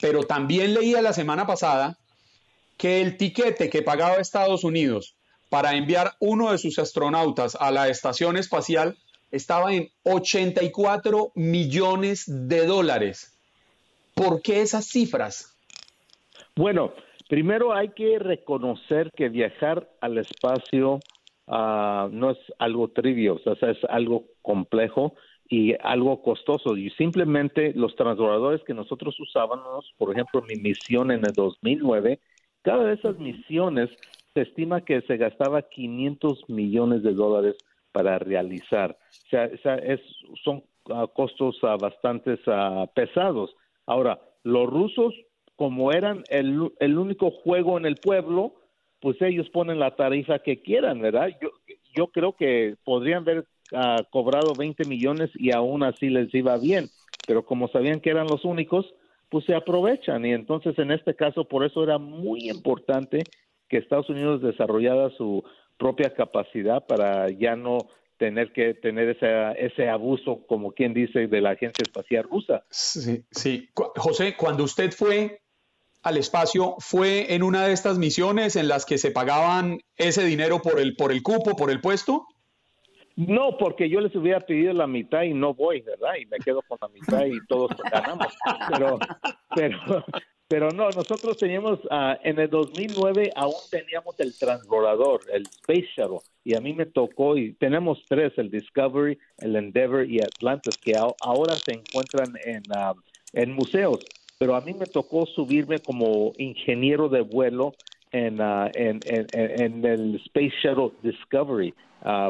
pero 0.00 0.24
también 0.24 0.74
leía 0.74 1.00
la 1.00 1.12
semana 1.12 1.46
pasada 1.46 2.00
que 2.76 3.00
el 3.00 3.16
tiquete 3.16 3.70
que 3.70 3.82
pagaba 3.82 4.16
Estados 4.16 4.64
Unidos 4.64 5.14
para 5.50 5.76
enviar 5.76 6.16
uno 6.18 6.50
de 6.50 6.58
sus 6.58 6.80
astronautas 6.80 7.56
a 7.60 7.70
la 7.70 7.88
estación 7.88 8.36
espacial 8.36 8.98
estaba 9.30 9.72
en 9.72 9.88
84 10.02 11.30
millones 11.36 12.24
de 12.26 12.66
dólares. 12.66 13.33
¿Por 14.14 14.42
qué 14.42 14.62
esas 14.62 14.86
cifras? 14.86 15.56
Bueno, 16.56 16.92
primero 17.28 17.72
hay 17.74 17.90
que 17.90 18.18
reconocer 18.18 19.10
que 19.16 19.28
viajar 19.28 19.90
al 20.00 20.18
espacio 20.18 21.00
ah, 21.48 22.08
no 22.10 22.30
es 22.30 22.38
algo 22.58 22.88
trivio, 22.88 23.40
o 23.44 23.56
sea, 23.56 23.70
es 23.70 23.78
algo 23.88 24.24
complejo 24.42 25.14
y 25.48 25.74
algo 25.80 26.22
costoso. 26.22 26.76
Y 26.76 26.90
simplemente 26.90 27.72
los 27.74 27.96
transbordadores 27.96 28.62
que 28.64 28.74
nosotros 28.74 29.18
usábamos, 29.18 29.92
por 29.98 30.12
ejemplo, 30.12 30.42
mi 30.42 30.56
misión 30.56 31.10
en 31.10 31.24
el 31.24 31.32
2009, 31.32 32.20
cada 32.62 32.84
de 32.84 32.94
esas 32.94 33.18
misiones 33.18 33.90
se 34.32 34.42
estima 34.42 34.84
que 34.84 35.02
se 35.02 35.16
gastaba 35.16 35.62
500 35.62 36.48
millones 36.48 37.02
de 37.02 37.12
dólares 37.12 37.56
para 37.92 38.18
realizar. 38.18 38.96
O 39.26 39.28
sea, 39.28 39.76
es, 39.76 40.00
son 40.42 40.64
ah, 40.90 41.06
costos 41.12 41.62
uh, 41.62 41.78
bastante 41.78 42.38
pesados. 42.94 43.54
Ahora, 43.86 44.20
los 44.42 44.68
rusos, 44.68 45.14
como 45.56 45.92
eran 45.92 46.24
el, 46.28 46.70
el, 46.80 46.98
único 46.98 47.30
juego 47.30 47.78
en 47.78 47.86
el 47.86 47.96
pueblo, 47.96 48.54
pues 49.00 49.20
ellos 49.22 49.48
ponen 49.50 49.78
la 49.78 49.96
tarifa 49.96 50.38
que 50.38 50.62
quieran, 50.62 51.00
¿verdad? 51.00 51.28
Yo, 51.40 51.50
yo 51.94 52.08
creo 52.08 52.34
que 52.34 52.76
podrían 52.84 53.22
haber 53.22 53.46
uh, 53.72 54.02
cobrado 54.10 54.52
20 54.56 54.84
millones 54.86 55.30
y 55.34 55.52
aún 55.52 55.82
así 55.82 56.08
les 56.08 56.34
iba 56.34 56.56
bien, 56.58 56.88
pero 57.26 57.44
como 57.44 57.68
sabían 57.68 58.00
que 58.00 58.10
eran 58.10 58.26
los 58.26 58.44
únicos, 58.44 58.94
pues 59.28 59.44
se 59.44 59.54
aprovechan 59.54 60.24
y 60.24 60.32
entonces 60.32 60.78
en 60.78 60.90
este 60.90 61.14
caso 61.14 61.44
por 61.44 61.64
eso 61.64 61.82
era 61.82 61.98
muy 61.98 62.48
importante 62.48 63.24
que 63.68 63.78
Estados 63.78 64.08
Unidos 64.08 64.42
desarrollara 64.42 65.10
su 65.10 65.42
propia 65.76 66.14
capacidad 66.14 66.86
para 66.86 67.30
ya 67.30 67.56
no 67.56 67.78
tener 68.16 68.52
que 68.52 68.74
tener 68.74 69.08
ese, 69.10 69.28
ese 69.58 69.88
abuso, 69.88 70.44
como 70.46 70.72
quien 70.72 70.94
dice, 70.94 71.26
de 71.26 71.40
la 71.40 71.50
Agencia 71.50 71.82
Espacial 71.82 72.24
Rusa. 72.24 72.64
Sí, 72.70 73.24
sí. 73.30 73.68
José, 73.74 74.36
cuando 74.36 74.64
usted 74.64 74.92
fue 74.92 75.40
al 76.02 76.16
espacio, 76.18 76.76
¿fue 76.78 77.34
en 77.34 77.42
una 77.42 77.66
de 77.66 77.72
estas 77.72 77.98
misiones 77.98 78.56
en 78.56 78.68
las 78.68 78.84
que 78.84 78.98
se 78.98 79.10
pagaban 79.10 79.80
ese 79.96 80.24
dinero 80.24 80.60
por 80.60 80.78
el, 80.78 80.96
por 80.96 81.12
el 81.12 81.22
cupo, 81.22 81.56
por 81.56 81.70
el 81.70 81.80
puesto? 81.80 82.26
No, 83.16 83.56
porque 83.58 83.88
yo 83.88 84.00
les 84.00 84.14
hubiera 84.16 84.40
pedido 84.40 84.72
la 84.72 84.86
mitad 84.86 85.22
y 85.22 85.32
no 85.32 85.54
voy, 85.54 85.80
¿verdad? 85.82 86.14
Y 86.20 86.26
me 86.26 86.38
quedo 86.38 86.62
con 86.62 86.78
la 86.80 86.88
mitad 86.88 87.24
y 87.24 87.38
todos 87.46 87.70
ganamos. 87.90 88.34
Pero, 88.70 88.98
pero, 89.54 90.04
pero 90.48 90.70
no, 90.70 90.90
nosotros 90.90 91.36
teníamos, 91.38 91.78
uh, 91.84 92.16
en 92.22 92.38
el 92.38 92.50
2009 92.50 93.30
aún 93.34 93.54
teníamos 93.70 94.18
el 94.20 94.36
transbordador, 94.36 95.20
el 95.32 95.42
Space 95.42 95.88
Shuttle, 95.96 96.18
y 96.44 96.54
a 96.54 96.60
mí 96.60 96.74
me 96.74 96.86
tocó, 96.86 97.36
y 97.36 97.54
tenemos 97.54 98.04
tres, 98.08 98.32
el 98.36 98.50
Discovery, 98.50 99.18
el 99.38 99.56
Endeavour 99.56 100.08
y 100.08 100.20
Atlantis, 100.20 100.76
que 100.76 100.92
ahora 100.96 101.54
se 101.54 101.72
encuentran 101.72 102.34
en, 102.44 102.62
uh, 102.70 102.94
en 103.32 103.52
museos, 103.52 104.04
pero 104.38 104.54
a 104.54 104.60
mí 104.60 104.74
me 104.74 104.86
tocó 104.86 105.24
subirme 105.26 105.78
como 105.78 106.32
ingeniero 106.36 107.08
de 107.08 107.22
vuelo 107.22 107.72
en, 108.12 108.40
uh, 108.40 108.68
en, 108.74 109.00
en, 109.06 109.26
en, 109.32 109.84
el 109.84 110.16
Space 110.26 110.54
Shuttle 110.62 110.92
Discovery. 111.02 111.74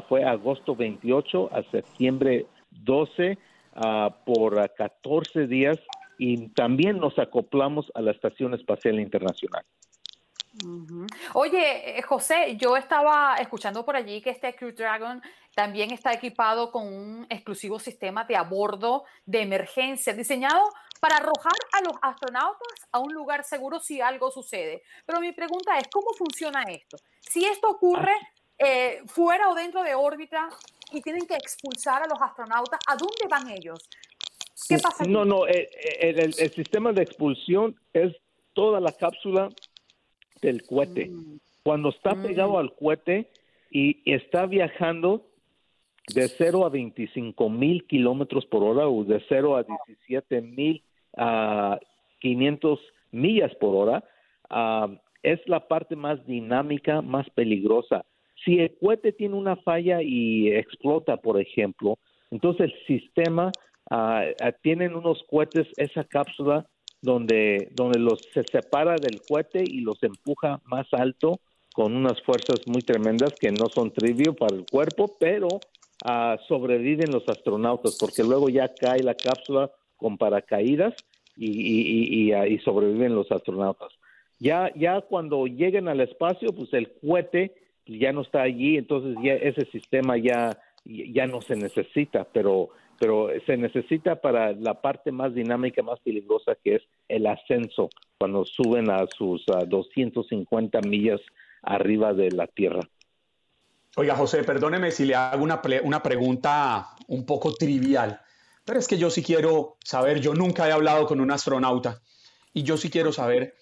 fue 0.08 0.22
agosto 0.24 0.76
28 0.76 1.50
a 1.52 1.62
septiembre 1.70 2.46
12 2.70 3.36
por 4.24 4.72
14 4.76 5.48
días 5.48 5.80
y 6.18 6.48
también 6.48 6.98
nos 6.98 7.18
acoplamos 7.18 7.90
a 7.94 8.02
la 8.02 8.12
Estación 8.12 8.54
Espacial 8.54 9.00
Internacional. 9.00 9.64
Oye, 11.32 11.98
eh, 11.98 12.02
José, 12.02 12.56
yo 12.56 12.76
estaba 12.76 13.34
escuchando 13.40 13.84
por 13.84 13.96
allí 13.96 14.20
que 14.20 14.30
este 14.30 14.54
Crew 14.54 14.72
Dragon 14.72 15.20
también 15.54 15.90
está 15.90 16.12
equipado 16.12 16.70
con 16.70 16.86
un 16.86 17.26
exclusivo 17.28 17.78
sistema 17.78 18.24
de 18.24 18.36
abordo 18.36 19.04
de 19.26 19.42
emergencia 19.42 20.12
diseñado 20.12 20.62
para 21.00 21.16
arrojar 21.16 21.52
a 21.72 21.82
los 21.82 21.94
astronautas 22.00 22.88
a 22.92 22.98
un 23.00 23.12
lugar 23.12 23.44
seguro 23.44 23.80
si 23.80 24.00
algo 24.00 24.30
sucede. 24.30 24.82
Pero 25.04 25.20
mi 25.20 25.32
pregunta 25.32 25.76
es, 25.76 25.88
¿cómo 25.88 26.12
funciona 26.16 26.62
esto? 26.68 26.98
Si 27.20 27.44
esto 27.44 27.68
ocurre 27.68 28.14
eh, 28.56 29.02
fuera 29.06 29.48
o 29.48 29.54
dentro 29.54 29.82
de 29.82 29.94
órbita 29.94 30.48
y 30.92 31.02
tienen 31.02 31.26
que 31.26 31.34
expulsar 31.34 32.02
a 32.02 32.06
los 32.06 32.20
astronautas, 32.22 32.78
¿a 32.86 32.96
dónde 32.96 33.26
van 33.28 33.50
ellos? 33.50 33.88
¿Qué 34.68 34.78
pasa? 34.78 35.04
No, 35.04 35.24
no, 35.24 35.46
eh, 35.46 35.68
eh, 36.00 36.14
el, 36.16 36.32
sistema 36.32 36.92
de 36.92 37.02
expulsión 37.02 37.76
es 37.92 38.14
toda 38.52 38.80
la 38.80 38.92
cápsula 38.92 39.48
del 40.40 40.62
cohete. 40.62 41.06
Mm. 41.06 41.38
Cuando 41.62 41.88
está 41.88 42.14
mm. 42.14 42.22
pegado 42.22 42.58
al 42.58 42.74
cohete 42.74 43.30
y 43.70 44.00
está 44.10 44.46
viajando 44.46 45.26
de 46.14 46.28
0 46.28 46.66
a 46.66 46.68
25 46.68 47.48
mil 47.48 47.86
kilómetros 47.86 48.46
por 48.46 48.62
hora 48.62 48.88
o 48.88 49.04
de 49.04 49.22
0 49.28 49.56
a 49.56 49.64
17 49.64 50.40
mil 50.42 50.82
a 51.16 51.78
500 52.20 52.80
millas 53.12 53.54
por 53.56 53.74
hora, 53.74 54.04
ah, 54.50 54.88
es 55.22 55.40
la 55.46 55.66
parte 55.66 55.96
más 55.96 56.24
dinámica, 56.26 57.00
más 57.02 57.28
peligrosa. 57.30 58.04
Si 58.44 58.58
el 58.58 58.76
cohete 58.78 59.12
tiene 59.12 59.36
una 59.36 59.56
falla 59.56 60.02
y 60.02 60.52
explota, 60.52 61.16
por 61.16 61.40
ejemplo, 61.40 61.98
entonces 62.30 62.70
el 62.70 62.86
sistema 62.86 63.50
Ah, 63.90 64.24
ah, 64.40 64.52
tienen 64.52 64.94
unos 64.94 65.22
cohetes, 65.30 65.68
esa 65.76 66.04
cápsula 66.04 66.66
donde, 67.02 67.68
donde 67.72 67.98
los 67.98 68.20
se 68.32 68.42
separa 68.44 68.96
del 68.96 69.20
cohete 69.20 69.62
y 69.66 69.80
los 69.80 70.02
empuja 70.02 70.60
más 70.64 70.86
alto 70.92 71.40
con 71.74 71.94
unas 71.94 72.22
fuerzas 72.22 72.60
muy 72.66 72.82
tremendas 72.82 73.34
que 73.38 73.50
no 73.50 73.68
son 73.68 73.90
trivio 73.92 74.34
para 74.34 74.56
el 74.56 74.64
cuerpo, 74.64 75.16
pero 75.18 75.48
uh, 75.48 76.38
sobreviven 76.48 77.10
los 77.10 77.28
astronautas 77.28 77.98
porque 78.00 78.22
luego 78.22 78.48
ya 78.48 78.72
cae 78.72 79.02
la 79.02 79.14
cápsula 79.14 79.70
con 79.96 80.16
paracaídas 80.16 80.94
y, 81.36 81.50
y, 81.50 82.32
y, 82.32 82.54
y, 82.54 82.58
sobreviven 82.60 83.14
los 83.14 83.30
astronautas. 83.32 83.92
Ya, 84.38 84.72
ya 84.76 85.00
cuando 85.00 85.46
lleguen 85.46 85.88
al 85.88 86.00
espacio, 86.00 86.50
pues 86.54 86.72
el 86.72 86.92
cohete 87.00 87.54
ya 87.86 88.12
no 88.12 88.22
está 88.22 88.42
allí, 88.42 88.76
entonces 88.76 89.16
ya 89.22 89.34
ese 89.34 89.66
sistema 89.66 90.16
ya, 90.16 90.56
ya 90.84 91.26
no 91.26 91.40
se 91.40 91.56
necesita, 91.56 92.26
pero 92.32 92.70
pero 92.98 93.28
se 93.46 93.56
necesita 93.56 94.16
para 94.16 94.52
la 94.52 94.80
parte 94.80 95.12
más 95.12 95.34
dinámica, 95.34 95.82
más 95.82 96.00
peligrosa, 96.00 96.56
que 96.62 96.76
es 96.76 96.82
el 97.08 97.26
ascenso, 97.26 97.90
cuando 98.18 98.44
suben 98.44 98.90
a 98.90 99.06
sus 99.06 99.44
250 99.46 100.80
millas 100.82 101.20
arriba 101.62 102.12
de 102.12 102.30
la 102.30 102.46
Tierra. 102.46 102.80
Oiga, 103.96 104.16
José, 104.16 104.42
perdóneme 104.42 104.90
si 104.90 105.04
le 105.04 105.14
hago 105.14 105.42
una, 105.42 105.60
una 105.84 106.02
pregunta 106.02 106.88
un 107.08 107.24
poco 107.24 107.54
trivial, 107.54 108.20
pero 108.64 108.78
es 108.78 108.88
que 108.88 108.98
yo 108.98 109.10
sí 109.10 109.22
quiero 109.22 109.76
saber, 109.84 110.20
yo 110.20 110.34
nunca 110.34 110.68
he 110.68 110.72
hablado 110.72 111.06
con 111.06 111.20
un 111.20 111.30
astronauta 111.30 112.00
y 112.52 112.62
yo 112.62 112.76
sí 112.76 112.90
quiero 112.90 113.12
saber 113.12 113.54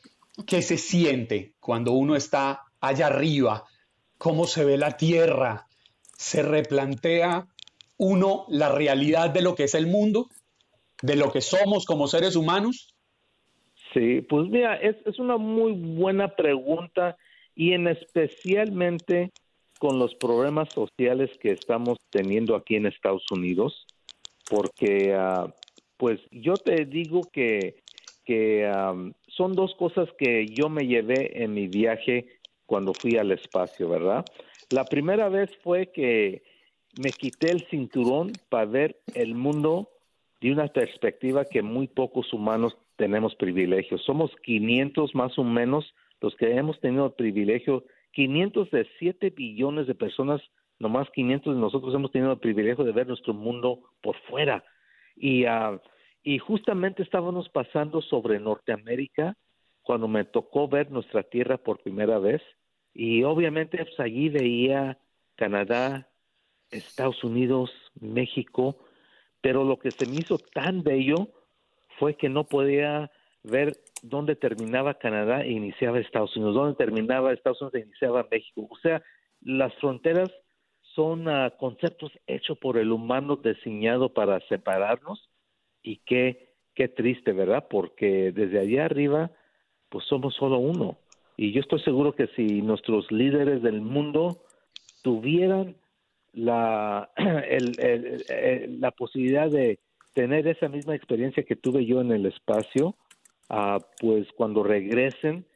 ¿qué 0.46 0.62
se 0.62 0.78
siente 0.78 1.54
cuando 1.60 1.92
uno 1.92 2.16
está 2.16 2.62
allá 2.80 3.06
arriba? 3.06 3.64
¿Cómo 4.18 4.46
se 4.46 4.64
ve 4.64 4.78
la 4.78 4.96
Tierra? 4.96 5.66
¿Se 6.16 6.42
replantea 6.42 7.48
uno 8.02 8.46
la 8.48 8.68
realidad 8.68 9.30
de 9.30 9.42
lo 9.42 9.54
que 9.54 9.64
es 9.64 9.76
el 9.76 9.86
mundo? 9.86 10.28
¿De 11.02 11.14
lo 11.14 11.30
que 11.30 11.40
somos 11.40 11.86
como 11.86 12.08
seres 12.08 12.34
humanos? 12.34 12.96
Sí, 13.94 14.22
pues 14.22 14.48
mira, 14.48 14.74
es, 14.74 14.96
es 15.06 15.20
una 15.20 15.36
muy 15.36 15.72
buena 15.72 16.34
pregunta 16.34 17.16
y 17.54 17.74
en 17.74 17.86
especialmente 17.86 19.30
con 19.78 20.00
los 20.00 20.16
problemas 20.16 20.68
sociales 20.72 21.30
que 21.40 21.52
estamos 21.52 21.98
teniendo 22.10 22.56
aquí 22.56 22.74
en 22.74 22.86
Estados 22.86 23.30
Unidos, 23.30 23.86
porque 24.50 25.14
ah, 25.16 25.54
pues 25.96 26.18
yo 26.32 26.54
te 26.54 26.84
digo 26.86 27.20
que, 27.32 27.84
que 28.24 28.68
son 29.28 29.52
dos 29.52 29.76
cosas 29.76 30.08
que 30.18 30.46
yo 30.46 30.68
me 30.68 30.88
llevé 30.88 31.44
en 31.44 31.54
mi 31.54 31.68
viaje 31.68 32.26
cuando 32.66 32.94
fui 32.94 33.16
al 33.16 33.30
espacio, 33.30 33.88
¿verdad? 33.88 34.24
La 34.70 34.84
primera 34.84 35.28
vez 35.28 35.50
fue 35.62 35.92
que 35.92 36.42
me 36.98 37.10
quité 37.10 37.50
el 37.50 37.66
cinturón 37.68 38.32
para 38.48 38.66
ver 38.66 39.00
el 39.14 39.34
mundo 39.34 39.88
de 40.40 40.52
una 40.52 40.66
perspectiva 40.68 41.44
que 41.44 41.62
muy 41.62 41.86
pocos 41.86 42.32
humanos 42.32 42.76
tenemos 42.96 43.34
privilegios. 43.36 44.02
Somos 44.04 44.30
500 44.42 45.14
más 45.14 45.38
o 45.38 45.44
menos 45.44 45.94
los 46.20 46.34
que 46.36 46.54
hemos 46.54 46.80
tenido 46.80 47.06
el 47.06 47.12
privilegio 47.12 47.84
500 48.12 48.70
de 48.70 48.86
7 48.98 49.30
billones 49.30 49.86
de 49.86 49.94
personas, 49.94 50.40
nomás 50.78 51.08
500 51.10 51.54
de 51.54 51.60
nosotros 51.60 51.94
hemos 51.94 52.12
tenido 52.12 52.32
el 52.32 52.38
privilegio 52.38 52.84
de 52.84 52.92
ver 52.92 53.06
nuestro 53.06 53.34
mundo 53.34 53.80
por 54.02 54.16
fuera. 54.28 54.64
Y, 55.16 55.46
uh, 55.46 55.80
y 56.22 56.38
justamente 56.38 57.02
estábamos 57.02 57.48
pasando 57.48 58.02
sobre 58.02 58.38
Norteamérica 58.38 59.36
cuando 59.82 60.08
me 60.08 60.24
tocó 60.24 60.68
ver 60.68 60.90
nuestra 60.90 61.22
tierra 61.22 61.56
por 61.56 61.82
primera 61.82 62.18
vez. 62.18 62.42
Y 62.94 63.22
obviamente 63.22 63.78
pues, 63.78 63.98
allí 63.98 64.28
veía 64.28 64.98
Canadá, 65.36 66.08
Estados 66.72 67.22
Unidos, 67.22 67.70
México, 68.00 68.76
pero 69.40 69.64
lo 69.64 69.78
que 69.78 69.90
se 69.90 70.06
me 70.06 70.16
hizo 70.16 70.38
tan 70.38 70.82
bello 70.82 71.28
fue 71.98 72.16
que 72.16 72.28
no 72.28 72.44
podía 72.44 73.10
ver 73.42 73.76
dónde 74.02 74.36
terminaba 74.36 74.94
Canadá 74.94 75.42
e 75.42 75.52
iniciaba 75.52 75.98
Estados 75.98 76.36
Unidos, 76.36 76.54
dónde 76.54 76.76
terminaba 76.76 77.32
Estados 77.32 77.60
Unidos 77.60 77.74
e 77.74 77.86
iniciaba 77.86 78.26
México. 78.30 78.66
O 78.70 78.76
sea, 78.78 79.02
las 79.40 79.74
fronteras 79.76 80.30
son 80.94 81.28
uh, 81.28 81.50
conceptos 81.58 82.12
hechos 82.26 82.58
por 82.58 82.78
el 82.78 82.92
humano 82.92 83.36
diseñado 83.36 84.12
para 84.12 84.40
separarnos 84.48 85.30
y 85.82 85.98
qué, 85.98 86.54
qué 86.74 86.88
triste, 86.88 87.32
¿verdad? 87.32 87.66
Porque 87.68 88.32
desde 88.32 88.60
allá 88.60 88.84
arriba, 88.84 89.30
pues 89.88 90.04
somos 90.06 90.34
solo 90.34 90.58
uno. 90.58 90.98
Y 91.36 91.52
yo 91.52 91.60
estoy 91.60 91.80
seguro 91.80 92.14
que 92.14 92.28
si 92.28 92.62
nuestros 92.62 93.10
líderes 93.10 93.62
del 93.62 93.80
mundo 93.80 94.42
tuvieran 95.02 95.76
la, 96.32 97.10
el, 97.16 98.80
la 98.80 98.90
posibilidad 98.90 99.50
de 99.50 99.78
tener 100.14 100.46
esa 100.46 100.68
misma 100.68 100.94
experiencia 100.94 101.42
que 101.42 101.56
tuve 101.56 101.86
yo 101.86 102.00
en 102.00 102.12
el 102.12 102.26
espacio, 102.26 102.96
pues 104.00 104.26
cuando 104.36 104.62
regresen 104.62 105.46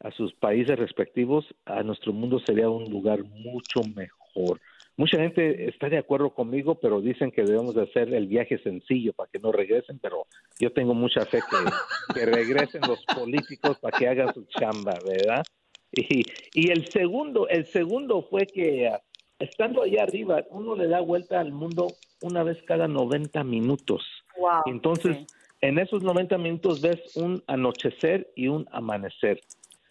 a 0.00 0.10
sus 0.10 0.34
países 0.34 0.78
respectivos, 0.78 1.46
a 1.64 1.82
nuestro 1.82 2.12
mundo 2.12 2.38
sería 2.40 2.68
un 2.68 2.90
lugar 2.90 3.24
mucho 3.24 3.80
mejor. 3.94 4.60
Mucha 4.98 5.18
gente 5.18 5.68
está 5.68 5.90
de 5.90 5.98
acuerdo 5.98 6.30
conmigo, 6.30 6.76
pero 6.76 7.02
dicen 7.02 7.30
que 7.30 7.42
debemos 7.42 7.74
de 7.74 7.82
hacer 7.82 8.14
el 8.14 8.26
viaje 8.26 8.58
sencillo 8.58 9.12
para 9.12 9.28
que 9.30 9.38
no 9.38 9.52
regresen, 9.52 9.98
pero 9.98 10.26
yo 10.58 10.72
tengo 10.72 10.94
mucha 10.94 11.24
fe 11.26 11.40
que, 11.50 12.14
que 12.14 12.26
regresen 12.26 12.80
los 12.88 13.04
políticos 13.04 13.78
para 13.78 13.98
que 13.98 14.08
hagan 14.08 14.32
su 14.32 14.44
chamba, 14.44 14.94
¿verdad? 15.06 15.44
Y, 15.92 16.22
y 16.54 16.70
el 16.70 16.88
segundo, 16.88 17.46
el 17.48 17.66
segundo 17.66 18.22
fue 18.22 18.46
que 18.46 18.88
ah, 18.88 19.02
estando 19.38 19.82
allá 19.82 20.02
arriba, 20.02 20.44
uno 20.50 20.74
le 20.74 20.88
da 20.88 21.00
vuelta 21.00 21.40
al 21.40 21.52
mundo 21.52 21.88
una 22.22 22.42
vez 22.42 22.58
cada 22.66 22.88
90 22.88 23.44
minutos. 23.44 24.04
Wow, 24.38 24.62
Entonces, 24.66 25.18
en 25.60 25.78
esos 25.78 26.02
90 26.02 26.38
minutos 26.38 26.80
ves 26.80 27.16
un 27.16 27.42
anochecer 27.46 28.30
y 28.34 28.48
un 28.48 28.66
amanecer. 28.70 29.40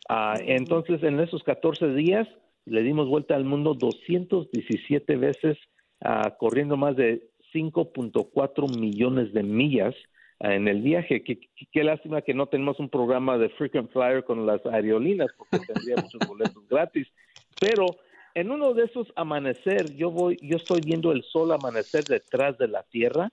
Ah, 0.10 0.36
entonces, 0.40 1.02
en 1.04 1.20
esos 1.20 1.44
14 1.44 1.94
días 1.94 2.28
le 2.66 2.82
dimos 2.84 3.08
vuelta 3.08 3.36
al 3.36 3.46
mundo 3.46 3.74
217 3.74 5.16
veces, 5.18 5.58
uh, 6.04 6.36
corriendo 6.38 6.78
más 6.78 6.96
de 6.96 7.30
5.4 7.54 8.78
millones 8.78 9.34
de 9.34 9.44
millas 9.44 9.96
uh, 10.40 10.48
en 10.48 10.68
el 10.68 10.82
viaje. 10.82 11.24
Qué, 11.24 11.40
qué, 11.72 11.84
lástima 11.84 12.22
que 12.22 12.34
no 12.34 12.48
tenemos 12.48 12.80
un 12.80 12.90
programa 12.90 13.38
de 13.38 13.50
frequent 13.50 13.92
flyer 13.92 14.24
con 14.24 14.46
las 14.46 14.66
aerolíneas, 14.66 15.30
porque 15.38 15.60
tendría 15.74 15.96
muchos 15.98 16.28
boletos 16.28 16.68
gratis. 16.68 17.08
Pero 17.60 17.86
en 18.36 18.52
uno 18.52 18.74
de 18.74 18.84
esos 18.84 19.08
amanecer, 19.16 19.96
yo 19.96 20.12
voy, 20.12 20.38
yo 20.42 20.58
estoy 20.58 20.82
viendo 20.86 21.12
el 21.14 21.24
sol 21.24 21.54
amanecer 21.54 22.04
detrás 22.04 22.58
de 22.58 22.68
la 22.68 22.84
Tierra 22.84 23.32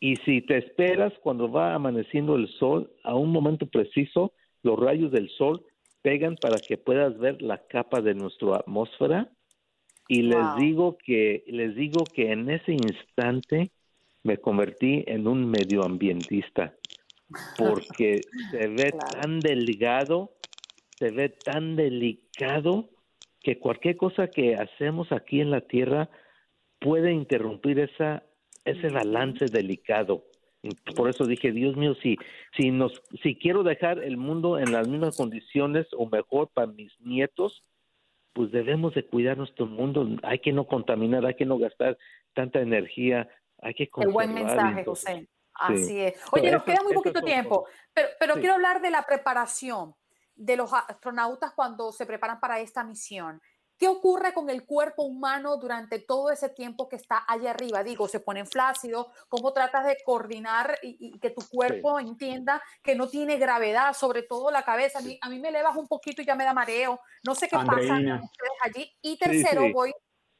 y 0.00 0.16
si 0.16 0.42
te 0.42 0.58
esperas 0.58 1.12
cuando 1.22 1.50
va 1.50 1.72
amaneciendo 1.72 2.34
el 2.34 2.48
sol, 2.58 2.90
a 3.04 3.14
un 3.14 3.30
momento 3.30 3.66
preciso, 3.66 4.32
los 4.62 4.78
rayos 4.78 5.12
del 5.12 5.30
sol 5.30 5.64
pegan 6.02 6.36
para 6.36 6.58
que 6.58 6.76
puedas 6.76 7.16
ver 7.16 7.40
la 7.40 7.58
capa 7.66 8.00
de 8.00 8.14
nuestra 8.14 8.56
atmósfera. 8.56 9.30
Y 10.08 10.22
les 10.22 10.56
digo 10.58 10.98
que, 10.98 11.44
les 11.46 11.74
digo 11.74 12.04
que 12.04 12.32
en 12.32 12.50
ese 12.50 12.72
instante 12.72 13.70
me 14.22 14.36
convertí 14.36 15.04
en 15.06 15.26
un 15.26 15.48
medioambientista, 15.48 16.74
porque 17.56 18.20
se 18.50 18.68
ve 18.68 18.92
tan 18.92 19.40
delgado, 19.40 20.32
se 20.98 21.10
ve 21.10 21.30
tan 21.30 21.76
delicado, 21.76 22.90
que 23.44 23.60
cualquier 23.60 23.96
cosa 23.96 24.26
que 24.26 24.56
hacemos 24.56 25.12
aquí 25.12 25.40
en 25.40 25.52
la 25.52 25.60
Tierra 25.60 26.10
puede 26.80 27.12
interrumpir 27.12 27.78
esa 27.78 28.24
ese 28.64 28.88
balance 28.88 29.46
delicado. 29.46 30.24
Por 30.96 31.10
eso 31.10 31.26
dije, 31.26 31.52
Dios 31.52 31.76
mío, 31.76 31.94
si, 32.02 32.16
si, 32.56 32.70
nos, 32.70 33.02
si 33.22 33.36
quiero 33.36 33.62
dejar 33.62 34.02
el 34.02 34.16
mundo 34.16 34.58
en 34.58 34.72
las 34.72 34.88
mismas 34.88 35.16
condiciones 35.16 35.86
o 35.96 36.06
mejor 36.06 36.48
para 36.48 36.66
mis 36.66 36.98
nietos, 37.00 37.62
pues 38.32 38.50
debemos 38.50 38.94
de 38.94 39.06
cuidar 39.06 39.36
nuestro 39.36 39.66
mundo. 39.66 40.08
Hay 40.22 40.38
que 40.38 40.52
no 40.52 40.66
contaminar, 40.66 41.26
hay 41.26 41.34
que 41.34 41.44
no 41.44 41.58
gastar 41.58 41.98
tanta 42.32 42.60
energía, 42.60 43.28
hay 43.60 43.74
que 43.74 43.88
El 43.98 44.08
buen 44.08 44.32
mensaje, 44.32 44.84
José. 44.84 45.28
Así 45.52 46.00
es. 46.00 46.14
Oye, 46.32 46.50
nos 46.50 46.64
queda 46.64 46.82
muy 46.82 46.94
poquito 46.94 47.22
tiempo, 47.22 47.66
pero, 47.92 48.08
pero 48.18 48.34
quiero 48.34 48.54
hablar 48.54 48.80
de 48.80 48.90
la 48.90 49.02
preparación 49.02 49.94
de 50.34 50.56
los 50.56 50.72
astronautas 50.72 51.52
cuando 51.52 51.92
se 51.92 52.06
preparan 52.06 52.40
para 52.40 52.60
esta 52.60 52.84
misión. 52.84 53.40
¿Qué 53.76 53.88
ocurre 53.88 54.32
con 54.32 54.50
el 54.50 54.64
cuerpo 54.64 55.02
humano 55.02 55.56
durante 55.56 55.98
todo 55.98 56.30
ese 56.30 56.48
tiempo 56.48 56.88
que 56.88 56.94
está 56.94 57.24
allá 57.26 57.50
arriba? 57.50 57.82
Digo, 57.82 58.06
se 58.06 58.20
ponen 58.20 58.46
flácidos, 58.46 59.08
¿cómo 59.28 59.52
tratas 59.52 59.84
de 59.86 59.96
coordinar 60.04 60.78
y, 60.82 61.18
que 61.18 61.30
tu 61.30 61.42
cuerpo 61.48 61.98
entienda 61.98 62.62
que 62.82 62.94
no 62.94 63.08
tiene 63.08 63.36
gravedad, 63.36 63.92
sobre 63.92 64.22
todo 64.22 64.52
la 64.52 64.62
cabeza? 64.62 65.00
A 65.00 65.02
mí, 65.02 65.18
a 65.20 65.28
mí, 65.28 65.40
me 65.40 65.48
elevas 65.48 65.76
un 65.76 65.88
poquito 65.88 66.22
y 66.22 66.24
ya 66.24 66.36
me 66.36 66.44
da 66.44 66.52
mareo. 66.52 67.00
No 67.24 67.34
sé 67.34 67.48
qué 67.48 67.56
pasa 67.56 67.96
allí. 68.62 68.92
Y 69.02 69.18
tercero, 69.18 69.72
voy, 69.72 69.92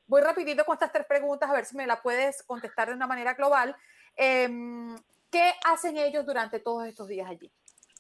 voy 0.07 0.23
rapidito 0.23 0.65
con 0.65 0.75
estas 0.75 0.93
tres 0.93 1.07
preguntas, 1.07 1.51
a 1.51 1.55
ver 1.55 1.65
si 1.65 1.77
me 1.77 1.89
la 1.89 2.01
puedes 2.01 2.45
contestar 2.45 2.89
de 2.89 2.95
una 2.95 3.09
manera 3.09 3.35
global. 3.35 3.75
Em, 4.15 4.97
¿Qué 5.29 5.53
hacen 5.65 5.97
ellos 5.97 6.25
durante 6.25 6.61
todos 6.61 6.87
estos 6.87 7.09
días 7.09 7.29
allí? 7.29 7.53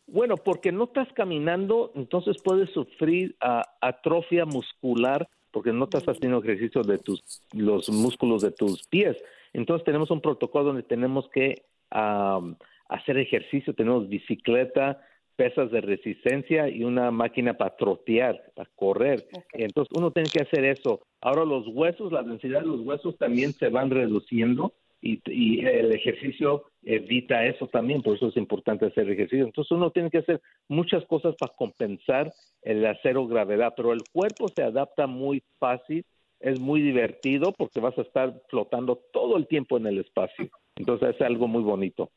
Bueno, 0.07 0.37
porque 0.37 0.71
no 0.71 0.85
estás 0.85 1.09
caminando, 1.15 1.91
entonces 1.95 2.37
puedes 2.43 2.71
sufrir 2.71 3.37
atrofia 3.81 4.45
muscular 4.45 5.29
porque 5.51 5.73
no 5.73 5.85
estás 5.85 6.05
haciendo 6.05 6.43
ejercicio 6.43 6.83
de 6.83 6.99
tus 6.99 7.23
los 7.53 7.89
músculos 7.89 8.43
de 8.43 8.51
tus 8.51 8.87
pies. 8.89 9.17
Entonces 9.53 9.85
tenemos 9.85 10.11
un 10.11 10.21
protocolo 10.21 10.67
donde 10.67 10.83
tenemos 10.83 11.29
que 11.31 11.65
hacer 11.91 13.19
ejercicio, 13.19 13.73
tenemos 13.73 14.09
bicicleta, 14.09 15.01
pesas 15.37 15.71
de 15.71 15.81
resistencia 15.81 16.69
y 16.69 16.85
una 16.85 17.11
máquina 17.11 17.55
para 17.55 17.77
trotear, 17.77 18.53
para 18.55 18.69
correr. 18.77 19.27
Entonces 19.53 19.97
uno 19.97 20.11
tiene 20.11 20.29
que 20.29 20.43
hacer 20.43 20.65
eso. 20.65 21.01
Ahora 21.21 21.45
los 21.45 21.67
huesos, 21.69 22.13
la 22.13 22.23
densidad 22.23 22.61
de 22.61 22.67
los 22.67 22.81
huesos 22.81 23.17
también 23.17 23.53
se 23.53 23.69
van 23.69 23.91
reduciendo 23.91 24.75
y, 25.05 25.65
el 25.67 25.95
ejercicio 25.95 26.65
evita 26.83 27.45
eso 27.45 27.67
también, 27.67 28.03
por 28.03 28.17
eso 28.17 28.29
es 28.29 28.37
importante 28.37 28.87
hacer 28.87 29.11
ejercicio. 29.11 29.45
Entonces 29.45 29.71
uno 29.73 29.91
tiene 29.91 30.11
que 30.11 30.19
hacer 30.19 30.41
muchas 30.69 31.05
cosas 31.07 31.35
para 31.39 31.53
compensar 31.55 32.33
el 32.63 32.85
acero 32.87 33.27
gravedad, 33.27 33.75
pero 33.77 33.93
el 33.93 34.03
cuerpo 34.13 34.49
se 34.49 34.63
adapta 34.63 35.07
muy 35.07 35.43
fácil, 35.59 36.05
es 36.41 36.59
muy 36.59 36.81
divertido 36.81 37.53
porque 37.53 37.81
vas 37.81 37.97
a 37.99 38.03
estar 38.03 38.35
flotando 38.49 39.03
todo 39.13 39.37
el 39.37 39.47
tiempo 39.47 39.77
en 39.77 39.87
el 39.87 39.99
espacio. 39.99 40.49
Entonces 40.77 41.15
es 41.15 41.21
algo 41.21 41.49
muy 41.49 41.63
bonito. 41.63 42.11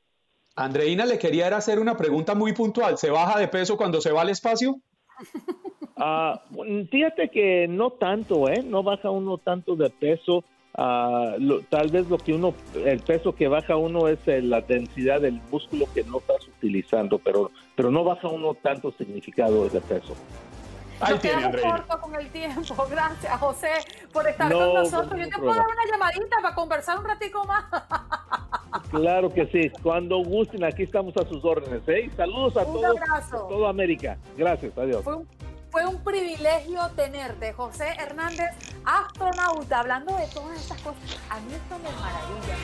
Andreina 0.56 1.06
le 1.06 1.20
quería 1.20 1.48
hacer 1.56 1.80
una 1.80 1.96
pregunta 1.96 2.36
muy 2.36 2.54
puntual. 2.54 2.98
¿Se 2.98 3.12
baja 3.12 3.40
de 3.40 3.48
peso 3.48 3.78
cuando 3.78 4.02
se 4.02 4.12
va 4.12 4.22
al 4.22 4.30
espacio? 4.30 4.76
Ah, 6.00 6.44
fíjate 6.92 7.30
que 7.30 7.68
no 7.68 7.90
tanto, 7.90 8.48
¿eh? 8.50 8.62
No 8.64 8.84
baja 8.84 9.10
uno 9.10 9.40
tanto 9.40 9.76
de 9.76 9.90
peso 9.90 10.44
Ah, 10.80 11.34
lo- 11.40 11.62
tal 11.64 11.90
vez 11.90 12.08
lo 12.08 12.20
que 12.20 12.34
uno, 12.34 12.54
el 12.86 13.00
peso 13.00 13.34
que 13.34 13.48
baja 13.48 13.76
uno 13.78 14.08
es 14.08 14.20
eh, 14.28 14.44
la 14.44 14.62
densidad 14.62 15.22
del 15.22 15.42
músculo 15.52 15.88
que 15.92 16.04
no 16.04 16.20
estás 16.20 16.48
utilizando, 16.48 17.18
pero, 17.18 17.50
pero 17.76 17.90
no 17.90 18.04
baja 18.04 18.28
uno 18.28 18.54
tanto 18.54 18.92
significado 18.92 19.68
de 19.68 19.82
peso. 19.82 20.14
Ahí 21.00 21.14
Nos 21.14 21.22
tiene, 21.22 21.52
quedamos 21.52 21.62
cortos 21.62 21.98
con 21.98 22.16
el 22.16 22.28
tiempo. 22.30 22.62
Gracias, 22.92 23.40
José, 23.40 23.70
por 24.14 24.28
estar 24.28 24.52
No, 24.52 24.58
con 24.60 24.74
nosotros. 24.76 25.20
Yo 25.20 25.26
te 25.30 25.38
puedo 25.38 25.54
dar 25.56 25.66
una 25.66 25.92
llamadita 25.92 26.38
para 26.44 26.56
conversar 26.56 27.00
un 27.00 27.06
ratico 27.06 27.44
más. 27.46 27.66
Claro 28.92 29.34
que 29.34 29.48
sí, 29.48 29.70
cuando 29.82 30.18
gusten, 30.24 30.64
aquí 30.64 30.84
estamos 30.84 31.16
a 31.18 31.26
sus 31.28 31.44
órdenes. 31.44 31.82
¿eh? 31.88 32.10
Saludos 32.16 32.56
a 32.58 32.64
Un 32.64 32.74
todos, 32.74 32.98
abrazo. 33.02 33.46
a 33.46 33.50
toda 33.50 33.70
América. 33.70 34.18
Gracias, 34.38 34.78
adiós. 34.78 35.04
Fue 35.04 35.16
un, 35.16 35.28
fue 35.78 35.86
un 35.86 36.04
privilegio 36.04 36.90
tenerte, 36.96 37.54
José 37.54 37.90
Hernández, 38.00 38.50
astronauta, 38.84 39.82
hablando 39.82 40.18
de 40.18 40.26
todas 40.26 40.60
estas 40.60 40.82
cosas. 40.82 41.20
A 41.30 41.40
mí 41.40 41.54
esto 41.54 41.78
me 41.78 41.92
maravilla. 42.02 42.56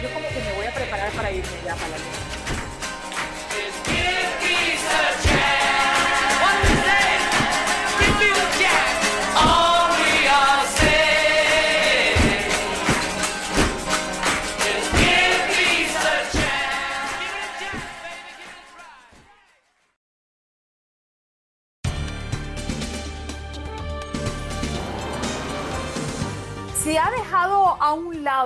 Yo 0.00 0.14
como 0.14 0.28
que 0.28 0.40
me 0.40 0.52
voy 0.54 0.66
a 0.66 0.72
preparar 0.72 1.10
para 1.10 1.32
irme 1.32 1.50
ya 1.64 1.74
para 1.74 1.88
la. 1.88 2.41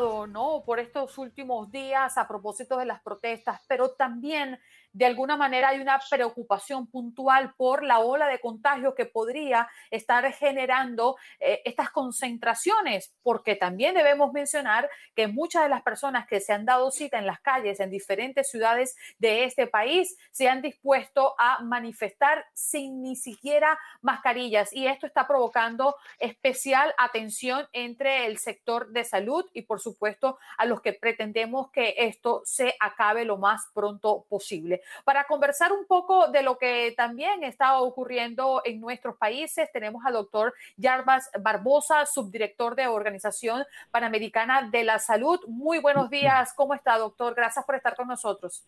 ¿No? 0.01 0.63
Por 0.65 0.79
estos 0.79 1.17
últimos 1.17 1.71
días 1.71 2.19
a 2.19 2.29
propósito 2.29 2.77
de 2.77 2.85
las 2.85 3.01
protestas, 3.01 3.63
pero 3.67 3.93
también 3.93 4.59
de 4.97 5.05
alguna 5.05 5.37
manera 5.37 5.69
hay 5.69 5.81
una 5.81 6.01
preocupación 6.09 6.87
puntual 6.87 7.53
por 7.59 7.83
la 7.83 7.99
ola 7.99 8.29
de 8.29 8.41
contagios 8.41 8.95
que 8.95 9.05
podría 9.05 9.69
estar 9.91 10.33
generando 10.33 11.17
eh, 11.39 11.61
estas 11.67 11.91
concentraciones, 11.91 13.15
porque 13.23 13.57
también 13.57 13.95
debemos 13.95 14.33
mencionar 14.33 14.89
que 15.15 15.27
muchas 15.27 15.65
de 15.65 15.69
las 15.69 15.83
personas 15.83 16.27
que 16.27 16.41
se 16.41 16.55
han 16.55 16.65
dado 16.65 16.91
cita 16.91 17.19
en 17.19 17.27
las 17.27 17.41
calles 17.41 17.79
en 17.81 17.91
diferentes 17.91 18.49
ciudades 18.51 18.97
de 19.19 19.45
este 19.45 19.67
país 19.67 20.17
se 20.31 20.49
han 20.49 20.63
dispuesto 20.63 21.35
a 21.39 21.63
manifestar 21.63 22.47
sin 22.55 23.03
ni 23.03 23.17
siquiera 23.17 23.79
mascarillas 24.01 24.73
y 24.73 24.87
esto 24.87 25.07
está 25.07 25.27
provocando 25.27 25.97
especial 26.19 26.95
atención 26.97 27.69
entre 27.75 28.25
el 28.25 28.39
sector 28.39 28.89
de 28.93 29.05
salud 29.05 29.45
y 29.53 29.63
por 29.63 29.79
supuesto 29.79 30.39
a 30.57 30.65
los 30.65 30.81
que 30.81 30.95
pretendemos 30.95 31.71
que 31.71 31.95
esto 31.99 32.41
se 32.47 32.75
acabe 32.81 33.27
lo 33.27 33.37
más 33.37 33.69
pronto 33.75 34.25
posible. 34.31 34.81
Para 35.05 35.25
conversar 35.25 35.73
un 35.73 35.87
poco 35.87 36.29
de 36.29 36.43
lo 36.43 36.59
que 36.59 36.95
también 36.97 37.45
está 37.45 37.81
ocurriendo 37.81 38.63
en 38.65 38.81
nuestros 38.81 39.17
países, 39.17 39.71
tenemos 39.73 40.05
al 40.05 40.15
doctor 40.15 40.55
Yarbas 40.77 41.31
Barbosa, 41.41 42.07
subdirector 42.07 42.75
de 42.77 42.87
Organización 42.87 43.65
Panamericana 43.91 44.69
de 44.71 44.85
la 44.85 44.99
Salud. 44.99 45.41
Muy 45.47 45.79
buenos 45.79 46.11
días, 46.11 46.53
¿cómo 46.55 46.75
está, 46.75 46.99
doctor? 46.99 47.35
Gracias 47.35 47.65
por 47.65 47.75
estar 47.75 47.97
con 47.97 48.09
nosotros. 48.09 48.65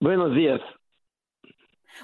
Buenos 0.00 0.34
días. 0.34 0.60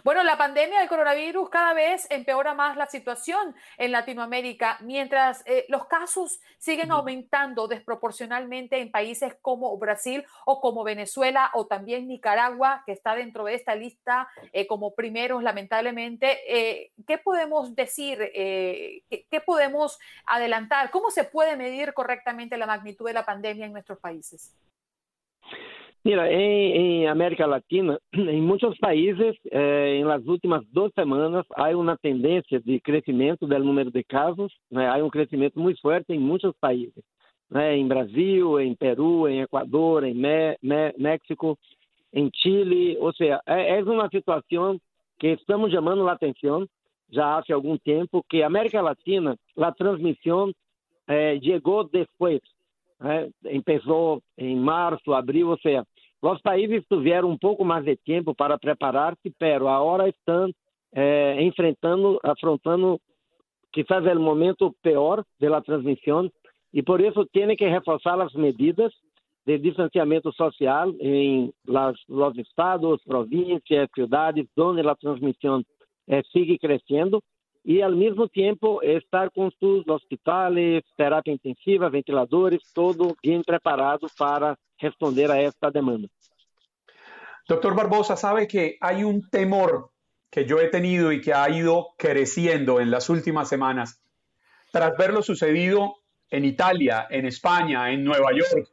Bueno, 0.04 0.22
la 0.22 0.36
pandemia 0.36 0.80
del 0.80 0.88
coronavirus 0.88 1.48
cada 1.50 1.74
vez 1.74 2.06
empeora 2.10 2.54
más 2.54 2.76
la 2.76 2.86
situación 2.86 3.54
en 3.76 3.92
Latinoamérica, 3.92 4.78
mientras 4.80 5.42
eh, 5.46 5.64
los 5.68 5.86
casos 5.86 6.40
siguen 6.58 6.90
aumentando 6.92 7.68
desproporcionalmente 7.68 8.80
en 8.80 8.90
países 8.90 9.36
como 9.40 9.76
Brasil 9.78 10.24
o 10.46 10.60
como 10.60 10.84
Venezuela 10.84 11.50
o 11.54 11.66
también 11.66 12.08
Nicaragua, 12.08 12.82
que 12.86 12.92
está 12.92 13.14
dentro 13.14 13.44
de 13.44 13.54
esta 13.54 13.74
lista 13.74 14.28
eh, 14.52 14.66
como 14.66 14.94
primeros, 14.94 15.42
lamentablemente. 15.42 16.38
Eh, 16.48 16.92
¿Qué 17.06 17.18
podemos 17.18 17.74
decir? 17.74 18.18
¿qué, 18.18 19.26
¿Qué 19.30 19.40
podemos 19.40 19.98
adelantar? 20.26 20.90
¿Cómo 20.90 21.10
se 21.10 21.24
puede 21.24 21.56
medir 21.56 21.92
correctamente 21.94 22.56
la 22.56 22.66
magnitud 22.66 23.06
de 23.06 23.12
la 23.12 23.24
pandemia 23.24 23.66
en 23.66 23.72
nuestros 23.72 23.98
países? 23.98 24.54
Mira, 26.08 26.32
em, 26.32 27.02
em 27.02 27.06
América 27.06 27.44
Latina, 27.44 28.00
em 28.16 28.40
muitos 28.40 28.78
países, 28.78 29.36
eh, 29.52 29.96
em 29.96 30.04
las 30.04 30.26
últimas 30.26 30.66
duas 30.72 30.90
semanas, 30.94 31.44
há 31.54 31.68
uma 31.76 31.98
tendência 31.98 32.58
de 32.58 32.80
crescimento 32.80 33.46
do 33.46 33.58
número 33.58 33.90
de 33.90 34.02
casos, 34.02 34.50
né? 34.70 34.88
há 34.88 35.04
um 35.04 35.10
crescimento 35.10 35.60
muito 35.60 35.78
forte 35.82 36.10
em 36.14 36.18
muitos 36.18 36.54
países, 36.58 37.04
né? 37.50 37.76
em 37.76 37.86
Brasil, 37.86 38.58
em 38.58 38.74
Peru, 38.74 39.28
em 39.28 39.42
Equador, 39.42 40.02
em 40.02 40.14
Me 40.14 40.56
Me 40.62 40.94
México, 40.96 41.58
em 42.10 42.30
Chile, 42.34 42.96
ou 43.00 43.12
seja, 43.12 43.42
é, 43.44 43.78
é 43.78 43.82
uma 43.82 44.08
situação 44.08 44.80
que 45.18 45.34
estamos 45.34 45.70
chamando 45.70 46.08
a 46.08 46.12
atenção 46.12 46.66
já 47.12 47.36
há 47.36 47.42
algum 47.52 47.76
tempo, 47.76 48.24
que 48.30 48.42
a 48.42 48.46
América 48.46 48.80
Latina, 48.80 49.36
a 49.58 49.72
transmissão 49.72 50.50
eh, 51.06 51.38
chegou 51.42 51.84
depois, 51.84 52.40
né? 53.00 53.28
Começou 53.64 54.22
em 54.36 54.56
março, 54.56 55.12
abril, 55.12 55.50
ou 55.50 55.58
seja, 55.58 55.84
os 56.20 56.40
países 56.40 56.84
tiveram 56.88 57.30
um 57.30 57.38
pouco 57.38 57.64
mais 57.64 57.84
de 57.84 57.96
tempo 57.96 58.34
para 58.34 58.58
preparar-se, 58.58 59.32
pero 59.38 59.68
agora 59.68 60.08
estão 60.08 60.50
eh, 60.92 61.42
enfrentando, 61.42 62.18
afrontando 62.22 63.00
quizás 63.72 64.04
o 64.04 64.20
momento 64.20 64.74
pior 64.82 65.24
da 65.40 65.60
transmissão 65.60 66.30
e 66.72 66.82
por 66.82 67.00
isso 67.00 67.24
tem 67.26 67.54
que 67.56 67.66
reforçar 67.66 68.20
as 68.20 68.32
medidas 68.34 68.92
de 69.46 69.58
distanciamento 69.58 70.32
social 70.32 70.92
em 71.00 71.52
las, 71.66 71.96
los 72.08 72.36
estados, 72.36 73.02
províncias, 73.04 73.88
cidades, 73.94 74.46
onde 74.58 74.86
a 74.86 74.94
transmissão 74.94 75.62
eh, 76.08 76.22
sigue 76.32 76.58
crescendo 76.58 77.22
e 77.64 77.82
ao 77.82 77.92
mesmo 77.92 78.28
tempo 78.28 78.82
estar 78.82 79.30
com 79.30 79.50
seus 79.52 79.86
hospitais, 79.86 80.82
terapia 80.96 81.32
intensiva, 81.34 81.90
ventiladores, 81.90 82.72
todo 82.74 83.14
bem 83.22 83.42
preparado 83.42 84.06
para 84.18 84.56
responder 84.78 85.30
a 85.30 85.40
esta 85.40 85.70
demanda. 85.70 86.08
Doctor 87.46 87.74
Barbosa, 87.74 88.16
sabe 88.16 88.46
que 88.46 88.76
hay 88.80 89.04
un 89.04 89.28
temor 89.30 89.90
que 90.30 90.44
yo 90.44 90.60
he 90.60 90.68
tenido 90.68 91.12
y 91.12 91.20
que 91.20 91.32
ha 91.32 91.48
ido 91.48 91.94
creciendo 91.96 92.80
en 92.80 92.90
las 92.90 93.08
últimas 93.08 93.48
semanas 93.48 94.00
tras 94.70 94.96
ver 94.96 95.14
lo 95.14 95.22
sucedido 95.22 95.96
en 96.30 96.44
Italia, 96.44 97.06
en 97.08 97.24
España, 97.24 97.90
en 97.90 98.04
Nueva 98.04 98.32
York, 98.34 98.68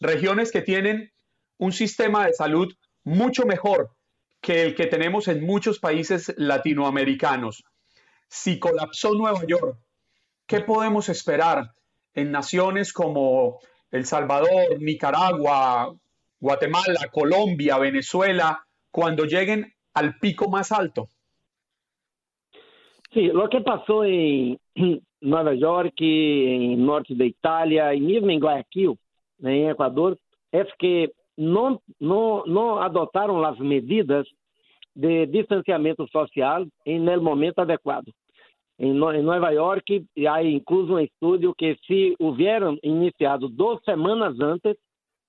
regiones 0.00 0.50
que 0.50 0.62
tienen 0.62 1.12
un 1.58 1.72
sistema 1.72 2.26
de 2.26 2.32
salud 2.32 2.72
mucho 3.04 3.44
mejor 3.44 3.90
que 4.40 4.62
el 4.62 4.74
que 4.74 4.86
tenemos 4.86 5.28
en 5.28 5.44
muchos 5.44 5.78
países 5.78 6.32
latinoamericanos. 6.36 7.64
Si 8.28 8.58
colapsó 8.58 9.12
Nueva 9.14 9.44
York, 9.46 9.78
¿qué 10.46 10.60
podemos 10.60 11.08
esperar 11.08 11.72
en 12.14 12.32
naciones 12.32 12.92
como 12.92 13.60
El 13.90 14.04
Salvador, 14.04 14.80
Nicaragua, 14.80 15.94
Guatemala, 16.40 17.08
Colombia, 17.12 17.78
Venezuela, 17.78 18.64
cuando 18.90 19.24
lleguen 19.24 19.72
al 19.94 20.18
pico 20.18 20.48
más 20.48 20.72
alto? 20.72 21.08
Sí, 23.12 23.28
lo 23.28 23.48
que 23.48 23.60
pasó 23.60 24.04
en 24.04 24.58
Nueva 25.20 25.54
York, 25.54 25.94
en 25.98 26.84
norte 26.84 27.14
de 27.14 27.26
Italia 27.26 27.94
y 27.94 28.00
mismo 28.00 28.30
en 28.30 28.40
Guayaquil, 28.40 28.98
en 29.42 29.70
Ecuador, 29.70 30.18
es 30.52 30.66
que 30.78 31.12
no, 31.36 31.82
no, 31.98 32.44
no 32.46 32.82
adoptaron 32.82 33.42
las 33.42 33.58
medidas 33.58 34.26
de 34.94 35.26
distanciamiento 35.26 36.06
social 36.08 36.70
en 36.84 37.08
el 37.08 37.20
momento 37.20 37.62
adecuado. 37.62 38.10
En 38.78 38.98
Nueva 38.98 39.52
York 39.52 39.84
hay 40.28 40.54
incluso 40.54 40.94
un 40.94 41.00
estudio 41.00 41.54
que 41.54 41.76
si 41.86 42.14
hubieran 42.18 42.78
iniciado 42.82 43.48
dos 43.48 43.82
semanas 43.84 44.38
antes, 44.38 44.76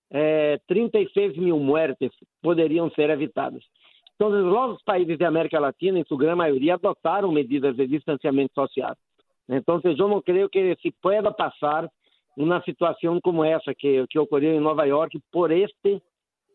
eh, 0.10 0.60
36 0.68 1.38
mil 1.38 1.58
muertes 1.58 2.12
poderiam 2.42 2.90
ser 2.92 3.10
evitadas. 3.10 3.64
Então, 4.16 4.30
os 4.74 4.84
países 4.84 5.18
de 5.18 5.26
América 5.26 5.60
Latina, 5.60 6.00
em 6.00 6.06
sua 6.06 6.18
grande 6.18 6.38
maioria, 6.38 6.74
adotaram 6.74 7.32
medidas 7.32 7.76
de 7.76 7.88
distanciamento 7.88 8.54
social. 8.54 8.96
Então, 9.48 9.80
eu 9.84 10.08
não 10.08 10.22
creio 10.22 10.50
que 10.50 10.76
se 10.82 10.92
pueda 11.02 11.32
passar 11.32 11.88
uma 12.36 12.62
situação 12.64 13.20
como 13.22 13.44
essa 13.44 13.74
que, 13.74 14.06
que 14.10 14.20
ocorreu 14.20 14.56
em 14.56 14.60
Nova 14.60 14.86
York 14.86 15.20
por 15.32 15.52
este, 15.52 16.02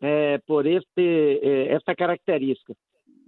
eh, 0.01 0.41
por 0.47 0.67
este, 0.67 1.41
eh, 1.43 1.69
esta 1.73 1.95
característica. 1.95 2.75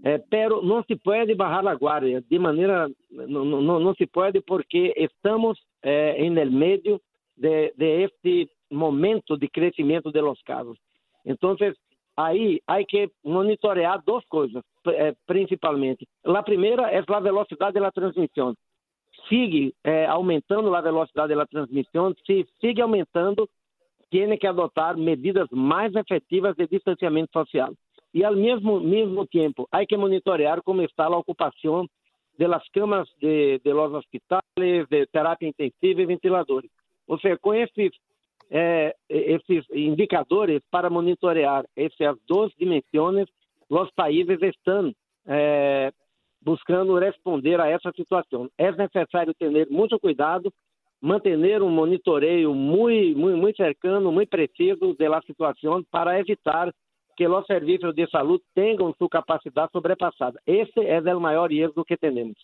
Eh, 0.05 0.19
pero 0.29 0.63
não 0.63 0.83
se 0.83 0.97
pode 0.97 1.35
barrar 1.35 1.67
a 1.67 1.75
guarda 1.75 2.21
de 2.21 2.39
maneira, 2.39 2.91
não, 3.11 3.45
não, 3.45 3.81
não 3.81 3.95
se 3.95 4.07
pode 4.07 4.41
porque 4.43 4.93
estamos 4.97 5.59
eh, 5.83 6.17
em 6.19 6.39
el 6.39 6.51
meio 6.51 7.01
de, 7.37 7.73
de 7.77 8.05
este 8.05 8.51
momento 8.71 9.37
de 9.37 9.49
crescimento 9.49 10.13
de 10.13 10.21
los 10.21 10.41
casos. 10.43 10.79
Então, 11.25 11.57
aí 12.17 12.61
há 12.67 12.85
que 12.85 13.11
monitorear 13.25 14.03
duas 14.05 14.25
coisas, 14.27 14.63
eh, 14.89 15.15
principalmente. 15.27 16.07
A 16.23 16.43
primeira 16.43 16.91
é 16.91 17.03
a 17.07 17.21
velocidade 17.21 17.81
da 17.81 17.91
transmissão. 17.91 18.55
sigue 19.29 19.75
eh, 19.85 20.07
aumentando 20.07 20.75
a 20.75 20.81
velocidade 20.81 21.35
da 21.35 21.47
transmissão, 21.47 22.15
se 22.27 22.47
sigue 22.61 22.81
aumentando, 22.81 23.49
tem 24.11 24.37
que 24.39 24.47
adotar 24.47 24.97
medidas 24.97 25.49
mais 25.51 25.95
efetivas 25.95 26.55
de 26.57 26.67
distanciamento 26.69 27.33
social. 27.33 27.73
E, 28.15 28.25
ao 28.25 28.37
mesmo, 28.37 28.81
mesmo 28.81 29.27
tempo, 29.27 29.67
há 29.73 29.85
que 29.85 29.97
monitorear 29.97 30.63
como 30.63 30.83
está 30.83 31.07
a 31.07 31.19
ocupação 31.19 31.85
das 32.39 32.69
camas 32.69 33.09
de, 33.21 33.59
de 33.59 33.73
los 33.73 33.93
hospitais, 33.93 34.41
de 34.57 35.07
terapia 35.07 35.49
intensiva 35.49 36.01
e 36.01 36.07
ventiladores. 36.07 36.71
Ou 37.09 37.19
seja, 37.19 37.37
com 37.39 37.53
esses, 37.53 37.91
eh, 38.51 38.95
indicadores 39.73 40.63
para 40.71 40.89
monitorear 40.89 41.65
essas 41.77 42.17
duas 42.27 42.53
dimensões, 42.57 43.29
os 43.69 43.91
países 43.93 44.41
estão 44.43 44.93
eh, 45.27 45.93
buscando 46.41 46.97
responder 46.97 47.61
a 47.61 47.69
essa 47.69 47.91
situação. 47.97 48.49
É 48.57 48.71
necessário 48.71 49.35
ter 49.35 49.69
muito 49.71 49.99
cuidado, 49.99 50.53
manter 51.01 51.63
um 51.63 51.71
monitoreio 51.71 52.55
muito, 52.55 53.19
muito, 53.19 53.39
muito 53.39 53.57
cercano, 53.57 54.13
muito 54.13 54.29
preciso 54.29 54.95
da 54.95 55.21
situação 55.23 55.83
para 55.91 56.19
evitar 56.21 56.73
que 57.17 57.27
os 57.27 57.47
serviços 57.47 57.95
de 57.95 58.09
saúde 58.09 58.43
tenham 58.55 58.93
sua 58.95 59.09
capacidade 59.09 59.71
sobrepassada. 59.73 60.41
Esse 60.47 60.81
é 60.81 61.15
o 61.15 61.21
maior 61.21 61.51
erro 61.53 61.85
que 61.85 61.97
temos. 61.97 62.35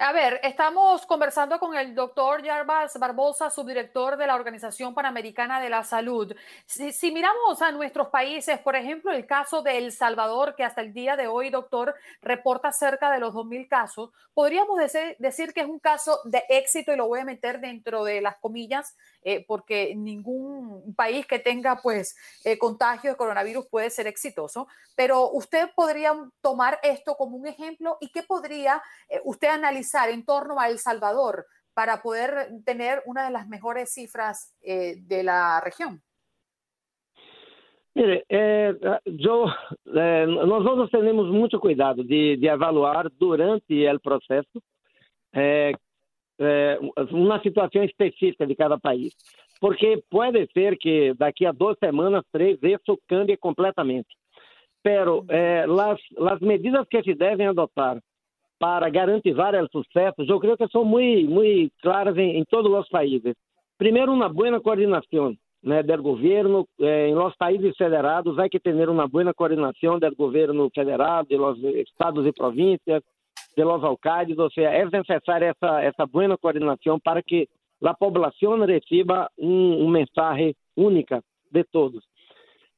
A 0.00 0.12
ver, 0.12 0.38
estamos 0.44 1.04
conversando 1.06 1.58
con 1.58 1.76
el 1.76 1.92
doctor 1.92 2.46
Jarbas 2.46 2.96
Barbosa, 3.00 3.50
subdirector 3.50 4.16
de 4.16 4.28
la 4.28 4.36
Organización 4.36 4.94
Panamericana 4.94 5.60
de 5.60 5.68
la 5.68 5.82
Salud. 5.82 6.36
Si, 6.66 7.10
miramos 7.10 7.60
a 7.62 7.72
nuestros 7.72 8.06
países, 8.06 8.60
por 8.60 8.76
ejemplo, 8.76 9.10
el 9.10 9.26
caso 9.26 9.60
de 9.60 9.76
El 9.76 9.90
Salvador, 9.90 10.54
que 10.54 10.62
hasta 10.62 10.82
el 10.82 10.92
día 10.92 11.16
de 11.16 11.26
hoy, 11.26 11.50
doctor, 11.50 11.96
reporta 12.22 12.70
cerca 12.70 13.10
de 13.10 13.18
los 13.18 13.34
2.000 13.34 13.66
casos, 13.66 14.10
podríamos 14.34 14.78
decir, 15.18 15.52
que 15.52 15.62
es 15.62 15.66
un 15.66 15.80
caso 15.80 16.20
de 16.22 16.44
éxito 16.48 16.92
y 16.92 16.96
lo 16.96 17.08
voy 17.08 17.18
a 17.18 17.24
meter 17.24 17.58
dentro 17.58 18.04
de 18.04 18.20
las 18.20 18.36
comillas, 18.36 18.94
eh, 19.24 19.44
porque 19.48 19.96
ningún 19.96 20.94
país 20.94 21.26
que 21.26 21.40
tenga 21.40 21.80
pues 21.82 22.16
eh, 22.44 22.56
de 23.02 23.16
coronavirus 23.16 23.66
puede 23.66 23.90
ser 23.90 24.06
exitoso. 24.06 24.68
Pero 24.94 25.30
usted 25.30 25.70
podría 25.74 26.14
tomar 26.40 26.78
esto 26.84 27.16
como 27.16 27.36
un 27.36 27.48
ejemplo 27.48 27.98
y 28.00 28.10
qué 28.12 28.22
podría 28.22 28.80
eh, 29.08 29.20
usted 29.24 29.48
analizar 29.48 29.87
en 29.94 30.24
torno 30.24 30.58
a 30.58 30.68
El 30.68 30.78
Salvador 30.78 31.46
para 31.74 32.02
poder 32.02 32.48
tener 32.64 33.02
una 33.06 33.24
de 33.24 33.30
las 33.30 33.48
mejores 33.48 33.92
cifras 33.92 34.54
eh, 34.62 34.96
de 34.98 35.22
la 35.22 35.60
región? 35.60 36.02
Mire, 37.94 38.24
eh, 38.28 38.74
yo, 39.06 39.46
eh, 39.86 40.26
nosotros 40.28 40.88
tenemos 40.90 41.26
mucho 41.28 41.58
cuidado 41.58 42.04
de, 42.04 42.36
de 42.36 42.46
evaluar 42.46 43.10
durante 43.12 43.84
el 43.84 43.98
proceso 43.98 44.62
eh, 45.32 45.72
eh, 46.38 46.78
uma 47.10 47.40
situação 47.40 47.82
específica 47.82 48.46
de 48.46 48.54
cada 48.54 48.78
país. 48.78 49.12
Porque 49.60 50.00
pode 50.08 50.48
ser 50.52 50.78
que 50.78 51.12
daqui 51.14 51.44
a 51.44 51.50
duas 51.50 51.76
semanas, 51.80 52.22
três, 52.30 52.56
isso 52.62 52.96
cambie 53.08 53.36
completamente. 53.36 54.14
Pero 54.80 55.24
las, 55.66 55.98
las 56.16 56.40
medidas 56.40 56.86
que 56.88 57.02
se 57.02 57.14
devem 57.14 57.48
adotar 57.48 58.00
para 58.58 58.88
garantizar 58.90 59.54
o 59.54 59.68
sucesso, 59.68 60.22
eu 60.28 60.40
creio 60.40 60.56
que 60.56 60.68
são 60.68 60.84
muito, 60.84 61.30
muito 61.30 61.72
claras 61.80 62.16
em, 62.16 62.38
em 62.38 62.44
todos 62.44 62.72
os 62.72 62.88
países. 62.88 63.34
Primeiro, 63.76 64.12
uma 64.12 64.28
boa 64.28 64.60
coordenação 64.60 65.36
né, 65.62 65.82
do 65.82 66.02
governo. 66.02 66.66
Eh, 66.80 67.08
em 67.08 67.14
los 67.14 67.34
países 67.36 67.76
federados, 67.76 68.38
há 68.38 68.48
que 68.48 68.58
ter 68.58 68.88
uma 68.88 69.06
boa 69.06 69.32
coordenação 69.34 69.98
do 69.98 70.16
governo 70.16 70.70
federal, 70.74 71.24
de 71.24 71.36
los 71.36 71.58
estados 71.62 72.26
e 72.26 72.32
províncias, 72.32 73.02
de 73.56 73.64
los 73.64 73.82
alcaldes. 73.84 74.38
Ou 74.38 74.50
seja, 74.50 74.68
é 74.68 74.84
necessária 74.84 75.54
essa, 75.56 75.80
essa 75.82 76.06
boa 76.06 76.36
coordenação 76.38 76.98
para 76.98 77.22
que 77.22 77.48
a 77.82 77.94
população 77.94 78.58
receba 78.64 79.30
um 79.38 79.88
mensagem 79.88 80.54
única 80.76 81.22
de 81.50 81.64
todos. 81.64 82.04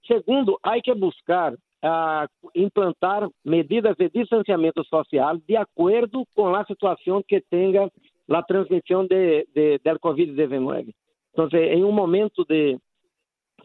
Segundo, 0.07 0.59
há 0.63 0.81
que 0.81 0.95
buscar 0.95 1.55
a 1.83 2.29
implantar 2.55 3.29
medidas 3.45 3.97
de 3.97 4.11
distanciamento 4.11 4.85
social 4.85 5.39
de 5.47 5.57
acordo 5.57 6.25
com 6.35 6.55
a 6.55 6.65
situação 6.65 7.23
que 7.27 7.41
tenha 7.41 7.91
a 8.29 8.43
transmissão 8.43 9.07
de, 9.07 9.47
de, 9.55 9.79
de 9.79 9.99
Covid-19. 9.99 10.95
Então, 11.33 11.49
em 11.59 11.85
um 11.85 11.93
momento 11.93 12.45
de 12.45 12.79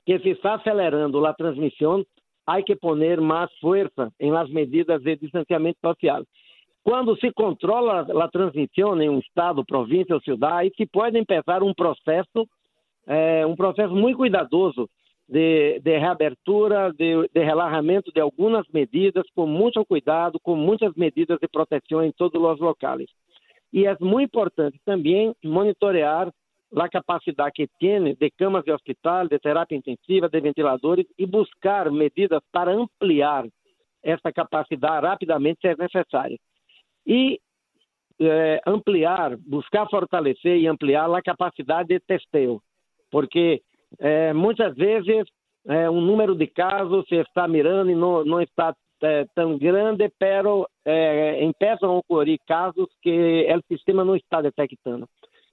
que 0.05 0.20
se 0.20 0.30
está 0.30 0.55
acelerando 0.55 1.26
a 1.26 1.34
transmissão, 1.34 2.05
há 2.45 2.61
que 2.61 2.76
poner 2.76 3.20
mais 3.20 3.51
força 3.59 4.11
em 4.20 4.32
las 4.32 4.49
medidas 4.49 5.01
de 5.01 5.16
distanciamento 5.16 5.80
social. 5.84 6.24
Quando 6.84 7.18
se 7.20 7.32
controla 7.32 8.05
a 8.24 8.28
transmissão 8.28 9.01
em 9.01 9.09
um 9.09 9.18
estado, 9.18 9.66
província 9.66 10.13
ou 10.13 10.22
cidade, 10.22 10.72
se 10.78 10.86
pode 10.86 11.18
empezar 11.18 11.63
um 11.63 11.74
processo, 11.74 12.47
eh, 13.07 13.45
um 13.45 13.55
processo 13.55 13.95
muito 13.95 14.18
cuidadoso 14.18 14.88
de, 15.28 15.80
de 15.80 15.97
reabertura, 15.97 16.91
de, 16.93 17.28
de 17.34 17.43
relaxamento 17.43 18.11
de 18.11 18.21
algumas 18.21 18.67
medidas, 18.71 19.26
com 19.36 19.47
muito 19.47 19.84
cuidado, 19.86 20.39
com 20.39 20.55
muitas 20.55 20.93
medidas 20.95 21.39
de 21.39 21.47
proteção 21.47 22.03
em 22.03 22.11
todos 22.11 22.41
os 22.41 22.59
locais. 22.59 23.09
E 23.73 23.86
é 23.86 23.95
muito 23.99 24.30
importante 24.30 24.80
também 24.86 25.36
monitorear 25.43 26.32
a 26.76 26.89
capacidade 26.89 27.53
que 27.53 27.67
tem 27.80 28.15
de 28.15 28.32
camas 28.32 28.63
de 28.63 28.71
hospital, 28.71 29.28
de 29.28 29.39
terapia 29.39 29.78
intensiva, 29.78 30.30
de 30.30 30.39
ventiladores 30.39 31.05
e 31.17 31.26
buscar 31.26 31.91
medidas 31.91 32.41
para 32.51 32.73
ampliar 32.73 33.45
essa 34.03 34.32
capacidade 34.32 35.05
rapidamente 35.05 35.61
se 35.61 35.67
é 35.67 35.76
necessário. 35.76 36.38
E 37.05 37.39
eh, 38.19 38.61
ampliar, 38.65 39.36
buscar 39.38 39.89
fortalecer 39.89 40.57
e 40.57 40.67
ampliar 40.67 41.13
a 41.13 41.21
capacidade 41.21 41.89
de 41.89 41.99
testeio, 41.99 42.61
porque 43.11 43.61
é, 43.99 44.33
muitas 44.33 44.75
vezes 44.75 45.25
é, 45.67 45.89
um 45.89 46.01
número 46.01 46.35
de 46.35 46.47
casos 46.47 47.07
se 47.07 47.15
está 47.15 47.47
mirando 47.47 47.89
e 47.89 47.95
não, 47.95 48.23
não 48.23 48.41
está 48.41 48.75
é, 49.01 49.25
tão 49.35 49.57
grande, 49.57 50.09
pero 50.19 50.67
é, 50.85 51.43
empiezam 51.43 51.91
a 51.91 51.97
ocorrer 51.97 52.37
casos 52.47 52.87
que 53.01 53.47
o 53.51 53.73
sistema 53.73 54.03
não 54.03 54.15
está 54.15 54.41
detectando. 54.41 55.07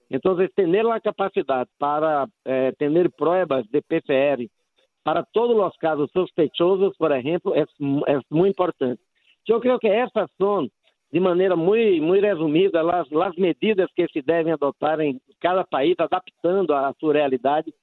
Então, 0.09 0.35
ter 0.35 0.85
a 0.85 0.99
capacidade 0.99 1.69
para 1.79 2.27
é, 2.45 2.71
ter 2.73 3.11
provas 3.11 3.65
de 3.67 3.81
PCR 3.81 4.47
para 5.03 5.23
todos 5.33 5.57
os 5.57 5.75
casos 5.77 6.09
sospechosos, 6.11 6.95
por 6.97 7.11
exemplo, 7.11 7.53
é, 7.55 7.61
é 7.61 8.19
muito 8.29 8.51
importante. 8.51 9.01
Eu 9.47 9.59
creio 9.59 9.79
que 9.79 9.87
essas 9.87 10.29
são, 10.37 10.69
de 11.11 11.19
maneira 11.19 11.55
muito, 11.55 12.01
muito 12.01 12.23
resumida, 12.23 12.81
as, 12.81 13.11
as 13.11 13.35
medidas 13.35 13.91
que 13.93 14.07
se 14.07 14.21
devem 14.21 14.53
adotar 14.53 14.99
em 15.01 15.19
cada 15.41 15.65
país, 15.65 15.95
adaptando 15.99 16.73
à 16.73 16.93
sua 16.99 17.13
realidade 17.13 17.73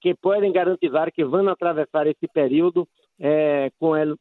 que 0.00 0.14
podem 0.14 0.52
garantizar 0.52 1.12
que 1.12 1.24
vão 1.24 1.48
atravessar 1.48 2.06
esse 2.06 2.26
período 2.32 2.86
é, 3.18 3.70
com, 3.78 3.96
ele, 3.96 4.14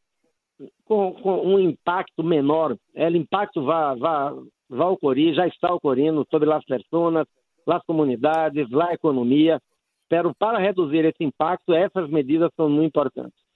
com, 0.85 1.13
com, 1.13 1.41
um 1.45 1.59
impacto 1.59 2.23
menor. 2.23 2.75
O 2.95 3.15
impacto 3.15 3.63
vai, 3.63 3.95
vai, 3.97 4.33
vai 4.69 4.87
ocorrer, 4.87 5.33
já 5.33 5.47
está 5.47 5.73
ocorrendo 5.73 6.25
sobre 6.29 6.51
as 6.51 6.63
pessoas, 6.65 7.27
as 7.67 7.83
comunidades, 7.83 8.67
a 8.73 8.93
economia. 8.93 9.61
Pero 10.09 10.33
para 10.33 10.57
reduzir 10.57 11.05
esse 11.05 11.23
impacto, 11.23 11.73
essas 11.73 12.09
medidas 12.09 12.49
são 12.55 12.69
muito 12.69 12.87
importantes. 12.87 13.47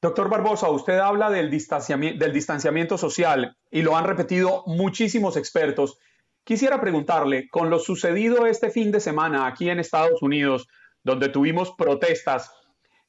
Doctor 0.00 0.28
Barbosa, 0.28 0.70
usted 0.70 0.98
habla 0.98 1.28
del 1.28 1.50
distanciamiento, 1.50 2.24
del 2.24 2.32
distanciamiento 2.32 2.96
social 2.96 3.56
y 3.68 3.82
lo 3.82 3.96
han 3.96 4.04
repetido 4.04 4.62
muchísimos 4.66 5.36
expertos. 5.36 5.98
Quisiera 6.44 6.80
preguntarle, 6.80 7.48
con 7.48 7.68
lo 7.68 7.80
sucedido 7.80 8.46
este 8.46 8.70
fin 8.70 8.92
de 8.92 9.00
semana 9.00 9.48
aquí 9.48 9.68
en 9.68 9.80
Estados 9.80 10.22
Unidos, 10.22 10.68
donde 11.08 11.28
tuvimos 11.30 11.72
protestas 11.72 12.52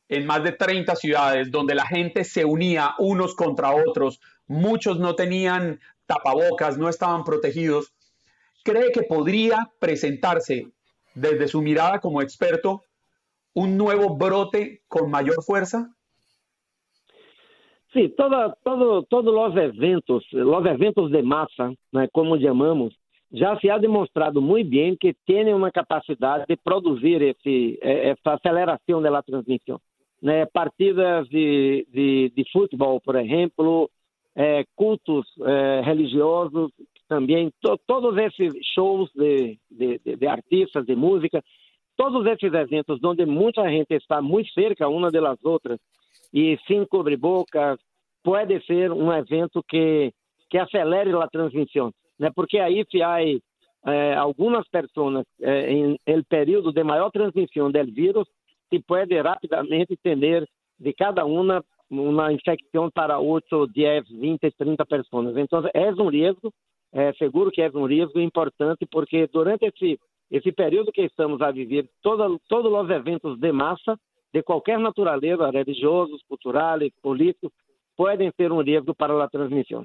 en 0.08 0.26
más 0.26 0.44
de 0.44 0.54
30 0.54 0.96
ciudades, 0.96 1.52
donde 1.52 1.76
la 1.76 1.86
gente 1.86 2.24
se 2.24 2.44
unía 2.44 2.96
unos 2.98 3.36
contra 3.36 3.76
otros, 3.76 4.20
muchos 4.48 5.00
no 5.00 5.16
tenían 5.16 5.80
tapabocas, 6.08 6.78
no 6.78 6.90
estaban 6.90 7.24
protegidos. 7.24 7.94
¿Cree 8.64 8.92
que 8.92 9.04
podría 9.04 9.70
presentarse 9.80 10.68
desde 11.14 11.48
su 11.48 11.62
mirada 11.62 12.00
como 12.00 12.22
experto 12.22 12.84
un 13.54 13.78
nuevo 13.78 14.16
brote 14.16 14.82
con 14.88 15.12
mayor 15.12 15.44
fuerza? 15.44 15.90
Sí, 17.94 18.14
todo, 18.16 18.56
todo, 18.64 19.04
todos 19.04 19.34
los 19.34 19.56
eventos, 19.64 20.24
los 20.32 20.66
eventos 20.66 21.12
de 21.12 21.24
masa, 21.24 21.72
como 22.12 22.36
llamamos, 22.36 22.99
já 23.32 23.58
se 23.60 23.70
ha 23.70 23.78
demonstrado 23.78 24.42
muito 24.42 24.70
bem 24.70 24.96
que 24.96 25.14
tem 25.26 25.54
uma 25.54 25.72
capacidade 25.72 26.46
de 26.48 26.56
produzir 26.58 27.22
esse, 27.22 27.78
eh, 27.82 28.10
essa 28.10 28.34
aceleração 28.34 29.02
da 29.02 29.22
transmissão. 29.22 29.80
Né? 30.22 30.46
Partidas 30.48 31.28
de, 31.30 31.88
de, 31.92 32.32
de, 32.36 32.52
futebol, 32.52 33.00
por 33.00 33.16
exemplo, 33.16 33.90
é, 34.36 34.66
cultos 34.76 35.28
é, 35.42 35.82
religiosos, 35.82 36.72
também 37.08 37.52
to, 37.62 37.78
todos 37.88 38.18
esses 38.18 38.54
shows 38.74 39.10
de, 39.14 39.58
de, 39.70 40.28
artistas, 40.28 40.86
de 40.86 40.96
música, 40.96 41.44
todos 41.96 42.26
esses 42.26 42.54
eventos 42.54 43.04
onde 43.04 43.26
muita 43.26 43.68
gente 43.70 43.94
está 43.94 44.22
muito 44.22 44.52
cerca 44.54 44.88
uma 44.88 45.10
das 45.10 45.44
outras 45.44 45.80
e 46.34 46.58
sem 46.68 46.86
cobrir 46.86 47.18
bocas, 47.18 47.80
pode 48.24 48.64
ser 48.66 48.92
um 48.92 49.12
evento 49.12 49.64
que, 49.68 50.14
que 50.50 50.58
acelere 50.58 51.12
a 51.14 51.28
transmissão. 51.28 51.92
Né? 52.20 52.32
porque 52.36 52.60
aí 52.60 52.86
se 52.92 53.02
há 53.02 53.22
eh, 53.24 54.16
algumas 54.16 54.68
pessoas 54.68 55.26
eh, 55.42 55.72
em 55.72 56.24
período 56.24 56.72
de 56.72 56.84
maior 56.84 57.10
transmissão 57.12 57.72
do 57.72 57.86
vírus, 57.86 58.28
se 58.70 58.80
pode 58.82 59.20
rapidamente 59.20 59.98
ter 59.98 60.48
de 60.80 60.94
cada 60.94 61.26
uma 61.26 61.64
uma 61.90 62.32
infecção 62.32 62.90
para 62.92 63.20
8, 63.20 63.68
10, 63.68 64.10
20, 64.10 64.52
30 64.52 64.86
pessoas. 64.86 65.38
Então, 65.38 65.64
é 65.74 65.92
um 65.92 66.10
risco, 66.10 66.54
é 66.94 67.12
seguro 67.14 67.52
que 67.52 67.62
é 67.62 67.72
um 67.74 67.86
risco 67.86 68.20
importante, 68.20 68.86
porque 68.90 69.28
durante 69.28 69.66
esse, 69.66 70.00
esse 70.30 70.52
período 70.52 70.92
que 70.92 71.02
estamos 71.02 71.42
a 71.42 71.52
viver, 71.52 71.90
todo, 72.02 72.40
todos 72.48 72.72
os 72.72 72.90
eventos 72.90 73.40
de 73.40 73.52
massa, 73.52 74.00
de 74.32 74.44
qualquer 74.44 74.78
natureza, 74.78 75.50
religiosos, 75.50 76.22
culturais, 76.28 76.92
políticos, 77.02 77.52
podem 77.98 78.32
ser 78.38 78.52
um 78.52 78.62
risco 78.62 78.94
para 78.94 79.24
a 79.24 79.28
transmissão. 79.28 79.84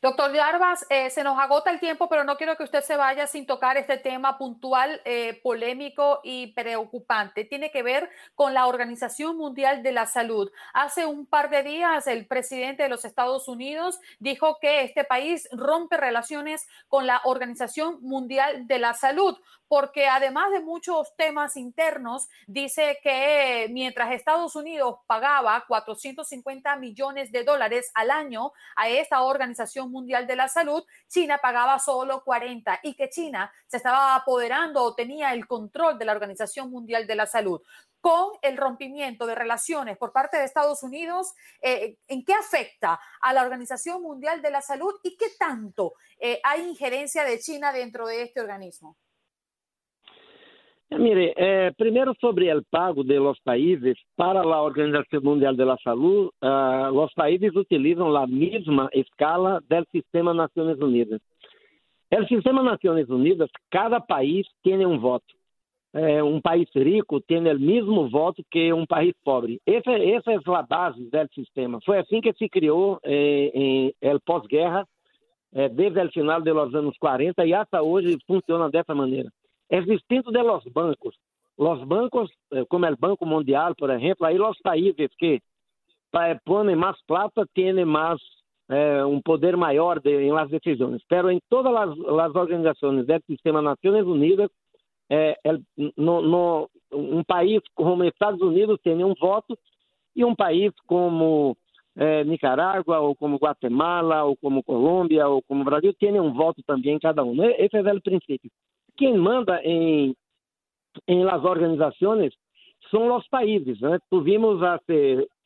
Doctor 0.00 0.32
Yarbas, 0.32 0.86
eh, 0.90 1.10
se 1.10 1.24
nos 1.24 1.38
agota 1.38 1.70
el 1.70 1.80
tiempo, 1.80 2.08
pero 2.08 2.24
no 2.24 2.36
quiero 2.36 2.56
que 2.56 2.64
usted 2.64 2.82
se 2.82 2.96
vaya 2.96 3.26
sin 3.26 3.46
tocar 3.46 3.76
este 3.76 3.96
tema 3.96 4.38
puntual, 4.38 5.00
eh, 5.04 5.40
polémico 5.42 6.20
y 6.22 6.48
preocupante. 6.48 7.44
Tiene 7.44 7.70
que 7.70 7.82
ver 7.82 8.10
con 8.34 8.54
la 8.54 8.66
Organización 8.66 9.36
Mundial 9.36 9.82
de 9.82 9.92
la 9.92 10.06
Salud. 10.06 10.50
Hace 10.72 11.06
un 11.06 11.26
par 11.26 11.50
de 11.50 11.62
días 11.62 12.06
el 12.06 12.26
presidente 12.26 12.82
de 12.82 12.88
los 12.88 13.04
Estados 13.04 13.48
Unidos 13.48 14.00
dijo 14.18 14.58
que 14.60 14.82
este 14.82 15.04
país 15.04 15.48
rompe 15.52 15.96
relaciones 15.96 16.66
con 16.88 17.06
la 17.06 17.20
Organización 17.24 17.98
Mundial 18.02 18.66
de 18.66 18.78
la 18.78 18.94
Salud 18.94 19.38
porque 19.72 20.06
además 20.06 20.50
de 20.50 20.60
muchos 20.60 21.16
temas 21.16 21.56
internos, 21.56 22.28
dice 22.46 22.98
que 23.02 23.68
mientras 23.70 24.12
Estados 24.12 24.54
Unidos 24.54 24.96
pagaba 25.06 25.64
450 25.66 26.76
millones 26.76 27.32
de 27.32 27.42
dólares 27.42 27.90
al 27.94 28.10
año 28.10 28.52
a 28.76 28.90
esta 28.90 29.22
Organización 29.22 29.90
Mundial 29.90 30.26
de 30.26 30.36
la 30.36 30.48
Salud, 30.48 30.84
China 31.08 31.38
pagaba 31.38 31.78
solo 31.78 32.22
40 32.22 32.80
y 32.82 32.92
que 32.92 33.08
China 33.08 33.50
se 33.66 33.78
estaba 33.78 34.14
apoderando 34.14 34.82
o 34.82 34.94
tenía 34.94 35.32
el 35.32 35.46
control 35.46 35.98
de 35.98 36.04
la 36.04 36.12
Organización 36.12 36.70
Mundial 36.70 37.06
de 37.06 37.14
la 37.14 37.24
Salud 37.24 37.62
con 38.02 38.32
el 38.42 38.58
rompimiento 38.58 39.24
de 39.24 39.36
relaciones 39.36 39.96
por 39.96 40.12
parte 40.12 40.36
de 40.36 40.44
Estados 40.44 40.82
Unidos, 40.82 41.32
eh, 41.62 41.96
¿en 42.08 42.26
qué 42.26 42.34
afecta 42.34 43.00
a 43.22 43.32
la 43.32 43.40
Organización 43.40 44.02
Mundial 44.02 44.42
de 44.42 44.50
la 44.50 44.60
Salud 44.60 44.92
y 45.02 45.16
qué 45.16 45.28
tanto 45.38 45.94
eh, 46.18 46.42
hay 46.44 46.60
injerencia 46.68 47.24
de 47.24 47.38
China 47.38 47.72
dentro 47.72 48.06
de 48.06 48.20
este 48.20 48.42
organismo? 48.42 48.98
Mire, 50.98 51.32
eh, 51.36 51.70
primeiro 51.76 52.14
sobre 52.20 52.52
o 52.54 52.62
pago 52.70 53.02
de 53.02 53.18
los 53.18 53.38
países 53.40 53.96
para 54.16 54.42
a 54.42 54.62
Organização 54.62 55.22
Mundial 55.22 55.56
de 55.56 55.64
la 55.64 55.76
Salud, 55.82 56.30
uh, 56.42 56.90
los 56.92 57.12
países 57.14 57.54
utilizam 57.56 58.14
a 58.14 58.26
mesma 58.26 58.88
escala 58.92 59.60
do 59.68 59.86
sistema 59.90 60.34
Nações 60.34 60.78
Unidas. 60.80 61.20
O 62.12 62.26
sistema 62.26 62.62
Nações 62.62 63.08
Unidas, 63.08 63.48
cada 63.70 64.00
país 64.00 64.46
tem 64.62 64.84
um 64.84 64.98
voto. 64.98 65.34
Eh, 65.94 66.22
um 66.22 66.40
país 66.40 66.68
rico 66.74 67.20
tem 67.20 67.38
o 67.38 67.58
mesmo 67.58 68.08
voto 68.08 68.42
que 68.50 68.72
um 68.72 68.86
país 68.86 69.14
pobre. 69.22 69.60
Essa, 69.66 69.92
essa 69.92 70.32
é 70.32 70.38
a 70.54 70.62
base 70.62 71.02
do 71.10 71.34
sistema. 71.34 71.78
Foi 71.84 71.98
assim 71.98 72.20
que 72.20 72.32
se 72.34 72.48
criou 72.48 72.98
eh, 73.02 73.50
em 73.54 73.94
el 74.00 74.18
pós-guerra, 74.20 74.86
eh, 75.54 75.68
desde 75.68 76.00
o 76.00 76.10
final 76.10 76.40
dos 76.40 76.74
anos 76.74 76.96
40 76.98 77.44
e 77.46 77.52
até 77.52 77.80
hoje 77.80 78.16
funciona 78.26 78.70
dessa 78.70 78.94
maneira. 78.94 79.30
É 79.72 79.80
distinto 79.80 80.30
de 80.30 80.42
los 80.42 80.62
bancos. 80.64 81.14
Los 81.56 81.82
bancos, 81.84 82.30
eh, 82.52 82.66
como 82.68 82.86
o 82.86 82.96
Banco 82.96 83.24
Mundial, 83.24 83.74
por 83.74 83.88
exemplo, 83.90 84.26
aí 84.26 84.38
os 84.38 84.58
países 84.58 85.10
que 85.16 85.40
põem 86.44 86.76
mais 86.76 87.00
plata 87.06 87.46
têm 87.54 87.82
mais 87.86 88.20
eh, 88.68 89.02
poder 89.24 89.56
maior 89.56 89.98
de, 89.98 90.10
em 90.10 90.30
las 90.30 90.50
decisões. 90.50 91.02
Pero 91.08 91.30
em 91.30 91.40
todas 91.48 91.74
as, 91.74 91.90
as 92.26 92.34
organizações 92.34 93.06
do 93.06 93.20
sistema 93.26 93.62
Nações 93.62 94.06
Unidas, 94.06 94.50
eh, 95.08 95.38
el, 95.42 95.62
no, 95.96 96.20
no, 96.20 96.70
um 96.92 97.24
país 97.24 97.62
como 97.74 98.04
Estados 98.04 98.42
Unidos 98.42 98.78
tem 98.84 99.02
um 99.02 99.14
voto 99.14 99.58
e 100.14 100.22
um 100.22 100.34
país 100.34 100.70
como 100.86 101.56
eh, 101.96 102.24
ou 103.00 103.16
como 103.16 103.38
Guatemala, 103.38 104.24
ou 104.24 104.36
como 104.36 104.62
Colômbia, 104.62 105.26
ou 105.28 105.40
como 105.40 105.64
Brasil, 105.64 105.94
tem 105.94 106.20
um 106.20 106.34
voto 106.34 106.62
também 106.66 106.98
cada 106.98 107.24
um. 107.24 107.42
Esse 107.42 107.78
é 107.78 107.94
o 107.94 108.02
princípio 108.02 108.50
quem 108.96 109.16
manda 109.16 109.60
em, 109.62 110.14
em 111.08 111.24
las 111.24 111.44
organizações 111.44 112.34
são 112.90 113.14
os 113.16 113.26
países. 113.28 113.80
Né? 113.80 113.98
Tuvimos 114.10 114.62
há 114.62 114.78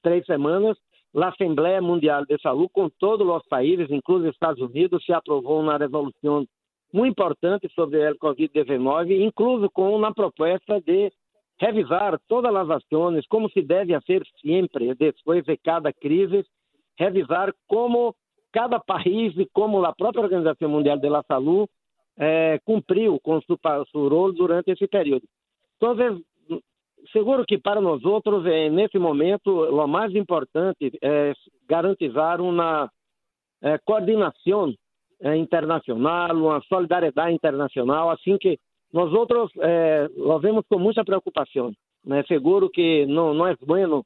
três 0.03 0.25
semanas 0.27 0.77
a 1.15 1.29
Assembleia 1.29 1.81
Mundial 1.81 2.27
de 2.27 2.39
Saúde 2.43 2.71
com 2.73 2.91
todos 2.91 3.27
os 3.27 3.47
países, 3.49 3.91
inclusive 3.91 4.31
Estados 4.31 4.61
Unidos, 4.61 5.05
se 5.05 5.13
aprovou 5.13 5.61
uma 5.61 5.79
resolução 5.79 6.47
muito 6.93 7.13
importante 7.13 7.69
sobre 7.75 8.11
o 8.11 8.19
Covid-19, 8.19 9.25
incluso 9.25 9.71
com 9.71 9.95
uma 9.97 10.13
proposta 10.13 10.81
de 10.81 11.11
revisar 11.59 12.19
todas 12.29 12.55
as 12.55 12.69
ações, 12.69 13.27
como 13.29 13.49
se 13.51 13.63
deve 13.63 13.95
fazer 13.95 14.23
sempre, 14.43 14.95
depois 14.95 15.43
de 15.45 15.57
cada 15.57 15.93
crise, 15.93 16.45
revisar 16.99 17.53
como 17.67 18.15
cada 18.53 18.79
país 18.79 19.35
e 19.37 19.47
como 19.53 19.85
a 19.85 19.95
própria 19.95 20.23
Organização 20.23 20.69
Mundial 20.69 20.99
de 20.99 21.09
Saúde 21.27 21.71
é, 22.19 22.59
cumpriu 22.65 23.21
com 23.21 23.41
seu 23.43 23.59
rol 24.09 24.33
durante 24.33 24.71
esse 24.71 24.87
período. 24.87 25.27
Então, 25.77 25.95
seguro 27.13 27.45
que 27.47 27.59
para 27.59 27.81
nós 27.81 28.05
outros, 28.05 28.47
é, 28.47 28.71
nesse 28.71 28.99
momento, 28.99 29.51
o 29.51 29.87
mais 29.87 30.15
importante 30.15 30.93
é 31.03 31.33
garantizar 31.69 32.41
uma 32.41 32.91
é, 33.63 33.79
coordenação 33.79 34.73
é, 35.21 35.37
internacional, 35.37 36.37
uma 36.37 36.61
solidariedade 36.63 37.35
internacional, 37.35 38.11
assim 38.11 38.37
que 38.39 38.59
nós 38.93 39.13
outros 39.13 39.51
é, 39.61 40.09
lo 40.17 40.39
vemos 40.39 40.65
com 40.69 40.79
muita 40.79 41.05
preocupação. 41.05 41.73
Né? 42.05 42.23
Seguro 42.29 42.71
que 42.71 43.05
não, 43.07 43.35
não 43.35 43.47
é 43.47 43.57
bueno 43.57 44.05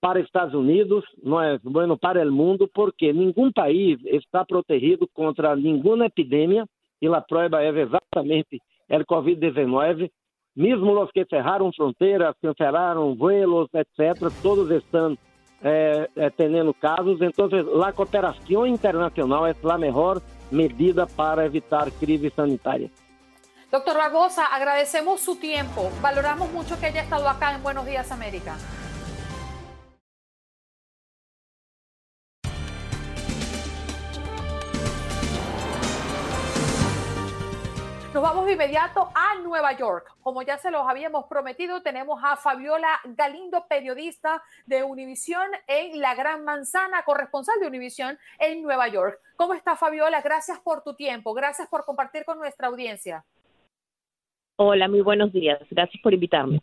para 0.00 0.20
Estados 0.20 0.54
Unidos, 0.54 1.04
não 1.22 1.40
é 1.40 1.58
bueno 1.58 1.96
para 1.98 2.26
o 2.26 2.32
mundo, 2.32 2.68
porque 2.72 3.12
nenhum 3.12 3.50
país 3.52 3.98
está 4.04 4.44
protegido 4.44 5.08
contra 5.14 5.56
nenhuma 5.56 6.06
epidemia 6.06 6.66
e 7.04 7.14
a 7.14 7.20
prova 7.20 7.62
é 7.62 7.68
exatamente 7.68 8.60
o 8.88 9.04
Covid-19. 9.04 10.10
Mesmo 10.56 11.02
os 11.02 11.10
que 11.10 11.26
cerraram 11.28 11.70
fronteiras, 11.72 12.34
cancelaram 12.40 13.14
vuelos, 13.14 13.68
etc., 13.74 14.30
todos 14.40 14.70
estão 14.70 15.18
eh, 15.62 16.08
eh, 16.16 16.30
tendo 16.30 16.72
casos. 16.74 17.20
Então, 17.20 17.48
a 17.82 17.92
cooperação 17.92 18.66
internacional 18.66 19.46
é 19.46 19.54
a 19.62 19.78
melhor 19.78 20.22
medida 20.50 21.06
para 21.06 21.44
evitar 21.44 21.90
crise 21.90 22.30
sanitária. 22.30 22.90
Doctor 23.70 23.96
Barbosa, 23.96 24.44
agradecemos 24.46 25.20
su 25.20 25.36
tiempo. 25.36 25.90
Valoramos 26.00 26.52
mucho 26.52 26.78
que 26.78 26.86
haya 26.86 27.02
estado 27.02 27.28
acá 27.28 27.52
en 27.54 27.62
Buenos 27.62 27.84
Días 27.84 28.12
América. 28.12 28.54
Nos 38.14 38.22
vamos 38.22 38.46
de 38.46 38.52
inmediato 38.52 39.08
a 39.12 39.40
Nueva 39.40 39.76
York. 39.76 40.06
Como 40.22 40.42
ya 40.42 40.56
se 40.56 40.70
los 40.70 40.86
habíamos 40.86 41.24
prometido, 41.24 41.82
tenemos 41.82 42.20
a 42.22 42.36
Fabiola 42.36 43.00
Galindo, 43.02 43.66
periodista 43.68 44.40
de 44.66 44.84
Univisión 44.84 45.42
en 45.66 46.00
La 46.00 46.14
Gran 46.14 46.44
Manzana, 46.44 47.02
corresponsal 47.02 47.58
de 47.58 47.66
Univisión 47.66 48.16
en 48.38 48.62
Nueva 48.62 48.86
York. 48.86 49.18
¿Cómo 49.34 49.52
está 49.54 49.74
Fabiola? 49.74 50.20
Gracias 50.20 50.60
por 50.60 50.84
tu 50.84 50.94
tiempo, 50.94 51.34
gracias 51.34 51.66
por 51.68 51.84
compartir 51.84 52.24
con 52.24 52.38
nuestra 52.38 52.68
audiencia. 52.68 53.24
Hola, 54.54 54.86
muy 54.86 55.00
buenos 55.00 55.32
días. 55.32 55.58
Gracias 55.68 56.00
por 56.00 56.14
invitarme. 56.14 56.60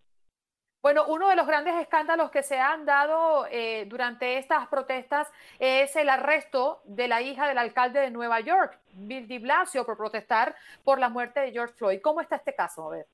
Bueno, 0.82 1.05
uno 1.07 1.29
de 1.29 1.36
los 1.36 1.45
grandes 1.45 1.75
escándalos 1.75 2.32
que 2.32 2.41
se 2.41 2.57
han 2.57 2.86
dado 2.86 3.45
eh, 3.51 3.86
durante 3.88 4.39
estas 4.39 4.67
protestas 4.67 5.32
es 5.59 5.95
el 5.95 6.09
arresto 6.09 6.79
de 6.86 7.07
la 7.07 7.21
hija 7.21 7.47
del 7.47 7.59
alcalde 7.59 7.99
de 7.99 8.09
Nueva 8.09 8.39
York, 8.39 8.79
Bill 8.93 9.27
de 9.27 9.38
Blasio, 9.38 9.86
por 9.86 9.95
protestar 9.95 10.55
por 10.84 10.99
la 10.99 11.09
muerte 11.09 11.39
de 11.39 11.51
George 11.51 11.75
Floyd. 11.75 11.99
¿Cómo 12.01 12.19
está 12.19 12.38
este 12.38 12.55
caso? 12.55 12.88
A 12.88 12.95
ver. 12.95 13.05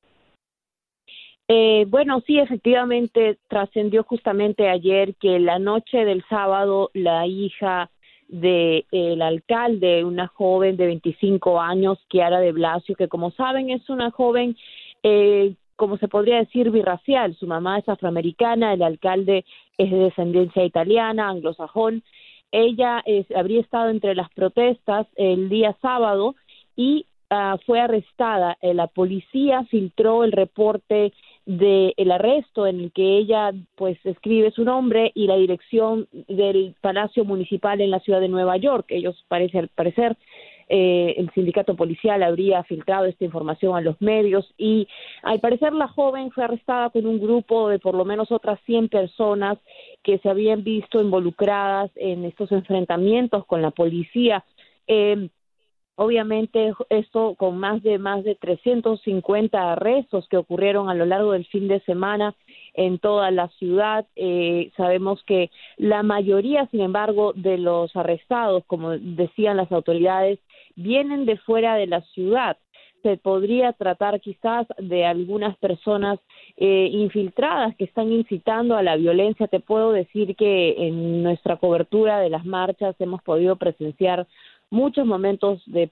Eh, 1.49 1.86
bueno, 1.89 2.22
sí, 2.26 2.39
efectivamente 2.39 3.38
trascendió 3.49 4.03
justamente 4.03 4.70
ayer 4.70 5.15
que 5.15 5.38
la 5.39 5.59
noche 5.59 6.05
del 6.05 6.24
sábado 6.30 6.89
la 6.93 7.28
hija 7.28 7.89
del 8.30 8.86
el 8.91 9.22
alcalde, 9.22 10.05
una 10.05 10.28
joven 10.28 10.78
de 10.78 10.86
25 10.86 11.59
años, 11.59 11.99
Kiara 12.07 12.39
de 12.39 12.51
Blasio, 12.53 12.95
que 12.95 13.07
como 13.09 13.32
saben 13.32 13.70
es 13.70 13.89
una 13.89 14.11
joven 14.11 14.57
eh, 15.03 15.55
como 15.78 15.97
se 15.97 16.09
podría 16.09 16.39
decir, 16.39 16.71
birracial. 16.71 17.36
Su 17.36 17.47
mamá 17.47 17.80
es 17.80 17.88
afroamericana, 17.88 18.73
el 18.73 18.84
alcalde 18.84 19.45
es 19.78 19.89
de 19.89 19.97
descendencia 19.97 20.65
italiana, 20.65 21.30
anglosajón. 21.30 22.03
Ella 22.51 23.03
habría 23.36 23.61
estado 23.61 23.89
entre 23.89 24.15
las 24.15 24.30
protestas 24.32 25.07
el 25.15 25.49
día 25.49 25.78
sábado 25.82 26.36
y 26.75 27.05
ah, 27.30 27.57
fue 27.65 27.80
arrestada. 27.80 28.57
Eh, 28.61 28.73
la 28.73 28.88
policía 28.88 29.63
filtró 29.65 30.23
el 30.23 30.32
reporte 30.32 31.13
del 31.45 32.11
arresto 32.11 32.67
en 32.67 32.82
el 32.82 32.91
que 32.91 33.17
ella 33.17 33.51
pues 33.75 33.97
escribe 34.03 34.51
su 34.51 34.65
nombre 34.65 35.11
y 35.15 35.28
la 35.28 35.38
dirección 35.38 36.07
del 36.28 36.75
Palacio 36.82 37.23
Municipal 37.23 37.80
en 37.80 37.91
la 37.91 37.99
ciudad 37.99 38.19
de 38.19 38.28
Nueva 38.30 38.57
York. 38.57 38.88
Ellos 38.89 39.23
parece 39.30 39.59
al 39.59 39.69
parecer 39.69 40.17
eh, 40.70 41.15
el 41.18 41.32
sindicato 41.32 41.76
policial 41.76 42.24
habría 42.24 42.63
filtrado 42.63 43.05
esta 43.05 43.24
información 43.26 43.76
a 43.76 43.82
los 43.82 44.01
medios 44.01 44.53
y 44.57 44.88
al 45.24 45.39
parecer 45.39 45.74
la 45.74 45.88
joven 45.88 46.32
fue 46.32 46.43
arrestada 46.43 46.89
con 46.89 47.05
un 47.05 47.20
grupo 47.20 47.70
de 47.70 47.80
por 47.80 47.95
lo 47.95 48.05
menos 48.05 48.32
otras 48.32 48.59
100 48.65 48.89
personas 48.89 49.57
que 50.03 50.18
se 50.20 50.30
habían 50.30 50.63
visto 50.63 51.01
involucradas 51.01 51.91
en 51.95 52.26
estos 52.26 52.51
enfrentamientos 52.51 53.45
con 53.45 53.61
la 53.61 53.72
policía. 53.72 54.43
Eh, 54.88 55.30
Obviamente 55.99 56.74
esto 56.91 57.34
con 57.39 57.57
más 57.57 57.82
de 57.82 57.97
más 57.97 58.24
de 58.24 58.36
350 58.36 59.72
arrestos 59.72 60.28
que 60.30 60.38
ocurrieron 60.38 60.89
a 60.89 60.93
lo 60.93 61.07
largo 61.07 61.32
del 61.32 61.47
fin 61.47 61.68
de 61.68 61.80
semana 61.86 62.36
en 62.76 62.99
toda 62.99 63.32
la 63.32 63.47
ciudad. 63.57 64.05
Eh, 64.15 64.72
sabemos 64.78 65.24
que 65.24 65.49
la 65.76 66.03
mayoría, 66.03 66.68
sin 66.68 66.82
embargo, 66.82 67.34
de 67.34 67.57
los 67.57 67.95
arrestados, 67.95 68.63
como 68.68 68.91
decían 68.91 69.57
las 69.57 69.72
autoridades, 69.72 70.38
vienen 70.78 71.25
de 71.25 71.38
fuera 71.38 71.75
de 71.75 71.88
la 71.88 72.01
ciudad. 72.13 72.57
Se 73.03 73.17
podría 73.17 73.73
tratar 73.73 74.21
quizás 74.21 74.65
de 74.78 75.05
algunas 75.05 75.57
personas 75.57 76.19
eh, 76.55 76.89
infiltradas 76.91 77.75
que 77.75 77.84
están 77.84 78.11
incitando 78.11 78.78
a 78.78 78.84
la 78.84 78.95
violencia. 78.95 79.47
Te 79.47 79.59
puedo 79.59 79.91
decir 79.91 80.36
que 80.36 80.88
en 80.88 81.23
nuestra 81.23 81.57
cobertura 81.57 82.19
de 82.19 82.30
las 82.30 82.45
marchas 82.45 82.95
hemos 82.99 83.21
podido 83.21 83.55
presenciar 83.57 84.28
muchos 84.69 85.05
momentos 85.05 85.61
de, 85.65 85.91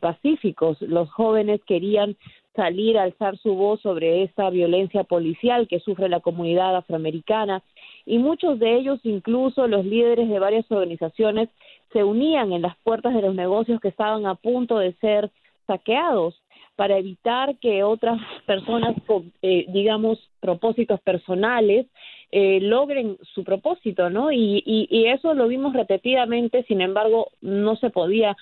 pacíficos. 0.00 0.80
Los 0.80 1.10
jóvenes 1.10 1.60
querían 1.66 2.16
salir 2.54 2.98
a 2.98 3.02
alzar 3.02 3.36
su 3.38 3.54
voz 3.54 3.80
sobre 3.80 4.22
esa 4.22 4.50
violencia 4.50 5.04
policial 5.04 5.66
que 5.68 5.80
sufre 5.80 6.08
la 6.08 6.20
comunidad 6.20 6.76
afroamericana 6.76 7.62
y 8.06 8.18
muchos 8.18 8.58
de 8.58 8.76
ellos, 8.76 9.00
incluso 9.04 9.66
los 9.66 9.84
líderes 9.84 10.28
de 10.28 10.38
varias 10.38 10.70
organizaciones, 10.70 11.48
se 11.92 12.04
unían 12.04 12.52
en 12.52 12.62
las 12.62 12.76
puertas 12.78 13.14
de 13.14 13.22
los 13.22 13.34
negocios 13.34 13.80
que 13.80 13.88
estaban 13.88 14.26
a 14.26 14.34
punto 14.34 14.78
de 14.78 14.92
ser 14.94 15.30
saqueados 15.66 16.40
para 16.76 16.98
evitar 16.98 17.58
que 17.58 17.82
otras 17.82 18.18
personas 18.46 18.96
con, 19.06 19.32
eh, 19.42 19.66
digamos, 19.68 20.18
propósitos 20.40 21.00
personales 21.00 21.86
eh, 22.32 22.60
logren 22.60 23.18
su 23.34 23.42
propósito, 23.42 24.08
¿no? 24.08 24.30
Y, 24.30 24.62
eso 25.08 25.34
lo 25.34 25.48
vimos 25.48 25.72
repetidamente, 25.72 26.62
sin 26.64 26.80
embargo, 26.80 27.32
no 27.40 27.74
se 27.76 27.90
podía, 27.90 28.36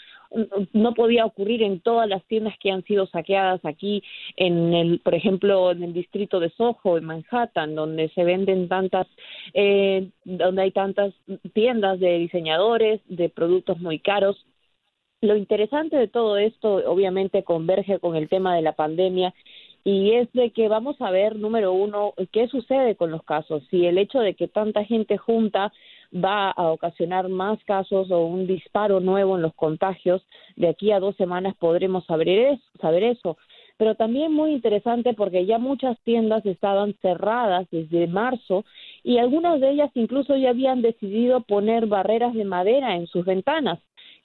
no 0.75 0.93
podía 0.93 1.25
ocurrir 1.25 1.63
en 1.63 1.81
todas 1.81 2.07
las 2.09 2.23
tiendas 2.27 2.55
que 2.59 2.71
han 2.71 2.85
sido 2.85 3.07
saqueadas 3.07 3.65
aquí, 3.65 4.03
en 4.37 4.75
el, 4.75 5.01
por 5.01 5.15
ejemplo, 5.15 5.71
en 5.71 5.83
el 5.83 5.95
distrito 5.95 6.39
de 6.41 6.51
Soho, 6.51 6.99
en 6.99 7.05
Manhattan, 7.05 7.75
donde 7.75 8.11
se 8.11 8.25
venden 8.25 8.69
tantas, 8.69 9.07
eh, 9.55 10.11
donde 10.25 10.63
hay 10.63 10.71
tantas 10.73 11.15
tiendas 11.55 11.99
de 11.99 12.19
diseñadores, 12.19 13.01
de 13.07 13.31
productos 13.31 13.79
muy 13.81 13.99
caros. 14.01 14.45
Lo 15.23 15.35
interesante 15.37 15.97
de 15.97 16.09
todo 16.09 16.37
esto, 16.37 16.75
obviamente, 16.87 17.43
converge 17.43 17.99
con 17.99 18.15
el 18.17 18.29
tema 18.29 18.55
de 18.55 18.63
la 18.63 18.73
pandemia 18.73 19.35
y 19.85 20.13
es 20.13 20.31
de 20.33 20.51
que 20.51 20.69
vamos 20.69 21.01
a 21.01 21.11
ver, 21.11 21.37
número 21.37 21.73
uno, 21.73 22.15
qué 22.33 22.49
sucede 22.49 22.97
con 22.97 23.11
los 23.11 23.23
casos, 23.23 23.63
si 23.71 23.87
el 23.87 23.99
hecho 23.99 24.21
de 24.21 24.35
que 24.35 24.49
tanta 24.49 24.85
gente 24.85 25.17
junta 25.17 25.73
va 26.13 26.51
a 26.51 26.71
ocasionar 26.71 27.29
más 27.29 27.63
casos 27.65 28.11
o 28.11 28.27
un 28.27 28.47
disparo 28.47 29.01
nuevo 29.01 29.37
en 29.37 29.43
los 29.43 29.55
contagios, 29.55 30.23
de 30.57 30.69
aquí 30.69 30.91
a 30.93 31.01
dos 31.01 31.17
semanas 31.17 31.55
podremos 31.59 32.05
saber 32.07 32.29
eso. 32.29 32.63
Saber 32.81 33.03
eso. 33.03 33.37
Pero 33.77 33.95
también 33.95 34.33
muy 34.33 34.53
interesante 34.53 35.15
porque 35.15 35.47
ya 35.47 35.59
muchas 35.59 35.99
tiendas 36.01 36.45
estaban 36.45 36.95
cerradas 37.01 37.69
desde 37.71 38.09
marzo 38.09 38.65
y 39.05 39.19
algunas 39.19 39.61
de 39.61 39.71
ellas 39.71 39.91
incluso 39.95 40.37
ya 40.37 40.51
habían 40.51 40.83
decidido 40.83 41.43
poner 41.43 41.87
barreras 41.87 42.35
de 42.35 42.45
madera 42.45 42.97
en 42.97 43.07
sus 43.07 43.25
ventanas 43.25 43.79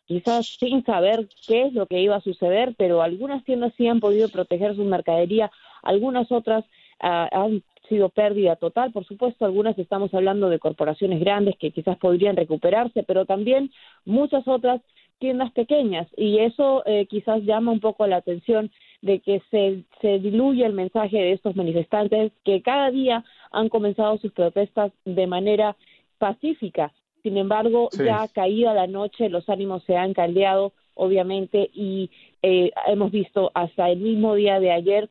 quizás 0.05 0.47
sin 0.59 0.83
saber 0.85 1.27
qué 1.47 1.63
es 1.63 1.73
lo 1.73 1.87
que 1.87 2.01
iba 2.01 2.15
a 2.15 2.21
suceder, 2.21 2.75
pero 2.77 3.01
algunas 3.01 3.43
tiendas 3.43 3.73
sí 3.77 3.87
han 3.87 3.99
podido 3.99 4.29
proteger 4.29 4.75
su 4.75 4.83
mercadería, 4.83 5.51
algunas 5.81 6.31
otras 6.31 6.65
ah, 6.99 7.29
han 7.31 7.63
sido 7.89 8.09
pérdida 8.09 8.55
total, 8.55 8.91
por 8.91 9.05
supuesto, 9.05 9.45
algunas 9.45 9.77
estamos 9.77 10.13
hablando 10.13 10.49
de 10.49 10.59
corporaciones 10.59 11.19
grandes 11.19 11.57
que 11.57 11.71
quizás 11.71 11.97
podrían 11.97 12.35
recuperarse, 12.35 13.03
pero 13.03 13.25
también 13.25 13.71
muchas 14.05 14.47
otras 14.47 14.81
tiendas 15.19 15.51
pequeñas. 15.51 16.07
Y 16.17 16.39
eso 16.39 16.83
eh, 16.85 17.05
quizás 17.07 17.43
llama 17.43 17.71
un 17.71 17.79
poco 17.79 18.07
la 18.07 18.17
atención 18.17 18.71
de 19.01 19.19
que 19.19 19.41
se, 19.51 19.83
se 20.01 20.19
diluye 20.19 20.65
el 20.65 20.73
mensaje 20.73 21.17
de 21.17 21.33
estos 21.33 21.55
manifestantes 21.55 22.31
que 22.43 22.61
cada 22.61 22.89
día 22.89 23.23
han 23.51 23.69
comenzado 23.69 24.17
sus 24.17 24.31
protestas 24.31 24.91
de 25.05 25.27
manera 25.27 25.75
pacífica 26.17 26.93
sin 27.23 27.37
embargo, 27.37 27.89
ya 27.97 28.27
caída 28.27 28.73
la 28.73 28.85
noche, 28.85 29.29
los 29.29 29.47
ánimos 29.49 29.83
se 29.85 29.95
han 29.95 30.13
caldeado, 30.13 30.73
obviamente, 30.93 31.69
y 31.73 32.11
eh, 32.41 32.71
hemos 32.87 33.11
visto 33.11 33.49
hasta 33.53 33.89
el 33.89 33.99
mismo 33.99 34.35
día 34.35 34.59
de 34.59 34.71
ayer 34.71 35.09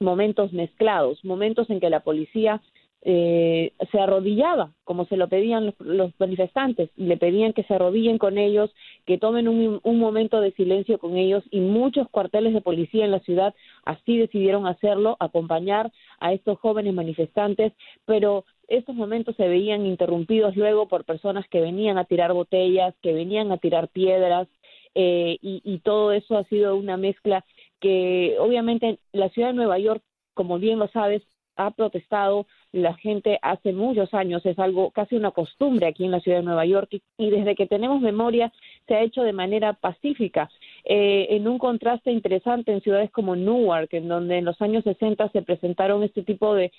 momentos 0.00 0.52
mezclados, 0.52 1.24
momentos 1.24 1.68
en 1.70 1.80
que 1.80 1.90
la 1.90 2.00
policía 2.00 2.60
eh, 3.02 3.72
se 3.90 3.98
arrodillaba, 3.98 4.74
como 4.84 5.06
se 5.06 5.16
lo 5.16 5.28
pedían 5.28 5.74
los, 5.78 6.12
manifestantes, 6.18 6.90
le 6.96 7.16
pedían 7.16 7.54
que 7.54 7.64
se 7.64 7.72
arrodillen 7.72 8.18
con 8.18 8.36
ellos, 8.36 8.70
que 9.06 9.16
tomen 9.16 9.48
un, 9.48 9.80
un, 9.82 9.98
momento 9.98 10.42
de 10.42 10.52
silencio 10.52 10.98
con 10.98 11.16
ellos 11.16 11.42
y 11.50 11.60
muchos 11.60 12.06
cuarteles 12.10 12.52
de 12.52 12.60
policía 12.60 13.06
en 13.06 13.12
la 13.12 13.20
ciudad 13.20 13.54
así 13.86 14.18
decidieron 14.18 14.66
hacerlo, 14.66 15.16
acompañar 15.18 15.90
a 16.18 16.34
estos 16.34 16.58
jóvenes 16.58 16.92
manifestantes, 16.92 17.72
pero 18.04 18.44
estos 18.70 18.94
momentos 18.94 19.36
se 19.36 19.48
veían 19.48 19.84
interrumpidos 19.84 20.56
luego 20.56 20.88
por 20.88 21.04
personas 21.04 21.46
que 21.48 21.60
venían 21.60 21.98
a 21.98 22.04
tirar 22.04 22.32
botellas, 22.32 22.94
que 23.02 23.12
venían 23.12 23.52
a 23.52 23.58
tirar 23.58 23.88
piedras, 23.88 24.48
eh, 24.94 25.38
y, 25.42 25.60
y 25.64 25.78
todo 25.80 26.12
eso 26.12 26.38
ha 26.38 26.44
sido 26.44 26.76
una 26.76 26.96
mezcla 26.96 27.44
que 27.80 28.36
obviamente 28.38 28.98
la 29.12 29.28
ciudad 29.30 29.48
de 29.48 29.54
Nueva 29.54 29.78
York, 29.78 30.02
como 30.34 30.58
bien 30.58 30.78
lo 30.78 30.88
sabes, 30.88 31.22
ha 31.56 31.70
protestado. 31.70 32.46
La 32.72 32.94
gente 32.94 33.38
hace 33.42 33.72
muchos 33.72 34.14
años, 34.14 34.46
es 34.46 34.58
algo 34.58 34.90
casi 34.90 35.16
una 35.16 35.32
costumbre 35.32 35.86
aquí 35.86 36.04
en 36.04 36.12
la 36.12 36.20
ciudad 36.20 36.38
de 36.38 36.44
Nueva 36.44 36.64
York 36.66 36.88
y, 37.18 37.30
desde 37.30 37.54
que 37.54 37.66
tenemos 37.66 38.00
memoria 38.00 38.52
se 38.86 38.94
ha 38.94 39.02
hecho 39.02 39.22
de 39.22 39.32
manera 39.32 39.72
pacífica, 39.72 40.50
eh, 40.84 41.26
en 41.30 41.48
un 41.48 41.58
contraste 41.58 42.10
interesante 42.10 42.72
en 42.72 42.80
ciudades 42.80 43.10
como 43.10 43.36
Newark, 43.36 43.92
en 43.92 44.08
donde 44.08 44.38
en 44.38 44.44
los 44.44 44.60
años 44.62 44.84
60 44.84 45.30
se 45.30 45.42
presentaron 45.42 46.02
este 46.02 46.22
tipo 46.22 46.54
de, 46.54 46.72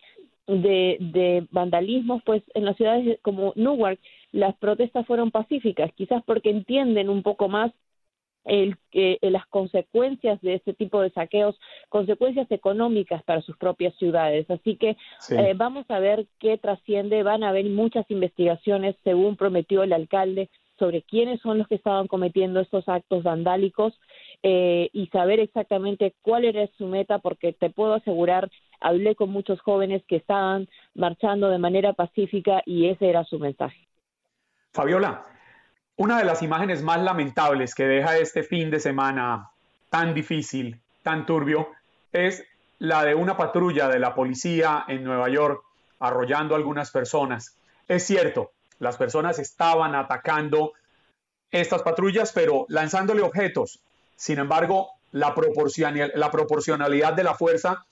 de, 0.60 0.98
de 1.00 1.48
vandalismos, 1.52 2.22
pues 2.26 2.44
en 2.54 2.66
las 2.66 2.78
ciudades 2.78 3.20
como 3.22 3.54
Newark 3.56 4.00
las 4.32 4.56
protestas 4.58 5.06
fueron 5.06 5.32
pacíficas, 5.32 5.92
quizás 5.94 6.24
porque 6.26 6.50
entienden 6.50 7.10
un 7.10 7.24
poco 7.24 7.50
más 7.50 7.72
el, 8.46 8.76
eh, 8.94 9.18
las 9.22 9.46
consecuencias 9.48 10.42
de 10.42 10.56
este 10.56 10.74
tipo 10.74 11.02
de 11.02 11.12
saqueos, 11.12 11.60
consecuencias 11.90 12.50
económicas 12.52 13.24
para 13.24 13.42
sus 13.42 13.56
propias 13.58 13.96
ciudades. 13.96 14.50
Así 14.50 14.78
que 14.78 14.98
eh, 15.30 15.54
vamos 15.56 15.86
a 15.90 16.00
ver 16.00 16.26
qué 16.40 16.58
trasciende. 16.58 17.24
Van 17.24 17.44
a 17.44 17.50
haber 17.50 17.66
muchas 17.66 18.10
investigaciones, 18.10 18.96
según 19.04 19.36
prometió 19.36 19.84
el 19.84 19.94
alcalde, 19.94 20.50
sobre 20.80 21.04
quiénes 21.04 21.40
son 21.42 21.60
los 21.60 21.68
que 21.68 21.76
estaban 21.76 22.08
cometiendo 22.08 22.60
estos 22.60 22.90
actos 22.90 23.22
vandálicos 23.22 23.94
eh, 24.42 24.90
y 24.94 25.06
saber 25.08 25.40
exactamente 25.40 26.16
cuál 26.24 26.44
era 26.44 26.68
su 26.80 26.88
meta, 26.88 27.20
porque 27.20 27.54
te 27.54 27.70
puedo 27.70 27.94
asegurar, 27.94 28.50
hablé 28.82 29.16
con 29.16 29.30
muchos 29.30 29.62
jóvenes 29.62 30.04
que 30.08 30.18
estaban 30.18 30.68
marchando 30.96 31.50
de 31.50 31.58
manera 31.58 31.94
pacífica 31.94 32.62
y 32.66 32.90
ese 32.90 33.10
era 33.10 33.24
su 33.24 33.40
mensaje. 33.40 33.88
Fabiola, 34.74 35.26
una 35.98 36.18
de 36.18 36.26
las 36.26 36.42
imágenes 36.42 36.82
más 36.82 37.02
lamentables 37.02 37.76
que 37.76 37.86
deja 37.86 38.18
este 38.18 38.44
fin 38.44 38.72
de 38.72 38.80
semana 38.80 39.52
tan 39.90 40.14
difícil, 40.14 40.82
tan 41.04 41.26
turbio, 41.26 41.70
es 42.12 42.44
la 42.80 43.06
de 43.06 43.14
una 43.14 43.38
patrulla 43.38 43.88
de 43.88 44.00
la 44.00 44.16
policía 44.16 44.86
en 44.88 45.04
Nueva 45.04 45.30
York 45.30 45.64
arrollando 46.00 46.56
a 46.56 46.58
algunas 46.58 46.92
personas. 46.92 47.56
Es 47.88 48.04
cierto, 48.04 48.52
las 48.80 48.98
personas 48.98 49.38
estaban 49.38 49.94
atacando 49.94 50.74
estas 51.52 51.84
patrullas, 51.84 52.32
pero 52.34 52.66
lanzándole 52.70 53.22
objetos. 53.22 53.84
Sin 54.16 54.40
embargo, 54.40 54.90
la, 55.12 55.36
proporcionalidad 55.36 57.14
de 57.14 57.24
la 57.24 57.36
fuerza 57.36 57.86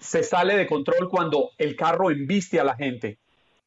se 0.00 0.22
sale 0.22 0.56
de 0.56 0.66
control 0.66 1.08
cuando 1.08 1.50
el 1.58 1.76
carro 1.76 2.10
embiste 2.10 2.60
a 2.60 2.64
la 2.64 2.76
gente. 2.76 3.18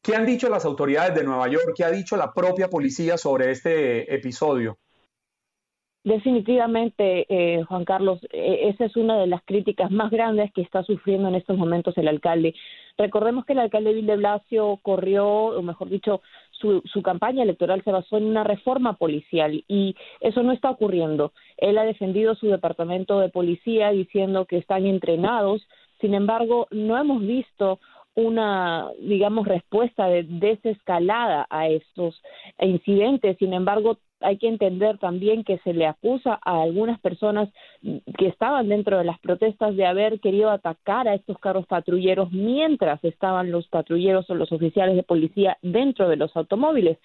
¿Qué 0.02 0.16
han 0.16 0.24
dicho 0.24 0.48
las 0.48 0.64
autoridades 0.64 1.14
de 1.14 1.24
Nueva 1.24 1.48
York? 1.48 1.74
¿Qué 1.76 1.84
ha 1.84 1.90
dicho 1.90 2.16
la 2.16 2.32
propia 2.32 2.68
policía 2.68 3.18
sobre 3.18 3.50
este 3.50 4.14
episodio? 4.14 4.78
Definitivamente, 6.02 7.26
eh, 7.28 7.62
Juan 7.64 7.84
Carlos, 7.84 8.20
eh, 8.32 8.70
esa 8.72 8.86
es 8.86 8.96
una 8.96 9.18
de 9.20 9.26
las 9.26 9.42
críticas 9.44 9.90
más 9.90 10.10
grandes 10.10 10.50
que 10.52 10.62
está 10.62 10.82
sufriendo 10.82 11.28
en 11.28 11.34
estos 11.34 11.58
momentos 11.58 11.96
el 11.98 12.08
alcalde. 12.08 12.54
Recordemos 12.96 13.44
que 13.44 13.52
el 13.52 13.58
alcalde 13.58 13.92
Bill 13.92 14.06
de 14.06 14.16
Blasio 14.16 14.78
corrió, 14.80 15.26
o 15.26 15.62
mejor 15.62 15.90
dicho, 15.90 16.22
su, 16.52 16.82
su 16.90 17.02
campaña 17.02 17.42
electoral 17.42 17.84
se 17.84 17.92
basó 17.92 18.16
en 18.16 18.24
una 18.24 18.44
reforma 18.44 18.94
policial 18.94 19.62
y 19.68 19.94
eso 20.20 20.42
no 20.42 20.52
está 20.52 20.70
ocurriendo. 20.70 21.34
Él 21.58 21.76
ha 21.76 21.84
defendido 21.84 22.34
su 22.34 22.46
departamento 22.46 23.20
de 23.20 23.28
policía 23.28 23.90
diciendo 23.90 24.46
que 24.46 24.56
están 24.56 24.86
entrenados, 24.86 25.68
sin 26.00 26.14
embargo, 26.14 26.66
no 26.70 26.98
hemos 26.98 27.20
visto 27.22 27.78
una, 28.14 28.90
digamos, 29.00 29.46
respuesta 29.46 30.06
de 30.06 30.24
desescalada 30.24 31.46
a 31.48 31.68
estos 31.68 32.20
incidentes. 32.58 33.36
Sin 33.38 33.52
embargo, 33.52 33.98
hay 34.20 34.36
que 34.36 34.48
entender 34.48 34.98
también 34.98 35.44
que 35.44 35.58
se 35.58 35.72
le 35.72 35.86
acusa 35.86 36.38
a 36.44 36.62
algunas 36.62 37.00
personas 37.00 37.48
que 37.82 38.26
estaban 38.26 38.68
dentro 38.68 38.98
de 38.98 39.04
las 39.04 39.18
protestas 39.20 39.76
de 39.76 39.86
haber 39.86 40.20
querido 40.20 40.50
atacar 40.50 41.08
a 41.08 41.14
estos 41.14 41.38
carros 41.38 41.66
patrulleros 41.66 42.30
mientras 42.32 43.02
estaban 43.04 43.50
los 43.50 43.68
patrulleros 43.68 44.28
o 44.28 44.34
los 44.34 44.52
oficiales 44.52 44.96
de 44.96 45.02
policía 45.02 45.56
dentro 45.62 46.08
de 46.08 46.16
los 46.16 46.36
automóviles. 46.36 46.98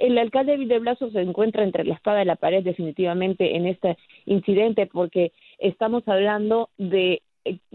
El 0.00 0.16
alcalde 0.18 0.56
de 0.56 0.96
se 1.12 1.20
encuentra 1.20 1.64
entre 1.64 1.84
la 1.84 1.94
espada 1.94 2.22
y 2.22 2.24
la 2.24 2.36
pared 2.36 2.62
definitivamente 2.62 3.56
en 3.56 3.66
este 3.66 3.96
incidente 4.26 4.86
porque 4.86 5.32
estamos 5.58 6.06
hablando 6.06 6.70
de 6.78 7.22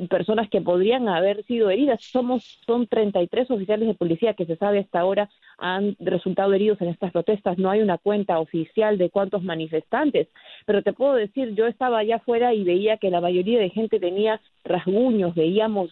personas 0.10 0.50
que 0.50 0.62
podrían 0.62 1.08
haber 1.10 1.44
sido 1.46 1.70
heridas. 1.70 2.02
Somos 2.04 2.62
son 2.66 2.88
33 2.88 3.52
oficiales 3.52 3.88
de 3.88 3.94
policía 3.94 4.34
que 4.34 4.46
se 4.46 4.56
sabe 4.56 4.80
hasta 4.80 5.00
ahora 5.00 5.30
han 5.58 5.96
resultado 6.00 6.54
heridos 6.54 6.80
en 6.82 6.90
estas 6.90 7.12
protestas. 7.12 7.58
No 7.58 7.70
hay 7.70 7.82
una 7.82 7.98
cuenta 7.98 8.40
oficial 8.40 8.98
de 8.98 9.10
cuántos 9.10 9.44
manifestantes, 9.44 10.28
pero 10.66 10.84
te 10.84 10.94
puedo 10.94 11.14
decir, 11.14 11.56
yo 11.56 11.68
estaba 11.68 12.00
allá 12.00 12.18
afuera 12.18 12.54
y 12.54 12.64
veía 12.64 12.98
que 12.98 13.10
la 13.10 13.22
mayoría 13.22 13.60
de 13.60 13.70
gente 13.70 14.00
tenía 14.00 14.42
rasguños, 14.64 15.36
veíamos 15.36 15.92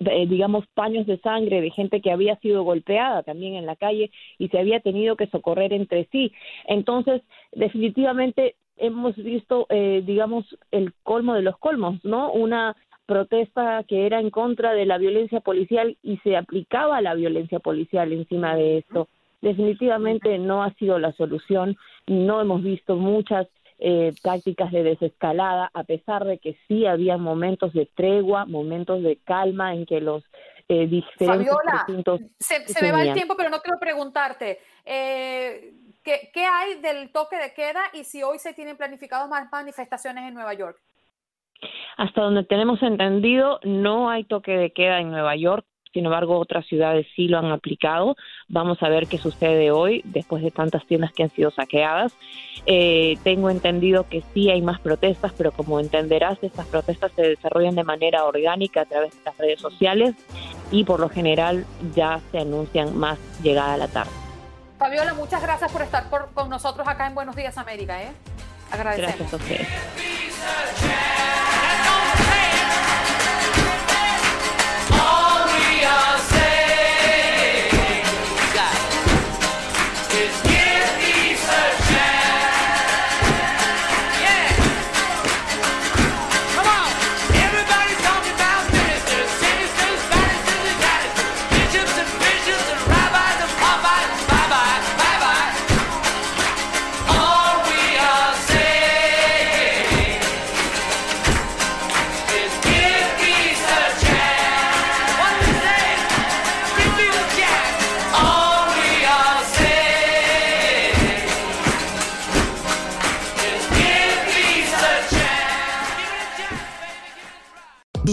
eh, 0.00 0.26
digamos, 0.26 0.66
paños 0.74 1.06
de 1.06 1.18
sangre 1.20 1.62
de 1.62 1.70
gente 1.70 2.02
que 2.02 2.10
había 2.10 2.36
sido 2.40 2.62
golpeada 2.62 3.22
también 3.22 3.54
en 3.54 3.64
la 3.64 3.74
calle 3.74 4.10
y 4.36 4.48
se 4.48 4.58
había 4.58 4.80
tenido 4.80 5.16
que 5.16 5.28
socorrer 5.28 5.72
entre 5.72 6.06
sí. 6.12 6.30
Entonces, 6.66 7.22
definitivamente 7.52 8.56
hemos 8.82 9.16
visto, 9.16 9.66
eh, 9.70 10.02
digamos, 10.04 10.44
el 10.72 10.92
colmo 11.04 11.34
de 11.34 11.42
los 11.42 11.56
colmos, 11.58 12.04
¿no? 12.04 12.32
Una 12.32 12.76
protesta 13.06 13.84
que 13.86 14.06
era 14.06 14.20
en 14.20 14.30
contra 14.30 14.74
de 14.74 14.86
la 14.86 14.98
violencia 14.98 15.40
policial 15.40 15.96
y 16.02 16.18
se 16.18 16.36
aplicaba 16.36 17.00
la 17.00 17.14
violencia 17.14 17.60
policial 17.60 18.12
encima 18.12 18.56
de 18.56 18.78
esto. 18.78 19.08
Definitivamente 19.40 20.38
no 20.38 20.62
ha 20.62 20.72
sido 20.74 20.98
la 20.98 21.12
solución, 21.12 21.76
no 22.06 22.40
hemos 22.40 22.62
visto 22.62 22.96
muchas 22.96 23.46
eh, 23.78 24.12
tácticas 24.22 24.72
de 24.72 24.82
desescalada, 24.82 25.70
a 25.74 25.84
pesar 25.84 26.24
de 26.24 26.38
que 26.38 26.56
sí 26.66 26.86
había 26.86 27.16
momentos 27.16 27.72
de 27.72 27.86
tregua, 27.86 28.46
momentos 28.46 29.02
de 29.02 29.16
calma 29.16 29.74
en 29.74 29.86
que 29.86 30.00
los 30.00 30.24
eh, 30.68 30.86
diferentes 30.86 31.48
Fabiola, 31.48 32.24
se, 32.38 32.66
se 32.66 32.84
me 32.84 32.92
va 32.92 33.02
el 33.02 33.14
tiempo, 33.14 33.34
pero 33.36 33.50
no 33.50 33.58
quiero 33.60 33.78
preguntarte. 33.78 34.58
Eh, 34.84 35.72
¿qué, 36.02 36.30
¿Qué 36.32 36.44
hay 36.44 36.80
del 36.80 37.10
toque 37.10 37.36
de 37.36 37.54
queda 37.54 37.82
y 37.92 38.04
si 38.04 38.22
hoy 38.22 38.38
se 38.38 38.54
tienen 38.54 38.76
planificados 38.76 39.28
más 39.28 39.50
manifestaciones 39.50 40.28
en 40.28 40.34
Nueva 40.34 40.54
York? 40.54 40.78
Hasta 41.96 42.22
donde 42.22 42.44
tenemos 42.44 42.82
entendido, 42.82 43.60
no 43.62 44.10
hay 44.10 44.24
toque 44.24 44.52
de 44.52 44.72
queda 44.72 45.00
en 45.00 45.10
Nueva 45.10 45.36
York 45.36 45.64
sin 45.92 46.06
embargo 46.06 46.38
otras 46.38 46.66
ciudades 46.66 47.06
sí 47.14 47.28
lo 47.28 47.38
han 47.38 47.50
aplicado. 47.52 48.16
Vamos 48.48 48.82
a 48.82 48.88
ver 48.88 49.06
qué 49.06 49.18
sucede 49.18 49.70
hoy 49.70 50.02
después 50.04 50.42
de 50.42 50.50
tantas 50.50 50.86
tiendas 50.86 51.12
que 51.12 51.24
han 51.24 51.30
sido 51.30 51.50
saqueadas. 51.50 52.16
Eh, 52.66 53.18
tengo 53.24 53.50
entendido 53.50 54.08
que 54.08 54.22
sí 54.32 54.50
hay 54.50 54.62
más 54.62 54.80
protestas, 54.80 55.32
pero 55.36 55.52
como 55.52 55.80
entenderás, 55.80 56.42
estas 56.42 56.66
protestas 56.66 57.12
se 57.12 57.22
desarrollan 57.22 57.74
de 57.74 57.84
manera 57.84 58.24
orgánica 58.24 58.82
a 58.82 58.86
través 58.86 59.12
de 59.12 59.24
las 59.24 59.36
redes 59.36 59.60
sociales 59.60 60.14
y 60.70 60.84
por 60.84 61.00
lo 61.00 61.08
general 61.08 61.64
ya 61.94 62.20
se 62.30 62.38
anuncian 62.38 62.96
más 62.96 63.18
llegada 63.42 63.74
a 63.74 63.78
la 63.78 63.88
tarde. 63.88 64.21
Fabiola, 64.82 65.14
muchas 65.14 65.40
gracias 65.40 65.70
por 65.70 65.82
estar 65.82 66.06
con 66.34 66.48
nosotros 66.50 66.88
acá 66.88 67.06
en 67.06 67.14
Buenos 67.14 67.36
Días 67.36 67.56
América. 67.56 68.02
¿eh? 68.02 68.10
Agradecemos. 68.72 69.30
Gracias 69.30 69.32
a 69.32 69.36
ustedes. 69.36 71.11